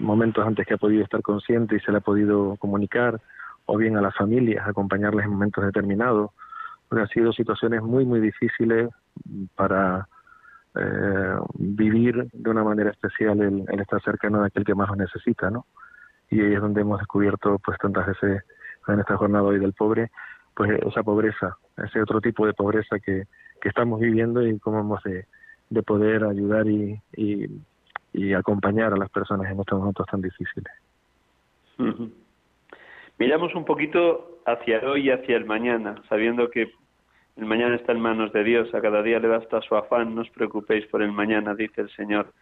momentos 0.00 0.46
antes 0.46 0.66
que 0.66 0.74
ha 0.74 0.78
podido 0.78 1.04
estar 1.04 1.20
consciente 1.20 1.76
y 1.76 1.80
se 1.80 1.92
le 1.92 1.98
ha 1.98 2.00
podido 2.00 2.56
comunicar, 2.56 3.20
o 3.66 3.76
bien 3.76 3.96
a 3.96 4.02
las 4.02 4.14
familias, 4.16 4.66
acompañarles 4.66 5.24
en 5.24 5.32
momentos 5.32 5.64
determinados. 5.64 6.30
han 6.90 7.08
sido 7.08 7.32
situaciones 7.32 7.82
muy, 7.82 8.04
muy 8.04 8.20
difíciles 8.20 8.88
para 9.56 10.08
eh, 10.76 11.36
vivir 11.54 12.28
de 12.32 12.50
una 12.50 12.64
manera 12.64 12.90
especial 12.90 13.40
el, 13.40 13.80
estar 13.80 14.02
cercano 14.02 14.42
a 14.42 14.46
aquel 14.46 14.64
que 14.64 14.74
más 14.74 14.88
lo 14.88 14.96
necesita, 14.96 15.50
¿no? 15.50 15.66
Y 16.30 16.40
ahí 16.40 16.54
es 16.54 16.60
donde 16.60 16.80
hemos 16.80 16.98
descubierto, 16.98 17.58
pues 17.58 17.78
tantas 17.78 18.06
veces 18.06 18.42
en 18.88 19.00
esta 19.00 19.16
jornada 19.16 19.44
hoy 19.44 19.58
del 19.58 19.72
pobre, 19.72 20.10
pues 20.54 20.70
esa 20.86 21.02
pobreza, 21.02 21.56
ese 21.76 22.00
otro 22.00 22.20
tipo 22.20 22.46
de 22.46 22.54
pobreza 22.54 22.98
que, 22.98 23.24
que 23.60 23.68
estamos 23.68 24.00
viviendo 24.00 24.46
y 24.46 24.58
cómo 24.58 24.80
hemos 24.80 25.02
de, 25.04 25.26
de 25.70 25.82
poder 25.82 26.24
ayudar 26.24 26.66
y, 26.66 27.00
y, 28.12 28.32
acompañar 28.34 28.92
a 28.92 28.96
las 28.96 29.10
personas 29.10 29.50
en 29.50 29.60
estos 29.60 29.78
momentos 29.78 30.06
tan 30.06 30.20
difíciles. 30.20 30.72
Miramos 33.18 33.54
un 33.54 33.64
poquito 33.64 34.40
hacia 34.46 34.80
hoy 34.80 35.08
y 35.08 35.10
hacia 35.10 35.36
el 35.36 35.44
mañana, 35.44 36.02
sabiendo 36.08 36.50
que 36.50 36.72
el 37.36 37.46
mañana 37.46 37.74
está 37.74 37.92
en 37.92 38.00
manos 38.00 38.32
de 38.32 38.44
Dios, 38.44 38.72
a 38.74 38.80
cada 38.80 39.02
día 39.02 39.18
le 39.18 39.28
basta 39.28 39.60
su 39.62 39.74
afán, 39.74 40.14
no 40.14 40.22
os 40.22 40.30
preocupéis 40.30 40.86
por 40.86 41.02
el 41.02 41.12
mañana, 41.12 41.54
dice 41.54 41.80
el 41.80 41.90
Señor. 41.90 42.32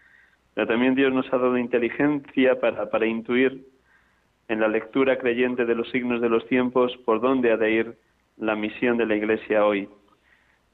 Pero 0.55 0.67
también 0.67 0.95
Dios 0.95 1.13
nos 1.13 1.33
ha 1.33 1.39
dado 1.39 1.57
inteligencia 1.57 2.61
para, 2.61 2.91
para 2.91 3.07
intuir 3.07 3.65
en 4.49 4.61
la 4.61 4.69
lectura 4.69 5.19
creyente 5.19 5.65
de 5.65 5.75
los 5.75 5.89
signos 5.91 6.21
de 6.21 6.29
los 6.29 6.47
tiempos 6.47 6.95
por 7.07 7.21
dónde 7.23 7.53
ha 7.53 7.57
de 7.57 7.71
ir 7.71 7.99
la 8.37 8.55
misión 8.55 8.99
de 8.99 9.07
la 9.07 9.17
Iglesia 9.17 9.65
hoy. 9.65 9.89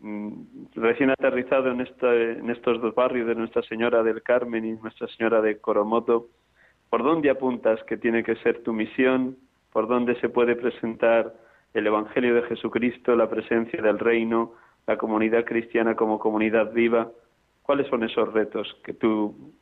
Mm, 0.00 0.32
recién 0.74 1.10
aterrizado 1.10 1.70
en, 1.70 1.80
en 1.80 2.50
estos 2.50 2.80
dos 2.80 2.94
barrios 2.94 3.28
de 3.28 3.36
Nuestra 3.36 3.62
Señora 3.62 4.02
del 4.02 4.22
Carmen 4.22 4.64
y 4.64 4.72
Nuestra 4.72 5.06
Señora 5.08 5.40
de 5.40 5.58
Coromoto, 5.58 6.26
¿por 6.90 7.04
dónde 7.04 7.30
apuntas 7.30 7.82
que 7.84 7.96
tiene 7.96 8.24
que 8.24 8.34
ser 8.36 8.64
tu 8.64 8.72
misión? 8.72 9.36
¿Por 9.72 9.86
dónde 9.86 10.18
se 10.20 10.28
puede 10.28 10.56
presentar 10.56 11.32
el 11.74 11.86
Evangelio 11.86 12.34
de 12.34 12.42
Jesucristo, 12.42 13.14
la 13.16 13.28
presencia 13.28 13.80
del 13.82 13.98
reino, 13.98 14.54
la 14.86 14.96
comunidad 14.96 15.44
cristiana 15.44 15.94
como 15.94 16.18
comunidad 16.18 16.72
viva. 16.72 17.10
¿Cuáles 17.62 17.86
son 17.88 18.02
esos 18.02 18.32
retos 18.32 18.76
que 18.82 18.94
tú 18.94 19.52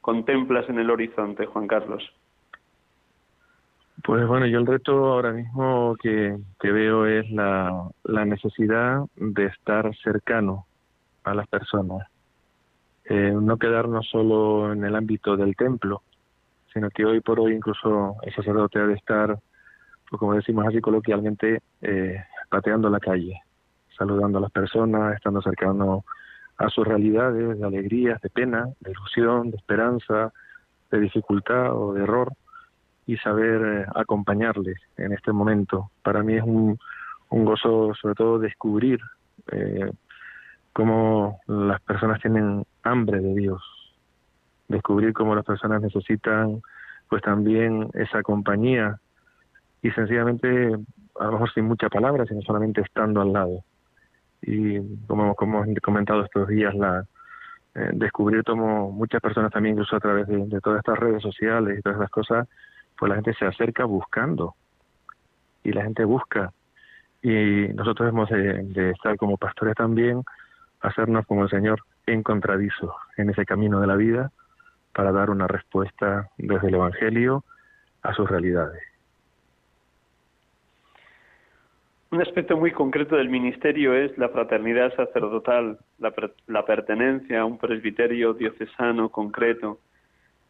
contemplas 0.00 0.68
en 0.68 0.78
el 0.78 0.90
horizonte, 0.90 1.46
Juan 1.46 1.66
Carlos? 1.66 2.02
Pues 4.04 4.26
bueno, 4.26 4.46
yo 4.46 4.58
el 4.58 4.66
reto 4.66 5.12
ahora 5.12 5.32
mismo 5.32 5.96
que, 6.00 6.36
veo 6.62 7.06
es 7.06 7.30
la, 7.30 7.90
necesidad 8.04 9.02
de 9.16 9.46
estar 9.46 9.94
cercano 9.96 10.66
a 11.24 11.34
las 11.34 11.46
personas, 11.46 12.08
eh, 13.04 13.32
no 13.32 13.56
quedarnos 13.58 14.08
solo 14.08 14.72
en 14.72 14.84
el 14.84 14.96
ámbito 14.96 15.36
del 15.36 15.54
templo, 15.54 16.02
sino 16.72 16.90
que 16.90 17.04
hoy 17.04 17.20
por 17.20 17.38
hoy 17.38 17.54
incluso 17.54 18.16
el 18.22 18.34
sacerdote 18.34 18.80
ha 18.80 18.86
de 18.86 18.94
estar 18.94 19.38
pues 20.12 20.20
como 20.20 20.34
decimos 20.34 20.66
así 20.66 20.78
coloquialmente, 20.82 21.62
eh, 21.80 22.22
pateando 22.50 22.90
la 22.90 23.00
calle, 23.00 23.40
saludando 23.96 24.36
a 24.36 24.40
las 24.42 24.50
personas, 24.50 25.14
estando 25.14 25.40
cercano 25.40 26.04
a 26.58 26.68
sus 26.68 26.86
realidades 26.86 27.58
de 27.58 27.64
alegrías, 27.64 28.20
de 28.20 28.28
pena, 28.28 28.68
de 28.80 28.90
ilusión, 28.90 29.50
de 29.50 29.56
esperanza, 29.56 30.30
de 30.90 31.00
dificultad 31.00 31.74
o 31.74 31.94
de 31.94 32.02
error, 32.02 32.30
y 33.06 33.16
saber 33.16 33.62
eh, 33.64 33.86
acompañarles 33.94 34.76
en 34.98 35.14
este 35.14 35.32
momento. 35.32 35.90
Para 36.02 36.22
mí 36.22 36.34
es 36.34 36.44
un, 36.44 36.78
gozo 37.30 37.94
sobre 37.94 38.14
todo 38.14 38.38
descubrir 38.38 39.00
eh, 39.50 39.90
cómo 40.74 41.40
las 41.46 41.80
personas 41.80 42.20
tienen 42.20 42.66
hambre 42.82 43.18
de 43.18 43.34
Dios, 43.34 43.62
descubrir 44.68 45.14
cómo 45.14 45.34
las 45.34 45.46
personas 45.46 45.80
necesitan 45.80 46.60
pues 47.08 47.22
también 47.22 47.88
esa 47.94 48.22
compañía 48.22 49.00
y 49.82 49.90
sencillamente, 49.90 50.76
a 51.18 51.24
lo 51.24 51.32
mejor 51.32 51.52
sin 51.52 51.64
mucha 51.64 51.88
palabra, 51.88 52.24
sino 52.26 52.40
solamente 52.42 52.80
estando 52.80 53.20
al 53.20 53.32
lado. 53.32 53.64
Y 54.40 54.78
como, 55.06 55.34
como 55.34 55.64
hemos 55.64 55.78
comentado 55.80 56.24
estos 56.24 56.48
días, 56.48 56.74
la 56.74 57.04
eh, 57.74 57.90
descubrir 57.94 58.44
como 58.44 58.90
muchas 58.90 59.22
personas 59.22 59.50
también, 59.50 59.74
incluso 59.74 59.96
a 59.96 60.00
través 60.00 60.26
de, 60.26 60.60
todas 60.60 60.80
estas 60.80 60.98
redes 60.98 61.22
sociales 61.22 61.78
y 61.78 61.82
todas 61.82 61.96
estas 61.96 62.10
cosas, 62.10 62.48
pues 62.98 63.08
la 63.08 63.14
gente 63.16 63.32
se 63.34 63.46
acerca 63.46 63.84
buscando 63.84 64.54
y 65.64 65.72
la 65.72 65.82
gente 65.82 66.04
busca. 66.04 66.52
Y 67.22 67.68
nosotros 67.74 68.08
hemos 68.10 68.28
de, 68.28 68.90
estar 68.90 69.16
como 69.16 69.38
pastores 69.38 69.74
también, 69.74 70.22
hacernos 70.80 71.26
como 71.26 71.44
el 71.44 71.50
Señor 71.50 71.80
encontradizo 72.06 72.94
en 73.16 73.30
ese 73.30 73.46
camino 73.46 73.80
de 73.80 73.86
la 73.86 73.96
vida 73.96 74.30
para 74.92 75.12
dar 75.12 75.30
una 75.30 75.46
respuesta 75.46 76.28
desde 76.36 76.68
el 76.68 76.74
Evangelio 76.74 77.44
a 78.02 78.12
sus 78.12 78.28
realidades. 78.28 78.82
Un 82.12 82.20
aspecto 82.20 82.58
muy 82.58 82.72
concreto 82.72 83.16
del 83.16 83.30
ministerio 83.30 83.94
es 83.94 84.18
la 84.18 84.28
fraternidad 84.28 84.94
sacerdotal, 84.94 85.78
la, 85.98 86.66
pertenencia 86.66 87.40
a 87.40 87.46
un 87.46 87.56
presbiterio 87.56 88.34
diocesano 88.34 89.08
concreto. 89.08 89.78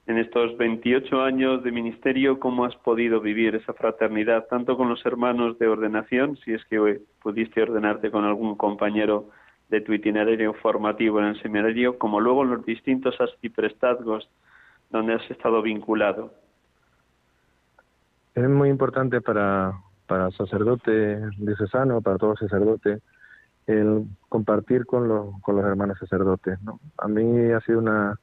En 0.09 0.19
estos 0.19 0.57
28 0.57 1.23
años 1.23 1.63
de 1.63 1.71
ministerio, 1.71 2.41
¿cómo 2.41 2.65
has 2.65 2.75
podido 2.75 3.21
vivir 3.21 3.55
esa 3.55 3.75
fraternidad, 3.75 4.49
tanto 4.51 4.77
con 4.77 4.89
los 4.89 5.07
hermanos 5.07 5.57
de 5.61 5.69
ordenación, 5.69 6.37
si 6.39 6.53
es 6.53 6.65
que 6.65 7.01
pudiste 7.23 7.63
ordenarte 7.63 8.11
con 8.11 8.25
algún 8.25 8.57
compañero 8.57 9.31
de 9.69 9.83
tu 9.83 9.93
itinerario 9.93 10.55
formativo 10.55 11.21
en 11.21 11.27
el 11.27 11.43
seminario, 11.43 11.97
como 11.97 12.19
luego 12.19 12.43
en 12.43 12.51
los 12.51 12.67
distintos 12.67 13.15
asciprestazgos 13.21 14.29
donde 14.91 15.15
has 15.15 15.31
estado 15.31 15.63
vinculado? 15.63 16.35
Es 18.35 18.49
muy 18.49 18.69
importante 18.69 19.21
para, 19.21 19.75
para 20.07 20.31
sacerdote 20.33 21.21
diocesano, 21.39 22.01
para 22.01 22.19
todo 22.19 22.37
sacerdote, 22.37 23.01
el 23.67 24.07
compartir 24.29 24.87
con 24.87 25.09
los, 25.09 25.41
con 25.41 25.57
los 25.57 25.65
hermanos 25.65 25.99
sacerdotes. 25.99 26.59
A 26.99 27.09
mí 27.09 27.51
ha 27.53 27.61
sido 27.61 27.79
una, 27.79 28.19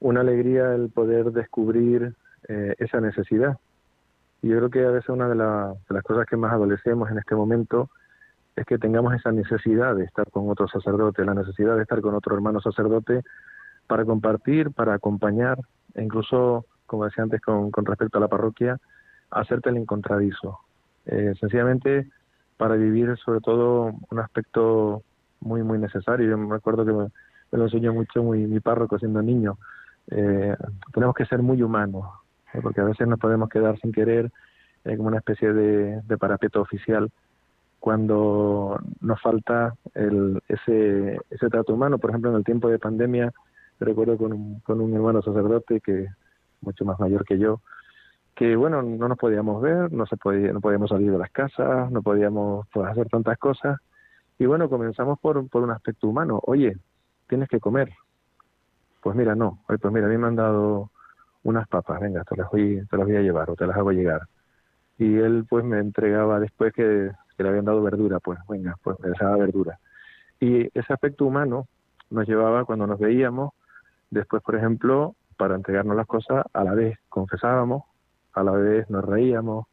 una 0.00 0.20
alegría 0.20 0.74
el 0.74 0.90
poder 0.90 1.32
descubrir 1.32 2.14
eh, 2.48 2.74
esa 2.78 3.00
necesidad. 3.00 3.58
Y 4.42 4.48
yo 4.48 4.58
creo 4.58 4.70
que 4.70 4.84
a 4.84 4.90
veces 4.90 5.08
una 5.08 5.28
de, 5.28 5.34
de, 5.34 5.94
las 5.94 6.02
cosas 6.04 6.26
que 6.26 6.36
más 6.36 6.52
adolecemos 6.52 7.10
en 7.10 7.18
este 7.18 7.34
momento 7.34 7.90
es 8.56 8.64
que 8.66 8.78
tengamos 8.78 9.14
esa 9.14 9.32
necesidad 9.32 9.96
de 9.96 10.04
estar 10.04 10.30
con 10.30 10.48
otro 10.48 10.68
sacerdote, 10.68 11.24
la 11.24 11.34
necesidad 11.34 11.76
de 11.76 11.82
estar 11.82 12.00
con 12.00 12.14
otro 12.14 12.34
hermano 12.34 12.60
sacerdote 12.60 13.22
para 13.86 14.04
compartir, 14.04 14.70
para 14.70 14.94
acompañar, 14.94 15.58
e 15.94 16.02
incluso, 16.02 16.66
como 16.86 17.04
decía 17.04 17.24
antes 17.24 17.40
con 17.40 17.72
respecto 17.84 18.18
a 18.18 18.20
la 18.20 18.28
parroquia, 18.28 18.78
hacerte 19.30 19.70
el 19.70 19.78
encontradizo, 19.78 20.60
eh, 21.06 21.34
sencillamente 21.38 22.08
para 22.56 22.76
vivir 22.76 23.16
sobre 23.24 23.40
todo 23.40 23.92
un 24.10 24.18
aspecto 24.18 25.02
muy, 25.40 25.62
muy 25.62 25.78
necesario. 25.78 26.28
Yo 26.28 26.38
me 26.38 26.56
acuerdo 26.56 26.84
que 26.84 26.92
me, 26.92 27.08
lo 27.52 27.64
enseñó 27.64 27.92
mucho 27.92 28.22
mi, 28.22 28.46
mi 28.46 28.60
párroco 28.60 28.98
siendo 28.98 29.22
niño. 29.22 29.58
Eh, 30.10 30.54
tenemos 30.92 31.14
que 31.14 31.26
ser 31.26 31.40
muy 31.42 31.62
humanos, 31.62 32.04
porque 32.62 32.80
a 32.80 32.84
veces 32.84 33.06
nos 33.06 33.18
podemos 33.18 33.48
quedar 33.48 33.78
sin 33.80 33.92
querer 33.92 34.30
eh, 34.84 34.96
como 34.96 35.08
una 35.08 35.18
especie 35.18 35.52
de, 35.52 36.02
de, 36.02 36.18
parapeto 36.18 36.60
oficial 36.60 37.10
cuando 37.80 38.78
nos 39.00 39.20
falta 39.20 39.74
el, 39.94 40.42
ese, 40.48 41.18
ese 41.30 41.48
trato 41.48 41.74
humano. 41.74 41.98
Por 41.98 42.10
ejemplo, 42.10 42.30
en 42.30 42.36
el 42.36 42.44
tiempo 42.44 42.68
de 42.68 42.78
pandemia, 42.78 43.32
recuerdo 43.80 44.16
con 44.16 44.32
un, 44.32 44.60
con 44.60 44.80
un 44.80 44.94
hermano 44.94 45.22
sacerdote 45.22 45.80
que 45.80 46.08
mucho 46.60 46.84
más 46.84 46.98
mayor 46.98 47.24
que 47.24 47.38
yo, 47.38 47.60
que 48.34 48.56
bueno, 48.56 48.82
no 48.82 49.08
nos 49.08 49.18
podíamos 49.18 49.62
ver, 49.62 49.92
no 49.92 50.06
se 50.06 50.16
podía, 50.16 50.52
no 50.52 50.60
podíamos 50.60 50.90
salir 50.90 51.10
de 51.12 51.18
las 51.18 51.30
casas, 51.30 51.90
no 51.90 52.02
podíamos 52.02 52.66
pues, 52.72 52.88
hacer 52.88 53.08
tantas 53.08 53.38
cosas. 53.38 53.78
Y 54.38 54.46
bueno, 54.46 54.68
comenzamos 54.68 55.18
por, 55.20 55.48
por 55.48 55.62
un 55.62 55.70
aspecto 55.70 56.08
humano. 56.08 56.40
Oye, 56.44 56.76
tienes 57.28 57.48
que 57.48 57.60
comer. 57.60 57.92
Pues 59.00 59.14
mira, 59.14 59.34
no. 59.34 59.60
Oye, 59.68 59.78
pues 59.78 59.94
mira, 59.94 60.06
a 60.06 60.10
mí 60.10 60.18
me 60.18 60.26
han 60.26 60.36
dado 60.36 60.90
unas 61.44 61.68
papas, 61.68 62.00
venga, 62.00 62.24
te 62.24 62.36
las 62.36 62.50
voy, 62.50 62.84
te 62.90 62.96
las 62.96 63.06
voy 63.06 63.16
a 63.16 63.20
llevar 63.20 63.50
o 63.50 63.54
te 63.54 63.66
las 63.66 63.76
hago 63.76 63.92
llegar. 63.92 64.22
Y 64.98 65.16
él 65.16 65.44
pues 65.48 65.64
me 65.64 65.78
entregaba 65.78 66.40
después 66.40 66.72
que, 66.72 67.12
que 67.36 67.42
le 67.42 67.48
habían 67.48 67.66
dado 67.66 67.82
verdura, 67.82 68.18
pues 68.18 68.38
venga, 68.48 68.76
pues 68.82 68.98
me 69.00 69.10
dejaba 69.10 69.36
verdura. 69.36 69.78
Y 70.40 70.66
ese 70.78 70.92
aspecto 70.92 71.26
humano 71.26 71.66
nos 72.10 72.26
llevaba 72.26 72.64
cuando 72.64 72.86
nos 72.86 72.98
veíamos, 72.98 73.52
después, 74.10 74.42
por 74.42 74.56
ejemplo, 74.56 75.14
para 75.36 75.54
entregarnos 75.54 75.96
las 75.96 76.06
cosas, 76.06 76.44
a 76.52 76.64
la 76.64 76.74
vez 76.74 76.98
confesábamos, 77.08 77.84
a 78.34 78.42
la 78.42 78.52
vez 78.52 78.88
nos 78.90 79.04
reíamos, 79.04 79.66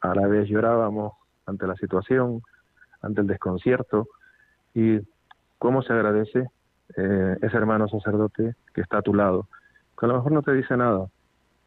a 0.00 0.14
la 0.14 0.26
vez 0.26 0.48
llorábamos 0.48 1.12
ante 1.46 1.66
la 1.66 1.76
situación, 1.76 2.42
ante 3.02 3.20
el 3.20 3.26
desconcierto 3.26 4.08
y 4.74 5.00
cómo 5.58 5.82
se 5.82 5.92
agradece 5.92 6.46
eh, 6.96 7.36
ese 7.40 7.56
hermano 7.56 7.88
sacerdote 7.88 8.54
que 8.74 8.80
está 8.80 8.98
a 8.98 9.02
tu 9.02 9.14
lado, 9.14 9.46
que 9.98 10.06
a 10.06 10.08
lo 10.08 10.16
mejor 10.16 10.32
no 10.32 10.42
te 10.42 10.52
dice 10.52 10.76
nada, 10.76 11.06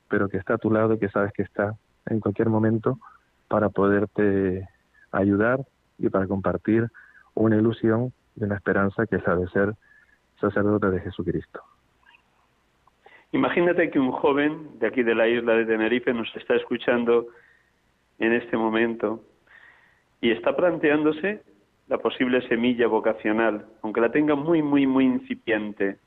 pero 0.10 0.30
que 0.30 0.38
está 0.38 0.56
a 0.56 0.58
tu 0.58 0.72
lado 0.72 0.94
y 0.94 1.00
que 1.00 1.10
sabes 1.10 1.32
que 1.34 1.44
está 1.44 1.76
en 2.08 2.20
cualquier 2.20 2.50
momento 2.50 3.00
para 3.48 3.70
poderte 3.70 4.68
ayudar 5.12 5.66
y 5.98 6.10
para 6.10 6.28
compartir 6.28 6.90
una 7.36 7.56
ilusión 7.56 8.12
y 8.36 8.44
una 8.44 8.56
esperanza 8.56 9.06
que 9.06 9.18
es 9.18 9.28
la 9.28 9.36
de 9.36 9.48
ser 9.50 9.76
sacerdote 10.40 10.90
de 10.90 11.00
Jesucristo. 11.00 11.62
Imagínate 13.34 13.90
que 13.90 14.00
un 14.00 14.12
joven 14.12 14.80
de 14.80 14.88
aquí 14.88 15.02
de 15.02 15.16
la 15.16 15.28
isla 15.28 15.54
de 15.54 15.66
Tenerife 15.66 16.14
nos 16.14 16.34
está 16.36 16.56
escuchando 16.56 17.28
en 18.20 18.32
este 18.32 18.56
momento 18.56 19.24
y 20.22 20.30
está 20.30 20.56
planteándose 20.56 21.42
la 21.88 21.98
posible 21.98 22.48
semilla 22.48 22.88
vocacional, 22.88 23.66
aunque 23.82 24.02
la 24.02 24.12
tenga 24.12 24.36
muy, 24.36 24.62
muy, 24.62 24.86
muy 24.86 25.06
incipiente. 25.06 25.98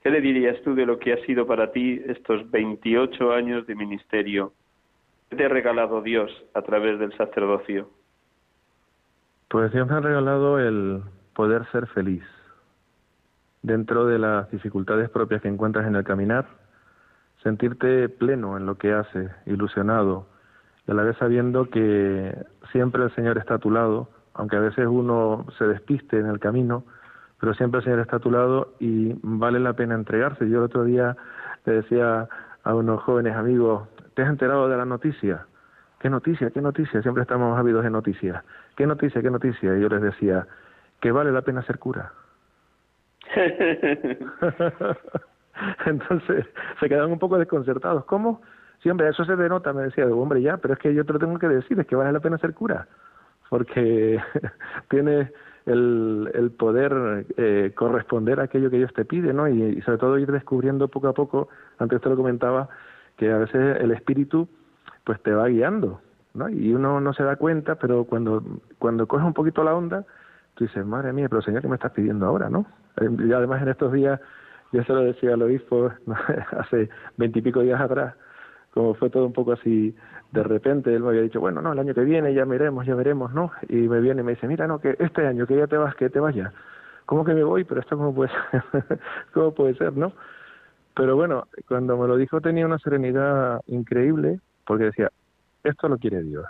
¿Qué 0.00 0.10
le 0.10 0.20
dirías 0.20 0.62
tú 0.62 0.76
de 0.76 0.86
lo 0.86 1.00
que 1.00 1.12
ha 1.12 1.26
sido 1.26 1.44
para 1.44 1.72
ti 1.72 2.00
estos 2.06 2.48
28 2.52 3.32
años 3.32 3.66
de 3.66 3.74
ministerio? 3.74 4.52
¿Qué 5.28 5.36
te 5.36 5.46
ha 5.46 5.48
regalado 5.48 6.02
Dios 6.02 6.30
a 6.54 6.62
través 6.62 7.00
del 7.00 7.12
sacerdocio? 7.16 7.90
Pues 9.48 9.72
Dios 9.72 9.88
me 9.88 9.96
ha 9.96 10.00
regalado 10.00 10.60
el 10.60 11.02
poder 11.34 11.66
ser 11.72 11.88
feliz 11.88 12.22
dentro 13.64 14.04
de 14.04 14.18
las 14.18 14.50
dificultades 14.50 15.08
propias 15.08 15.40
que 15.40 15.48
encuentras 15.48 15.86
en 15.86 15.96
el 15.96 16.04
caminar, 16.04 16.44
sentirte 17.42 18.10
pleno 18.10 18.58
en 18.58 18.66
lo 18.66 18.76
que 18.76 18.92
haces, 18.92 19.30
ilusionado, 19.46 20.26
y 20.86 20.92
a 20.92 20.94
la 20.94 21.02
vez 21.02 21.16
sabiendo 21.16 21.70
que 21.70 22.36
siempre 22.72 23.02
el 23.02 23.14
Señor 23.14 23.38
está 23.38 23.54
a 23.54 23.58
tu 23.58 23.70
lado, 23.70 24.10
aunque 24.34 24.56
a 24.56 24.60
veces 24.60 24.86
uno 24.86 25.46
se 25.56 25.66
despiste 25.66 26.18
en 26.18 26.26
el 26.26 26.40
camino, 26.40 26.84
pero 27.40 27.54
siempre 27.54 27.78
el 27.78 27.84
Señor 27.84 28.00
está 28.00 28.16
a 28.16 28.20
tu 28.20 28.30
lado 28.30 28.74
y 28.80 29.16
vale 29.22 29.58
la 29.60 29.72
pena 29.72 29.94
entregarse. 29.94 30.48
Yo 30.48 30.58
el 30.58 30.64
otro 30.64 30.84
día 30.84 31.16
le 31.64 31.72
decía 31.72 32.28
a 32.64 32.74
unos 32.74 33.02
jóvenes 33.02 33.34
amigos, 33.34 33.88
¿te 34.12 34.22
has 34.22 34.28
enterado 34.28 34.68
de 34.68 34.76
la 34.76 34.84
noticia? 34.84 35.46
¿Qué 36.00 36.10
noticia? 36.10 36.50
¿Qué 36.50 36.60
noticia? 36.60 37.00
Siempre 37.00 37.22
estamos 37.22 37.58
ávidos 37.58 37.82
de 37.82 37.90
noticias. 37.90 38.44
¿Qué 38.76 38.86
noticia? 38.86 39.22
¿Qué 39.22 39.30
noticia? 39.30 39.74
Y 39.74 39.80
yo 39.80 39.88
les 39.88 40.02
decía, 40.02 40.46
que 41.00 41.12
vale 41.12 41.32
la 41.32 41.40
pena 41.40 41.62
ser 41.62 41.78
cura. 41.78 42.12
Entonces 45.86 46.46
se 46.80 46.88
quedaron 46.88 47.12
un 47.12 47.18
poco 47.18 47.38
desconcertados. 47.38 48.04
¿Cómo? 48.04 48.40
Siempre 48.82 49.08
eso 49.08 49.24
se 49.24 49.36
denota, 49.36 49.72
me 49.72 49.82
decía, 49.82 50.06
hombre, 50.06 50.42
ya, 50.42 50.58
pero 50.58 50.74
es 50.74 50.80
que 50.80 50.94
yo 50.94 51.04
te 51.04 51.14
lo 51.14 51.18
tengo 51.18 51.38
que 51.38 51.48
decir, 51.48 51.78
es 51.78 51.86
que 51.86 51.96
vale 51.96 52.12
la 52.12 52.20
pena 52.20 52.38
ser 52.38 52.52
cura, 52.52 52.86
porque 53.48 54.20
tienes 54.90 55.30
el, 55.64 56.30
el 56.34 56.50
poder 56.50 57.24
eh, 57.38 57.72
corresponder 57.74 58.40
a 58.40 58.44
aquello 58.44 58.70
que 58.70 58.76
Dios 58.76 58.92
te 58.92 59.06
pide, 59.06 59.32
¿no? 59.32 59.48
Y, 59.48 59.80
sobre 59.82 59.98
todo 59.98 60.18
ir 60.18 60.30
descubriendo 60.30 60.88
poco 60.88 61.08
a 61.08 61.14
poco, 61.14 61.48
antes 61.78 62.00
te 62.00 62.10
lo 62.10 62.16
comentaba, 62.16 62.68
que 63.16 63.32
a 63.32 63.38
veces 63.38 63.80
el 63.80 63.92
espíritu 63.92 64.48
pues 65.04 65.22
te 65.22 65.32
va 65.32 65.48
guiando, 65.48 66.00
¿no? 66.34 66.50
Y 66.50 66.74
uno 66.74 67.00
no 67.00 67.14
se 67.14 67.22
da 67.22 67.36
cuenta, 67.36 67.76
pero 67.76 68.04
cuando, 68.04 68.42
cuando 68.78 69.06
coges 69.06 69.26
un 69.26 69.34
poquito 69.34 69.64
la 69.64 69.74
onda, 69.74 70.04
tú 70.54 70.64
dices, 70.64 70.84
madre 70.84 71.12
mía, 71.12 71.28
pero 71.28 71.42
Señor, 71.42 71.62
¿qué 71.62 71.68
me 71.68 71.76
estás 71.76 71.92
pidiendo 71.92 72.26
ahora, 72.26 72.48
no? 72.48 72.66
Y 73.00 73.32
además 73.32 73.62
en 73.62 73.68
estos 73.68 73.92
días, 73.92 74.20
yo 74.72 74.82
se 74.84 74.92
lo 74.92 75.00
decía 75.00 75.34
al 75.34 75.42
obispo 75.42 75.90
hace 76.58 76.88
veintipico 77.16 77.60
días 77.60 77.80
atrás, 77.80 78.14
como 78.72 78.94
fue 78.94 79.10
todo 79.10 79.26
un 79.26 79.32
poco 79.32 79.52
así 79.52 79.94
de 80.34 80.42
repente, 80.42 80.92
él 80.92 81.02
me 81.02 81.10
había 81.10 81.22
dicho, 81.22 81.40
bueno, 81.40 81.62
no, 81.62 81.72
el 81.72 81.78
año 81.78 81.94
que 81.94 82.02
viene 82.02 82.34
ya 82.34 82.44
veremos, 82.44 82.84
ya 82.84 82.96
veremos, 82.96 83.32
¿no? 83.32 83.52
Y 83.68 83.76
me 83.76 84.00
viene 84.00 84.22
y 84.22 84.24
me 84.24 84.32
dice, 84.32 84.48
mira, 84.48 84.66
no, 84.66 84.80
que 84.80 84.96
este 84.98 85.24
año 85.24 85.46
que 85.46 85.56
ya 85.56 85.68
te 85.68 85.76
vas, 85.76 85.94
que 85.94 86.10
te 86.10 86.18
vayas. 86.18 86.52
¿Cómo 87.06 87.24
que 87.24 87.34
me 87.34 87.44
voy? 87.44 87.62
Pero 87.62 87.80
esto 87.80 87.96
cómo 87.96 88.12
puede 88.12 88.30
ser, 88.50 89.00
cómo 89.32 89.54
puede 89.54 89.74
ser, 89.76 89.96
¿no? 89.96 90.12
Pero 90.96 91.14
bueno, 91.14 91.46
cuando 91.68 91.96
me 91.96 92.08
lo 92.08 92.16
dijo 92.16 92.40
tenía 92.40 92.66
una 92.66 92.80
serenidad 92.80 93.60
increíble, 93.68 94.40
porque 94.66 94.84
decía, 94.86 95.10
esto 95.62 95.88
lo 95.88 95.98
quiere 95.98 96.24
Dios. 96.24 96.44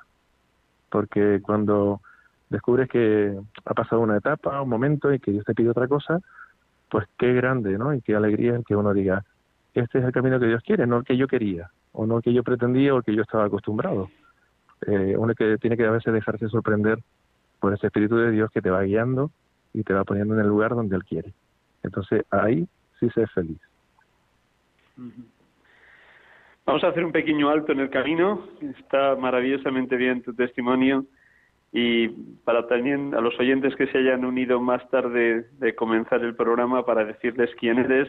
Porque 0.88 1.40
cuando 1.42 2.00
descubres 2.54 2.88
que 2.88 3.36
ha 3.64 3.74
pasado 3.74 4.00
una 4.00 4.16
etapa, 4.16 4.62
un 4.62 4.68
momento 4.68 5.12
y 5.12 5.18
que 5.18 5.32
Dios 5.32 5.44
te 5.44 5.54
pide 5.54 5.70
otra 5.70 5.86
cosa, 5.88 6.20
pues 6.88 7.06
qué 7.18 7.32
grande, 7.34 7.76
¿no? 7.76 7.92
Y 7.92 8.00
qué 8.00 8.14
alegría 8.14 8.60
que 8.66 8.76
uno 8.76 8.94
diga, 8.94 9.24
este 9.74 9.98
es 9.98 10.04
el 10.04 10.12
camino 10.12 10.40
que 10.40 10.46
Dios 10.46 10.62
quiere, 10.62 10.86
no 10.86 10.98
el 10.98 11.04
que 11.04 11.16
yo 11.16 11.26
quería, 11.26 11.70
o 11.92 12.06
no 12.06 12.18
el 12.18 12.22
que 12.22 12.32
yo 12.32 12.42
pretendía 12.42 12.94
o 12.94 12.98
el 12.98 13.04
que 13.04 13.14
yo 13.14 13.22
estaba 13.22 13.44
acostumbrado. 13.44 14.08
Eh, 14.86 15.14
uno 15.18 15.34
que 15.34 15.58
tiene 15.58 15.76
que 15.76 15.84
a 15.84 15.90
veces 15.90 16.12
dejarse 16.12 16.48
sorprender 16.48 16.98
por 17.60 17.74
ese 17.74 17.86
Espíritu 17.86 18.16
de 18.16 18.30
Dios 18.30 18.50
que 18.50 18.62
te 18.62 18.70
va 18.70 18.82
guiando 18.82 19.30
y 19.72 19.82
te 19.82 19.92
va 19.92 20.04
poniendo 20.04 20.34
en 20.34 20.40
el 20.40 20.46
lugar 20.46 20.74
donde 20.74 20.96
Él 20.96 21.04
quiere. 21.04 21.32
Entonces 21.82 22.24
ahí 22.30 22.66
sí 23.00 23.08
se 23.10 23.22
es 23.22 23.32
feliz. 23.32 23.60
Vamos 26.66 26.84
a 26.84 26.88
hacer 26.88 27.04
un 27.04 27.12
pequeño 27.12 27.50
alto 27.50 27.72
en 27.72 27.80
el 27.80 27.90
camino. 27.90 28.46
Está 28.78 29.16
maravillosamente 29.16 29.96
bien 29.96 30.22
tu 30.22 30.32
testimonio. 30.32 31.04
Y 31.76 32.06
para 32.44 32.68
también 32.68 33.16
a 33.16 33.20
los 33.20 33.36
oyentes 33.40 33.74
que 33.74 33.88
se 33.88 33.98
hayan 33.98 34.24
unido 34.24 34.60
más 34.60 34.88
tarde 34.90 35.46
de 35.58 35.74
comenzar 35.74 36.22
el 36.22 36.36
programa, 36.36 36.86
para 36.86 37.04
decirles 37.04 37.50
quién 37.58 37.80
eres 37.80 38.08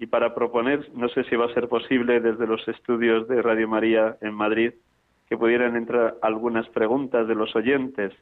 y 0.00 0.06
para 0.06 0.34
proponer, 0.34 0.88
no 0.94 1.08
sé 1.08 1.22
si 1.24 1.36
va 1.36 1.46
a 1.46 1.54
ser 1.54 1.68
posible 1.68 2.18
desde 2.18 2.48
los 2.48 2.66
estudios 2.66 3.28
de 3.28 3.40
Radio 3.40 3.68
María 3.68 4.16
en 4.20 4.34
Madrid, 4.34 4.72
que 5.28 5.36
pudieran 5.36 5.76
entrar 5.76 6.16
algunas 6.22 6.68
preguntas 6.70 7.28
de 7.28 7.36
los 7.36 7.54
oyentes. 7.54 8.12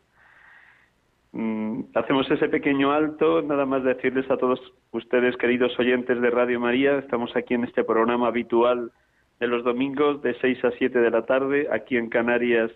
Mm, 1.33 1.85
hacemos 1.95 2.31
ese 2.31 2.51
pequeño 2.51 2.93
alto, 2.93 3.41
nada 3.41 3.65
más 3.65 3.83
decirles 3.85 4.31
a 4.31 4.37
todos 4.37 4.61
ustedes, 4.91 5.39
queridos 5.39 5.73
oyentes 5.79 6.21
de 6.21 6.29
Radio 6.29 6.61
María, 6.61 6.99
estamos 6.99 7.35
aquí 7.35 7.55
en 7.55 7.65
este 7.65 7.83
programa 7.83 8.27
habitual 8.27 8.93
de 9.41 9.47
los 9.47 9.65
domingos 9.65 10.21
de 10.21 10.35
6 10.39 10.63
a 10.67 10.71
7 10.73 10.99
de 10.99 11.11
la 11.11 11.23
tarde, 11.23 11.67
aquí 11.73 11.97
en 11.97 12.11
Canarias 12.11 12.71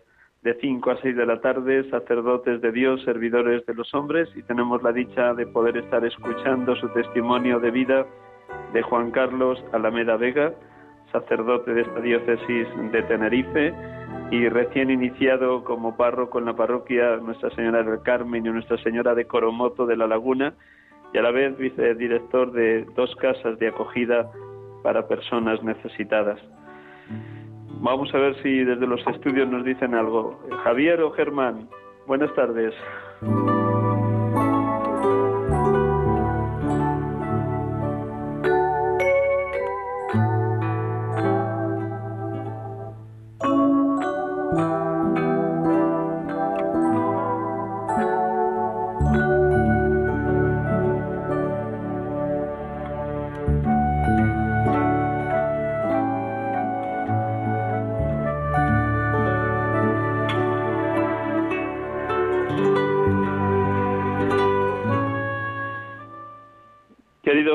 de 0.47 0.55
5 0.61 0.91
a 0.93 0.97
6 1.03 1.17
de 1.17 1.27
la 1.27 1.41
tarde, 1.41 1.91
sacerdotes 1.91 2.61
de 2.61 2.71
Dios, 2.71 3.03
servidores 3.03 3.67
de 3.67 3.75
los 3.75 3.93
hombres, 3.95 4.29
y 4.37 4.45
tenemos 4.45 4.81
la 4.81 4.93
dicha 4.93 5.35
de 5.35 5.45
poder 5.45 5.77
estar 5.77 6.05
escuchando 6.05 6.77
su 6.77 6.89
testimonio 6.91 7.59
de 7.59 7.73
vida 7.73 8.07
de 8.73 8.81
Juan 8.81 9.11
Carlos 9.11 9.61
Alameda 9.73 10.17
Vega, 10.17 10.53
sacerdote 11.11 11.75
de 11.75 11.81
esta 11.81 12.01
diócesis 12.01 12.69
de 12.93 13.03
Tenerife 13.03 13.75
y 14.31 14.49
recién 14.49 14.89
iniciado 14.89 15.65
como 15.65 15.97
párroco 15.97 16.39
en 16.39 16.45
la 16.45 16.55
parroquia 16.55 17.17
Nuestra 17.17 17.51
Señora 17.51 17.83
del 17.83 18.01
Carmen 18.03 18.47
y 18.47 18.51
Nuestra 18.51 18.79
Señora 18.85 19.17
de 19.17 19.25
Coromoto 19.25 19.85
de 19.85 19.97
la 19.97 20.07
Laguna 20.07 20.55
y 21.13 21.19
a 21.19 21.23
la 21.23 21.33
vez 21.33 21.59
vicedirector 21.59 22.53
de 22.53 22.87
dos 22.95 23.13
casas 23.17 23.59
de 23.59 23.67
acogida 23.67 24.31
para 24.85 25.09
personas 25.09 25.61
necesitadas. 25.65 26.39
Vamos 27.81 28.12
a 28.14 28.18
ver 28.18 28.35
si 28.43 28.64
desde 28.64 28.87
los 28.87 29.01
estudios 29.07 29.49
nos 29.49 29.64
dicen 29.64 29.95
algo. 29.95 30.41
Javier 30.64 31.01
o 31.03 31.11
Germán, 31.12 31.68
buenas 32.07 32.35
tardes. 32.35 32.74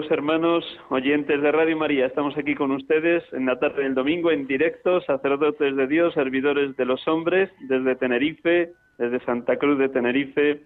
Hermanos 0.10 0.64
oyentes 0.89 1.42
de 1.42 1.52
Radio 1.52 1.76
María, 1.76 2.06
estamos 2.06 2.38
aquí 2.38 2.56
con 2.56 2.72
ustedes 2.72 3.24
en 3.34 3.46
la 3.46 3.60
tarde 3.60 3.84
del 3.84 3.94
domingo 3.94 4.32
en 4.32 4.48
directo, 4.48 5.02
sacerdotes 5.02 5.76
de 5.76 5.86
Dios, 5.86 6.14
servidores 6.14 6.78
de 6.78 6.86
los 6.86 7.06
hombres, 7.10 7.52
desde 7.68 7.98
Tenerife, 7.98 8.72
desde 8.98 9.20
Santa 9.26 9.58
Cruz 9.58 9.78
de 9.80 9.89
Tenerife, 9.89 10.62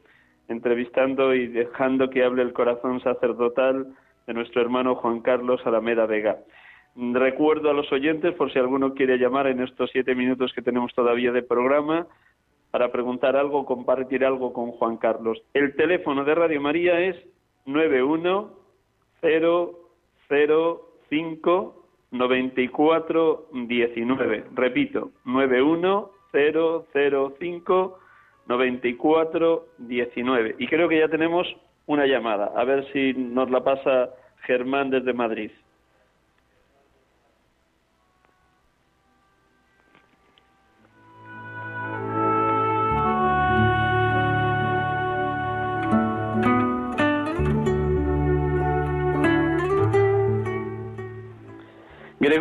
entrevistando 0.48 1.34
y 1.34 1.48
dejando 1.48 2.10
que 2.12 2.24
hable 2.24 2.44
el 2.44 2.54
corazón 2.54 3.02
sacerdotal 3.02 3.88
de 4.28 4.34
nuestro 4.34 4.62
hermano 4.62 4.96
Juan 4.96 5.22
Carlos 5.22 5.60
Alameda 5.66 6.06
Vega. 6.06 6.38
Recuerdo 6.96 7.72
a 7.72 7.74
los 7.74 7.92
oyentes, 7.92 8.36
por 8.36 8.54
si 8.54 8.60
alguno 8.60 8.94
quiere 8.94 9.18
llamar 9.18 9.48
en 9.48 9.62
estos 9.62 9.90
siete 9.92 10.14
minutos 10.14 10.54
que 10.54 10.62
tenemos 10.62 10.94
todavía 10.94 11.32
de 11.32 11.42
programa, 11.42 12.06
para 12.70 12.92
preguntar 12.92 13.36
algo, 13.36 13.66
compartir 13.66 14.24
algo 14.24 14.54
con 14.54 14.72
Juan 14.72 14.98
Carlos. 14.98 15.42
El 15.56 15.76
teléfono 15.76 16.24
de 16.24 16.36
Radio 16.36 16.62
María 16.62 17.00
es 17.00 17.16
91 17.66 18.65
005 20.30 21.84
94 22.12 23.48
19. 23.52 24.44
Repito, 24.56 25.12
91005 25.26 28.00
94 28.48 29.66
19. 29.78 30.56
Y 30.60 30.68
creo 30.68 30.88
que 30.88 31.00
ya 31.00 31.08
tenemos 31.08 31.48
una 31.88 32.06
llamada. 32.06 32.52
A 32.56 32.64
ver 32.64 32.86
si 32.92 33.14
nos 33.14 33.50
la 33.50 33.64
pasa 33.64 34.12
Germán 34.46 34.90
desde 34.90 35.14
Madrid. 35.14 35.52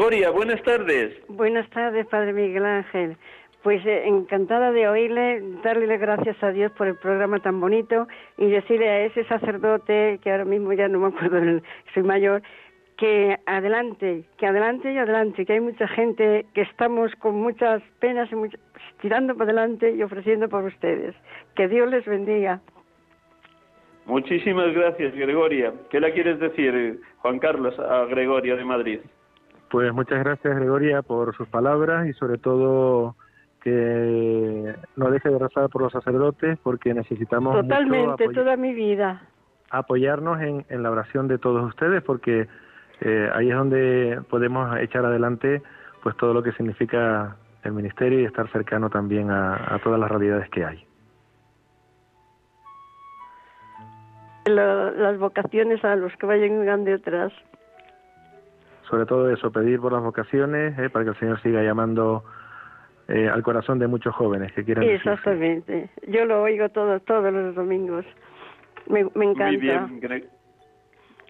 Gregoria, 0.05 0.29
buenas 0.29 0.63
tardes. 0.65 1.17
Buenas 1.29 1.71
tardes, 1.71 2.07
Padre 2.09 2.35
Miguel 2.35 2.67
Ángel. 2.67 3.17
Pues 3.63 3.81
eh, 3.87 4.03
encantada 4.07 4.71
de 4.71 4.87
oírle, 4.87 5.43
darle 5.63 5.87
las 5.87 5.99
gracias 5.99 6.37
a 6.43 6.51
Dios 6.51 6.71
por 6.73 6.89
el 6.89 6.99
programa 6.99 7.39
tan 7.39 7.59
bonito 7.59 8.07
y 8.37 8.51
decirle 8.51 8.87
a 8.91 9.07
ese 9.07 9.25
sacerdote, 9.25 10.21
que 10.23 10.31
ahora 10.31 10.45
mismo 10.45 10.75
ya 10.75 10.89
no 10.89 10.99
me 10.99 11.07
acuerdo, 11.07 11.63
soy 11.95 12.03
mayor, 12.03 12.43
que 12.99 13.39
adelante, 13.47 14.25
que 14.37 14.47
adelante 14.47 14.93
y 14.93 14.99
adelante, 14.99 15.47
que 15.47 15.55
hay 15.55 15.61
mucha 15.61 15.89
gente 15.89 16.45
que 16.53 16.61
estamos 16.61 17.11
con 17.15 17.37
muchas 17.37 17.83
penas 17.99 18.29
y 18.31 18.37
tirando 19.01 19.35
para 19.35 19.53
adelante 19.53 19.91
y 19.91 20.03
ofreciendo 20.03 20.51
por 20.51 20.65
ustedes. 20.65 21.15
Que 21.57 21.67
Dios 21.67 21.89
les 21.89 22.05
bendiga. 22.05 22.61
Muchísimas 24.05 24.71
gracias, 24.75 25.15
Gregoria. 25.15 25.73
¿Qué 25.89 25.99
le 25.99 26.13
quieres 26.13 26.39
decir, 26.41 27.01
Juan 27.21 27.39
Carlos, 27.39 27.79
a 27.79 28.05
Gregoria 28.05 28.55
de 28.55 28.65
Madrid? 28.67 29.01
Pues 29.75 29.93
muchas 29.93 30.21
gracias, 30.21 30.55
Gregoria, 30.55 31.03
por 31.03 31.37
sus 31.37 31.49
palabras 31.49 32.07
y 32.07 32.13
sobre 32.13 32.39
todo 32.39 33.17
que 33.61 34.73
no 34.95 35.11
deje 35.11 35.29
de 35.29 35.37
rezar 35.37 35.69
por 35.69 35.83
los 35.83 35.93
sacerdotes 35.93 36.61
porque 36.63 36.95
necesitamos 36.95 37.61
totalmente 37.61 38.29
toda 38.29 38.57
mi 38.57 38.73
vida. 38.73 39.23
Apoyarnos 39.71 40.41
en, 40.43 40.65
en, 40.69 40.85
la 40.85 40.93
oración 40.93 41.27
de 41.27 41.39
todos 41.39 41.65
ustedes 41.65 42.05
porque 42.05 42.47
eh, 43.01 43.31
ahí 43.35 43.51
es 43.51 43.57
donde 43.57 44.21
podemos 44.31 44.79
echar 44.79 45.05
adelante 45.05 45.61
pues 46.05 46.17
todo 46.19 46.33
lo 46.33 46.45
que 46.45 46.53
significa 46.53 47.37
el 47.65 47.73
ministerio 47.73 48.21
y 48.21 48.27
estar 48.27 48.49
cercano 48.53 48.91
también 48.91 49.33
a, 49.33 49.81
todas 49.83 49.99
las 49.99 50.09
realidades 50.09 50.49
que 50.51 50.65
hay. 50.65 50.87
las 54.47 55.19
vocaciones 55.19 55.85
a 55.85 55.97
los 55.97 56.15
que 56.17 56.27
vayan 56.27 56.85
de 56.85 56.93
atrás 56.93 57.33
sobre 58.89 59.07
todo 59.07 59.31
eso, 59.31 59.51
pedir 59.51 59.81
por 59.81 59.93
las 59.93 60.03
vocaciones, 60.03 60.79
eh, 60.79 60.91
para 60.91 61.05
que 61.05 61.11
el 61.11 61.19
Señor 61.19 61.41
siga 61.43 61.63
llamando 61.63 62.25
eh, 63.09 63.29
al 63.29 63.43
corazón 63.43 63.79
de 63.79 63.87
muchos 63.87 64.15
jóvenes 64.15 64.53
que 64.53 64.65
quieran. 64.65 64.85
Exactamente. 64.85 65.91
Yo 66.09 66.25
lo 66.25 66.43
oigo 66.43 66.69
todo, 66.71 67.01
todos 67.01 67.33
los 67.33 67.55
domingos. 67.55 68.05
Me, 68.89 69.01
encanta. 69.01 69.47
Muy 69.47 69.57
bien, 69.57 70.29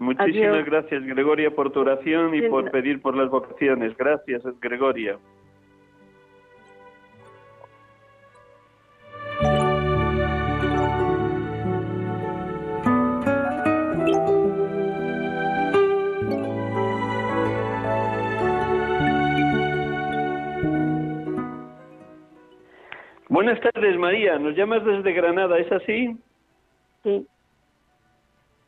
Muchísimas 0.01 0.65
gracias, 0.65 1.05
Gregoria, 1.05 1.55
por 1.55 1.71
tu 1.71 1.81
oración 1.81 2.35
y 2.35 2.43
por 2.49 2.71
pedir 2.71 3.01
por 3.01 3.17
las 3.17 3.31
vocaciones. 3.31 3.97
Gracias, 3.97 4.43
Gregoria. 4.61 5.19
Buenas 23.55 23.73
tardes, 23.73 23.97
María. 23.97 24.37
Nos 24.37 24.57
llamas 24.57 24.85
desde 24.85 25.13
Granada, 25.13 25.57
¿es 25.59 25.71
así? 25.71 26.19
Sí. 27.05 27.25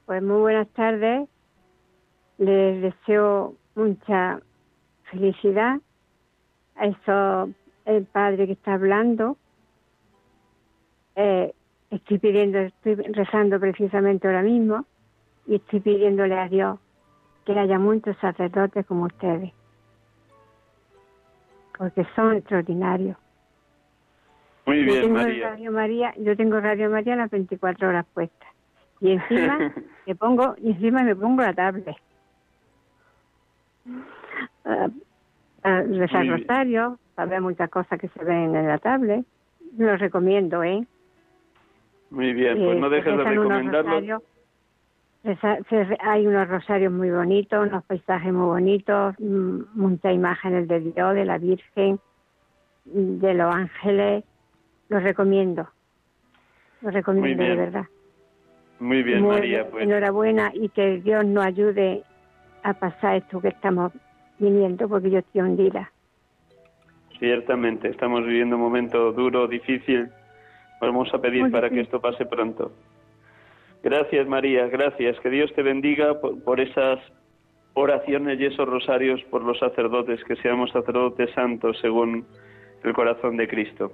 Pues 0.04 0.22
muy 0.22 0.38
buenas 0.38 0.68
tardes. 0.74 1.28
Les 2.38 2.82
deseo 2.82 3.54
mucha 3.74 4.38
felicidad 5.10 5.80
a 6.76 6.86
eso 6.86 7.50
el 7.84 8.04
padre 8.04 8.46
que 8.46 8.52
está 8.52 8.74
hablando. 8.74 9.36
Eh, 11.16 11.52
estoy 11.90 12.18
pidiendo, 12.20 12.58
estoy 12.58 12.94
rezando 12.94 13.58
precisamente 13.58 14.28
ahora 14.28 14.42
mismo 14.42 14.84
y 15.48 15.56
estoy 15.56 15.80
pidiéndole 15.80 16.38
a 16.38 16.48
Dios 16.48 16.78
que 17.44 17.58
haya 17.58 17.80
muchos 17.80 18.16
sacerdotes 18.18 18.86
como 18.86 19.06
ustedes, 19.06 19.52
porque 21.76 22.06
son 22.14 22.36
extraordinarios. 22.36 23.16
Muy 24.66 24.82
bien, 24.82 24.96
yo 24.96 25.02
tengo 25.02 25.14
María. 25.14 25.50
Radio 25.50 25.72
María. 25.72 26.14
Yo 26.18 26.36
tengo 26.36 26.60
Radio 26.60 26.90
María 26.90 27.16
las 27.16 27.30
24 27.30 27.88
horas 27.88 28.06
puestas. 28.12 28.48
Y 29.00 29.12
encima 29.12 29.58
me 30.06 30.14
pongo, 30.16 30.56
y 30.58 30.72
encima 30.72 31.02
me 31.04 31.14
pongo 31.14 31.42
la 31.42 31.54
tablet. 31.54 31.96
Uh, 34.64 34.70
uh, 35.64 35.98
rezar 35.98 36.26
rosario, 36.26 36.98
para 37.14 37.30
ver 37.30 37.40
muchas 37.40 37.70
cosas 37.70 38.00
que 38.00 38.08
se 38.08 38.24
ven 38.24 38.56
en 38.56 38.66
la 38.66 38.78
tablet. 38.78 39.24
Lo 39.78 39.96
recomiendo, 39.96 40.64
¿eh? 40.64 40.84
Muy 42.10 42.32
bien, 42.32 42.58
pues 42.58 42.78
no 42.78 42.90
dejes 42.90 43.16
de 43.16 43.24
recomendarlo. 43.24 44.22
hay 46.00 46.26
unos 46.26 46.48
rosarios 46.48 46.92
muy 46.92 47.10
bonitos, 47.10 47.68
unos 47.68 47.84
paisajes 47.84 48.32
muy 48.32 48.46
bonitos, 48.46 49.14
mm, 49.18 49.60
muchas 49.74 50.14
imágenes 50.14 50.66
de 50.66 50.80
Dios, 50.80 51.14
de 51.14 51.24
la 51.24 51.38
Virgen, 51.38 52.00
de 52.84 53.34
los 53.34 53.54
ángeles 53.54 54.24
lo 54.88 55.00
recomiendo. 55.00 55.68
Lo 56.82 56.90
recomiendo 56.90 57.42
de 57.42 57.56
verdad. 57.56 57.86
Muy 58.78 59.02
bien, 59.02 59.26
María. 59.26 59.68
Pues. 59.70 59.84
Enhorabuena 59.84 60.50
y 60.54 60.68
que 60.68 61.00
Dios 61.00 61.24
nos 61.24 61.44
ayude 61.44 62.02
a 62.62 62.74
pasar 62.74 63.16
esto 63.16 63.40
que 63.40 63.48
estamos 63.48 63.92
viniendo, 64.38 64.88
porque 64.88 65.10
yo 65.10 65.18
estoy 65.18 65.40
hundida. 65.40 65.90
Ciertamente, 67.18 67.88
estamos 67.88 68.26
viviendo 68.26 68.56
un 68.56 68.62
momento 68.62 69.12
duro, 69.12 69.48
difícil. 69.48 70.10
Vamos 70.80 71.12
a 71.14 71.18
pedir 71.18 71.50
para 71.50 71.70
que 71.70 71.80
esto 71.80 72.00
pase 72.00 72.26
pronto. 72.26 72.72
Gracias, 73.82 74.26
María, 74.26 74.66
gracias. 74.66 75.18
Que 75.20 75.30
Dios 75.30 75.50
te 75.54 75.62
bendiga 75.62 76.20
por, 76.20 76.42
por 76.42 76.60
esas 76.60 76.98
oraciones 77.72 78.38
y 78.40 78.46
esos 78.46 78.68
rosarios 78.68 79.22
por 79.30 79.42
los 79.42 79.58
sacerdotes, 79.58 80.22
que 80.24 80.36
seamos 80.36 80.70
sacerdotes 80.70 81.30
santos 81.34 81.78
según 81.80 82.26
el 82.82 82.92
corazón 82.92 83.36
de 83.36 83.48
Cristo. 83.48 83.92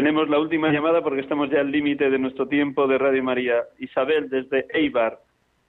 Tenemos 0.00 0.30
la 0.30 0.38
última 0.38 0.72
llamada 0.72 1.02
porque 1.02 1.20
estamos 1.20 1.50
ya 1.50 1.60
al 1.60 1.70
límite 1.70 2.08
de 2.08 2.18
nuestro 2.18 2.48
tiempo 2.48 2.86
de 2.86 2.96
Radio 2.96 3.22
María. 3.22 3.64
Isabel, 3.80 4.30
desde 4.30 4.64
Eibar. 4.72 5.18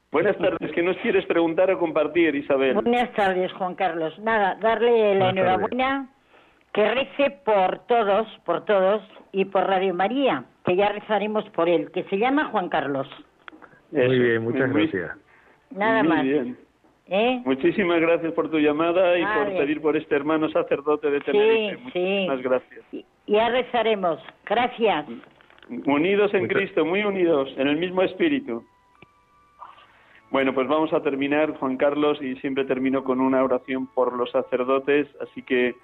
Buenas 0.10 0.38
tardes. 0.38 0.72
¿Qué 0.72 0.82
nos 0.82 0.96
quieres 1.00 1.26
preguntar 1.26 1.70
o 1.70 1.78
compartir, 1.78 2.34
Isabel? 2.34 2.76
Buenas 2.76 3.12
tardes, 3.12 3.52
Juan 3.52 3.76
Carlos. 3.76 4.18
Nada, 4.20 4.58
darle 4.62 5.16
la 5.16 5.32
enhorabuena, 5.32 6.08
que 6.72 6.90
rece 6.94 7.42
por 7.44 7.80
todos, 7.88 8.26
por 8.46 8.64
todos, 8.64 9.02
y 9.34 9.44
por 9.44 9.68
Radio 9.68 9.94
María, 9.94 10.46
que 10.64 10.78
ya 10.78 10.88
rezaremos 10.94 11.44
por 11.50 11.68
él, 11.68 11.92
que 11.92 12.06
se 12.06 12.18
llama 12.18 12.46
Juan 12.46 12.70
Carlos. 12.70 13.10
Muy 13.92 14.18
bien, 14.18 14.44
muchas 14.44 14.72
gracias. 14.72 15.12
Nada 15.72 16.04
más. 16.04 16.26
¿Eh? 17.14 17.42
Muchísimas 17.44 18.00
gracias 18.00 18.32
por 18.32 18.50
tu 18.50 18.60
llamada 18.60 19.20
y 19.20 19.26
por 19.26 19.58
pedir 19.58 19.82
por 19.82 19.98
este 19.98 20.16
hermano 20.16 20.50
sacerdote 20.52 21.12
de 21.12 21.20
Tenerife. 21.20 21.76
Sí, 21.76 21.84
Muchísimas 21.84 22.38
sí. 22.38 22.44
gracias. 22.44 23.06
Ya 23.32 23.48
rezaremos. 23.48 24.20
Gracias. 24.46 25.06
Unidos 25.86 26.34
en 26.34 26.50
Cristo, 26.50 26.84
muy 26.84 27.02
unidos, 27.02 27.50
en 27.56 27.70
el 27.70 27.78
mismo 27.78 28.02
espíritu. 28.02 28.62
Bueno, 30.32 30.54
pues 30.54 30.68
vamos 30.68 30.92
a 30.92 31.02
terminar, 31.02 31.58
Juan 31.58 31.78
Carlos, 31.78 32.22
y 32.22 32.36
siempre 32.42 32.66
termino 32.66 33.06
con 33.06 33.22
una 33.22 33.42
oración 33.42 33.88
por 33.88 34.18
los 34.18 34.30
sacerdotes, 34.32 35.08
así 35.22 35.44
que 35.44 35.76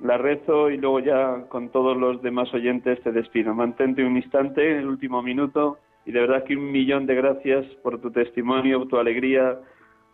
la 0.00 0.16
rezo 0.16 0.70
y 0.70 0.78
luego 0.78 1.00
ya 1.00 1.46
con 1.50 1.68
todos 1.68 1.94
los 1.94 2.22
demás 2.22 2.52
oyentes 2.54 3.02
te 3.02 3.12
despido. 3.12 3.54
Mantente 3.54 4.02
un 4.02 4.16
instante, 4.16 4.70
en 4.70 4.78
el 4.78 4.86
último 4.86 5.22
minuto, 5.22 5.76
y 6.06 6.12
de 6.12 6.20
verdad 6.20 6.44
que 6.44 6.56
un 6.56 6.72
millón 6.72 7.04
de 7.04 7.16
gracias 7.16 7.66
por 7.82 8.00
tu 8.00 8.12
testimonio, 8.12 8.86
tu 8.86 8.96
alegría, 8.96 9.58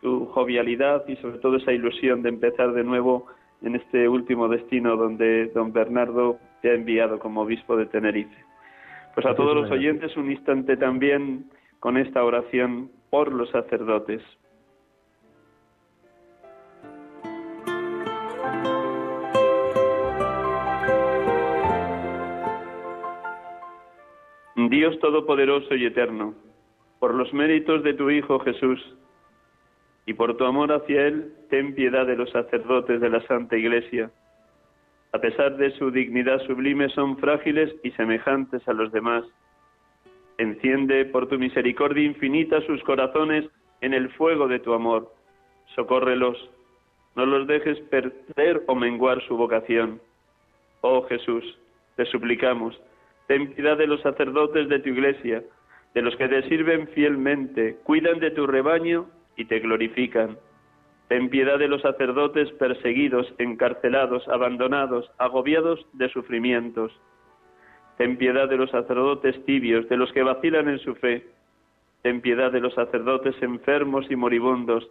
tu 0.03 0.27
jovialidad 0.27 1.07
y 1.07 1.15
sobre 1.17 1.39
todo 1.39 1.57
esa 1.57 1.73
ilusión 1.73 2.23
de 2.23 2.31
empezar 2.31 2.73
de 2.73 2.83
nuevo 2.83 3.27
en 3.63 3.77
este 3.77 4.09
último 4.09 4.49
destino 4.49 4.97
donde 4.97 5.47
don 5.55 5.73
Bernardo 5.73 6.39
te 6.63 6.71
ha 6.71 6.75
enviado 6.75 7.19
como 7.19 7.43
obispo 7.43 7.77
de 7.77 7.87
Tenerife. 7.87 8.45
Pues 9.15 9.27
a 9.27 9.35
todos 9.35 9.55
los 9.57 9.71
oyentes 9.71 10.17
un 10.17 10.31
instante 10.31 10.77
también 10.77 11.51
con 11.81 11.97
esta 11.97 12.25
oración 12.25 12.91
por 13.11 13.33
los 13.33 13.51
sacerdotes. 13.51 14.23
Dios 24.69 24.99
Todopoderoso 25.01 25.75
y 25.75 25.87
Eterno, 25.87 26.35
por 27.01 27.15
los 27.15 27.33
méritos 27.33 27.83
de 27.83 27.95
tu 27.95 28.11
Hijo 28.11 28.39
Jesús 28.39 28.81
y 30.07 30.15
por 30.15 30.37
tu 30.37 30.45
amor 30.45 30.73
hacia 30.73 31.07
Él, 31.07 31.33
ten 31.51 31.75
piedad 31.75 32.07
de 32.07 32.17
los 32.17 32.31
sacerdotes 32.31 33.01
de 33.01 33.11
la 33.11 33.21
Santa 33.27 33.57
Iglesia. 33.57 34.11
A 35.13 35.19
pesar 35.19 35.57
de 35.57 35.71
su 35.73 35.91
dignidad 35.91 36.41
sublime, 36.47 36.89
son 36.91 37.19
frágiles 37.19 37.75
y 37.83 37.91
semejantes 37.93 38.67
a 38.69 38.73
los 38.73 38.93
demás. 38.93 39.25
Enciende 40.39 41.05
por 41.07 41.29
tu 41.29 41.39
misericordia 41.39 42.05
infinita 42.05 42.61
sus 42.63 42.83
corazones 42.85 43.47
en 43.81 43.93
el 43.93 44.09
fuego 44.11 44.49
de 44.49 44.61
tu 44.61 44.73
amor. 44.73 45.13
Socórrelos, 45.75 46.51
no 47.17 47.27
los 47.27 47.47
dejes 47.47 47.79
perder 47.91 48.63
o 48.67 48.75
menguar 48.75 49.21
su 49.27 49.37
vocación. 49.37 50.01
Oh 50.81 51.03
Jesús, 51.03 51.45
te 51.97 52.07
suplicamos, 52.07 52.81
ten 53.27 53.53
piedad 53.53 53.77
de 53.77 53.87
los 53.87 54.01
sacerdotes 54.01 54.69
de 54.69 54.79
tu 54.79 54.89
iglesia, 54.91 55.43
de 55.95 56.03
los 56.03 56.17
que 56.17 56.29
te 56.29 56.49
sirven 56.49 56.89
fielmente, 56.89 57.77
cuidan 57.85 58.21
de 58.21 58.31
tu 58.31 58.47
rebaño 58.47 59.07
y 59.41 59.47
te 59.47 59.59
glorifican. 59.59 60.37
Ten 61.09 61.31
piedad 61.31 61.59
de 61.59 61.67
los 61.67 61.81
sacerdotes 61.81 62.53
perseguidos, 62.53 63.27
encarcelados, 63.39 64.29
abandonados, 64.29 65.11
agobiados 65.17 65.85
de 65.95 66.11
sufrimientos. 66.11 66.93
Ten 67.97 68.19
piedad 68.19 68.49
de 68.49 68.59
los 68.59 68.71
sacerdotes 68.71 69.43
tibios, 69.47 69.89
de 69.89 69.97
los 69.97 70.13
que 70.13 70.23
vacilan 70.23 70.69
en 70.69 70.79
su 70.79 70.95
fe. 70.95 71.27
Ten 72.03 72.21
piedad 72.21 72.53
de 72.53 72.61
los 72.61 72.75
sacerdotes 72.75 73.35
enfermos 73.43 74.05
y 74.11 74.17
moribundos. 74.17 74.87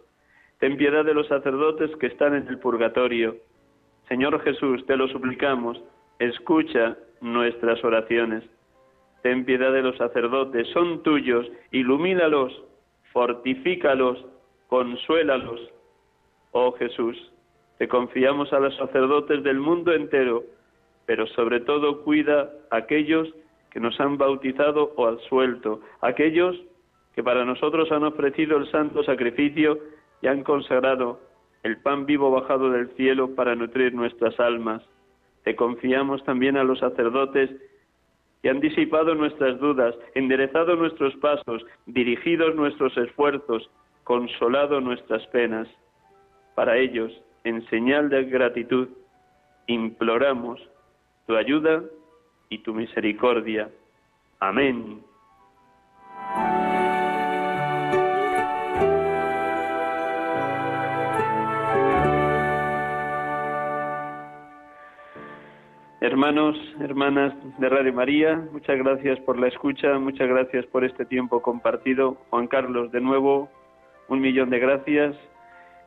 Ten 0.58 0.76
piedad 0.76 1.04
de 1.04 1.14
los 1.14 1.28
sacerdotes 1.28 1.90
que 1.96 2.08
están 2.08 2.34
en 2.34 2.48
el 2.48 2.58
purgatorio. 2.58 3.36
Señor 4.08 4.40
Jesús, 4.42 4.84
te 4.86 4.96
lo 4.96 5.06
suplicamos, 5.08 5.80
escucha 6.18 6.96
nuestras 7.20 7.82
oraciones. 7.84 8.42
Ten 9.22 9.44
piedad 9.44 9.72
de 9.72 9.82
los 9.82 9.96
sacerdotes, 9.96 10.66
son 10.68 11.04
tuyos, 11.04 11.46
ilumínalos, 11.70 12.64
fortifícalos, 13.12 14.24
consuélalos. 14.70 15.60
Oh 16.52 16.72
Jesús, 16.72 17.16
te 17.78 17.88
confiamos 17.88 18.52
a 18.52 18.60
los 18.60 18.74
sacerdotes 18.76 19.42
del 19.42 19.58
mundo 19.58 19.92
entero, 19.92 20.44
pero 21.06 21.26
sobre 21.26 21.60
todo 21.60 22.02
cuida 22.04 22.52
a 22.70 22.76
aquellos 22.76 23.28
que 23.70 23.80
nos 23.80 23.98
han 24.00 24.16
bautizado 24.16 24.92
o 24.96 25.06
absuelto, 25.06 25.80
aquellos 26.00 26.56
que 27.14 27.22
para 27.22 27.44
nosotros 27.44 27.90
han 27.90 28.04
ofrecido 28.04 28.58
el 28.58 28.70
santo 28.70 29.02
sacrificio 29.02 29.78
y 30.22 30.28
han 30.28 30.44
consagrado 30.44 31.20
el 31.64 31.78
pan 31.78 32.06
vivo 32.06 32.30
bajado 32.30 32.70
del 32.70 32.90
cielo 32.90 33.34
para 33.34 33.56
nutrir 33.56 33.92
nuestras 33.92 34.38
almas. 34.38 34.82
Te 35.42 35.56
confiamos 35.56 36.22
también 36.24 36.56
a 36.56 36.64
los 36.64 36.78
sacerdotes 36.78 37.50
que 38.40 38.50
han 38.50 38.60
disipado 38.60 39.16
nuestras 39.16 39.58
dudas, 39.58 39.96
enderezado 40.14 40.76
nuestros 40.76 41.14
pasos, 41.16 41.64
dirigido 41.86 42.50
nuestros 42.54 42.96
esfuerzos, 42.96 43.68
consolado 44.10 44.80
nuestras 44.80 45.24
penas. 45.28 45.68
Para 46.56 46.76
ellos, 46.76 47.12
en 47.44 47.64
señal 47.68 48.08
de 48.08 48.24
gratitud, 48.24 48.88
imploramos 49.68 50.60
tu 51.28 51.36
ayuda 51.36 51.84
y 52.48 52.58
tu 52.58 52.74
misericordia. 52.74 53.70
Amén. 54.40 55.00
Hermanos, 66.00 66.56
hermanas 66.80 67.32
de 67.58 67.68
Radio 67.68 67.92
María, 67.92 68.44
muchas 68.50 68.76
gracias 68.76 69.20
por 69.20 69.38
la 69.38 69.46
escucha, 69.46 70.00
muchas 70.00 70.28
gracias 70.28 70.66
por 70.66 70.84
este 70.84 71.04
tiempo 71.04 71.40
compartido. 71.40 72.16
Juan 72.30 72.48
Carlos, 72.48 72.90
de 72.90 73.00
nuevo, 73.00 73.48
un 74.10 74.20
millón 74.20 74.50
de 74.50 74.58
gracias. 74.58 75.16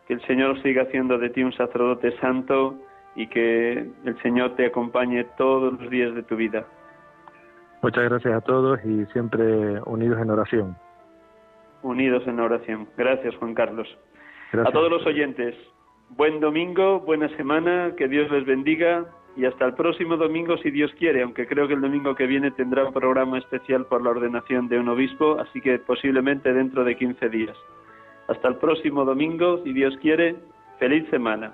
Que 0.07 0.15
el 0.15 0.21
Señor 0.25 0.61
siga 0.63 0.83
haciendo 0.83 1.17
de 1.17 1.29
ti 1.29 1.43
un 1.43 1.53
sacerdote 1.53 2.17
santo 2.17 2.75
y 3.15 3.27
que 3.27 3.87
el 4.05 4.21
Señor 4.21 4.55
te 4.55 4.65
acompañe 4.65 5.23
todos 5.37 5.79
los 5.79 5.89
días 5.89 6.13
de 6.15 6.23
tu 6.23 6.35
vida. 6.35 6.65
Muchas 7.81 8.03
gracias 8.05 8.33
a 8.33 8.41
todos 8.41 8.79
y 8.83 9.05
siempre 9.07 9.79
unidos 9.85 10.19
en 10.19 10.29
oración. 10.29 10.75
Unidos 11.83 12.23
en 12.27 12.39
oración. 12.39 12.87
Gracias, 12.97 13.35
Juan 13.35 13.53
Carlos. 13.53 13.87
A 14.53 14.71
todos 14.71 14.89
los 14.89 15.05
oyentes, 15.05 15.55
buen 16.09 16.39
domingo, 16.39 16.99
buena 17.01 17.27
semana, 17.37 17.93
que 17.97 18.07
Dios 18.07 18.29
les 18.31 18.45
bendiga 18.45 19.05
y 19.35 19.45
hasta 19.45 19.65
el 19.65 19.73
próximo 19.73 20.15
domingo 20.15 20.57
si 20.57 20.69
Dios 20.69 20.91
quiere, 20.97 21.23
aunque 21.23 21.47
creo 21.47 21.67
que 21.67 21.73
el 21.73 21.81
domingo 21.81 22.15
que 22.15 22.27
viene 22.27 22.51
tendrá 22.51 22.85
un 22.85 22.93
programa 22.93 23.37
especial 23.39 23.85
por 23.85 24.03
la 24.03 24.11
ordenación 24.11 24.67
de 24.67 24.79
un 24.79 24.89
obispo, 24.89 25.39
así 25.39 25.59
que 25.59 25.79
posiblemente 25.79 26.53
dentro 26.53 26.83
de 26.83 26.95
15 26.95 27.29
días. 27.29 27.57
Hasta 28.27 28.47
el 28.47 28.55
próximo 28.57 29.05
domingo, 29.05 29.61
si 29.63 29.73
Dios 29.73 29.95
quiere, 30.01 30.35
feliz 30.79 31.09
semana. 31.09 31.53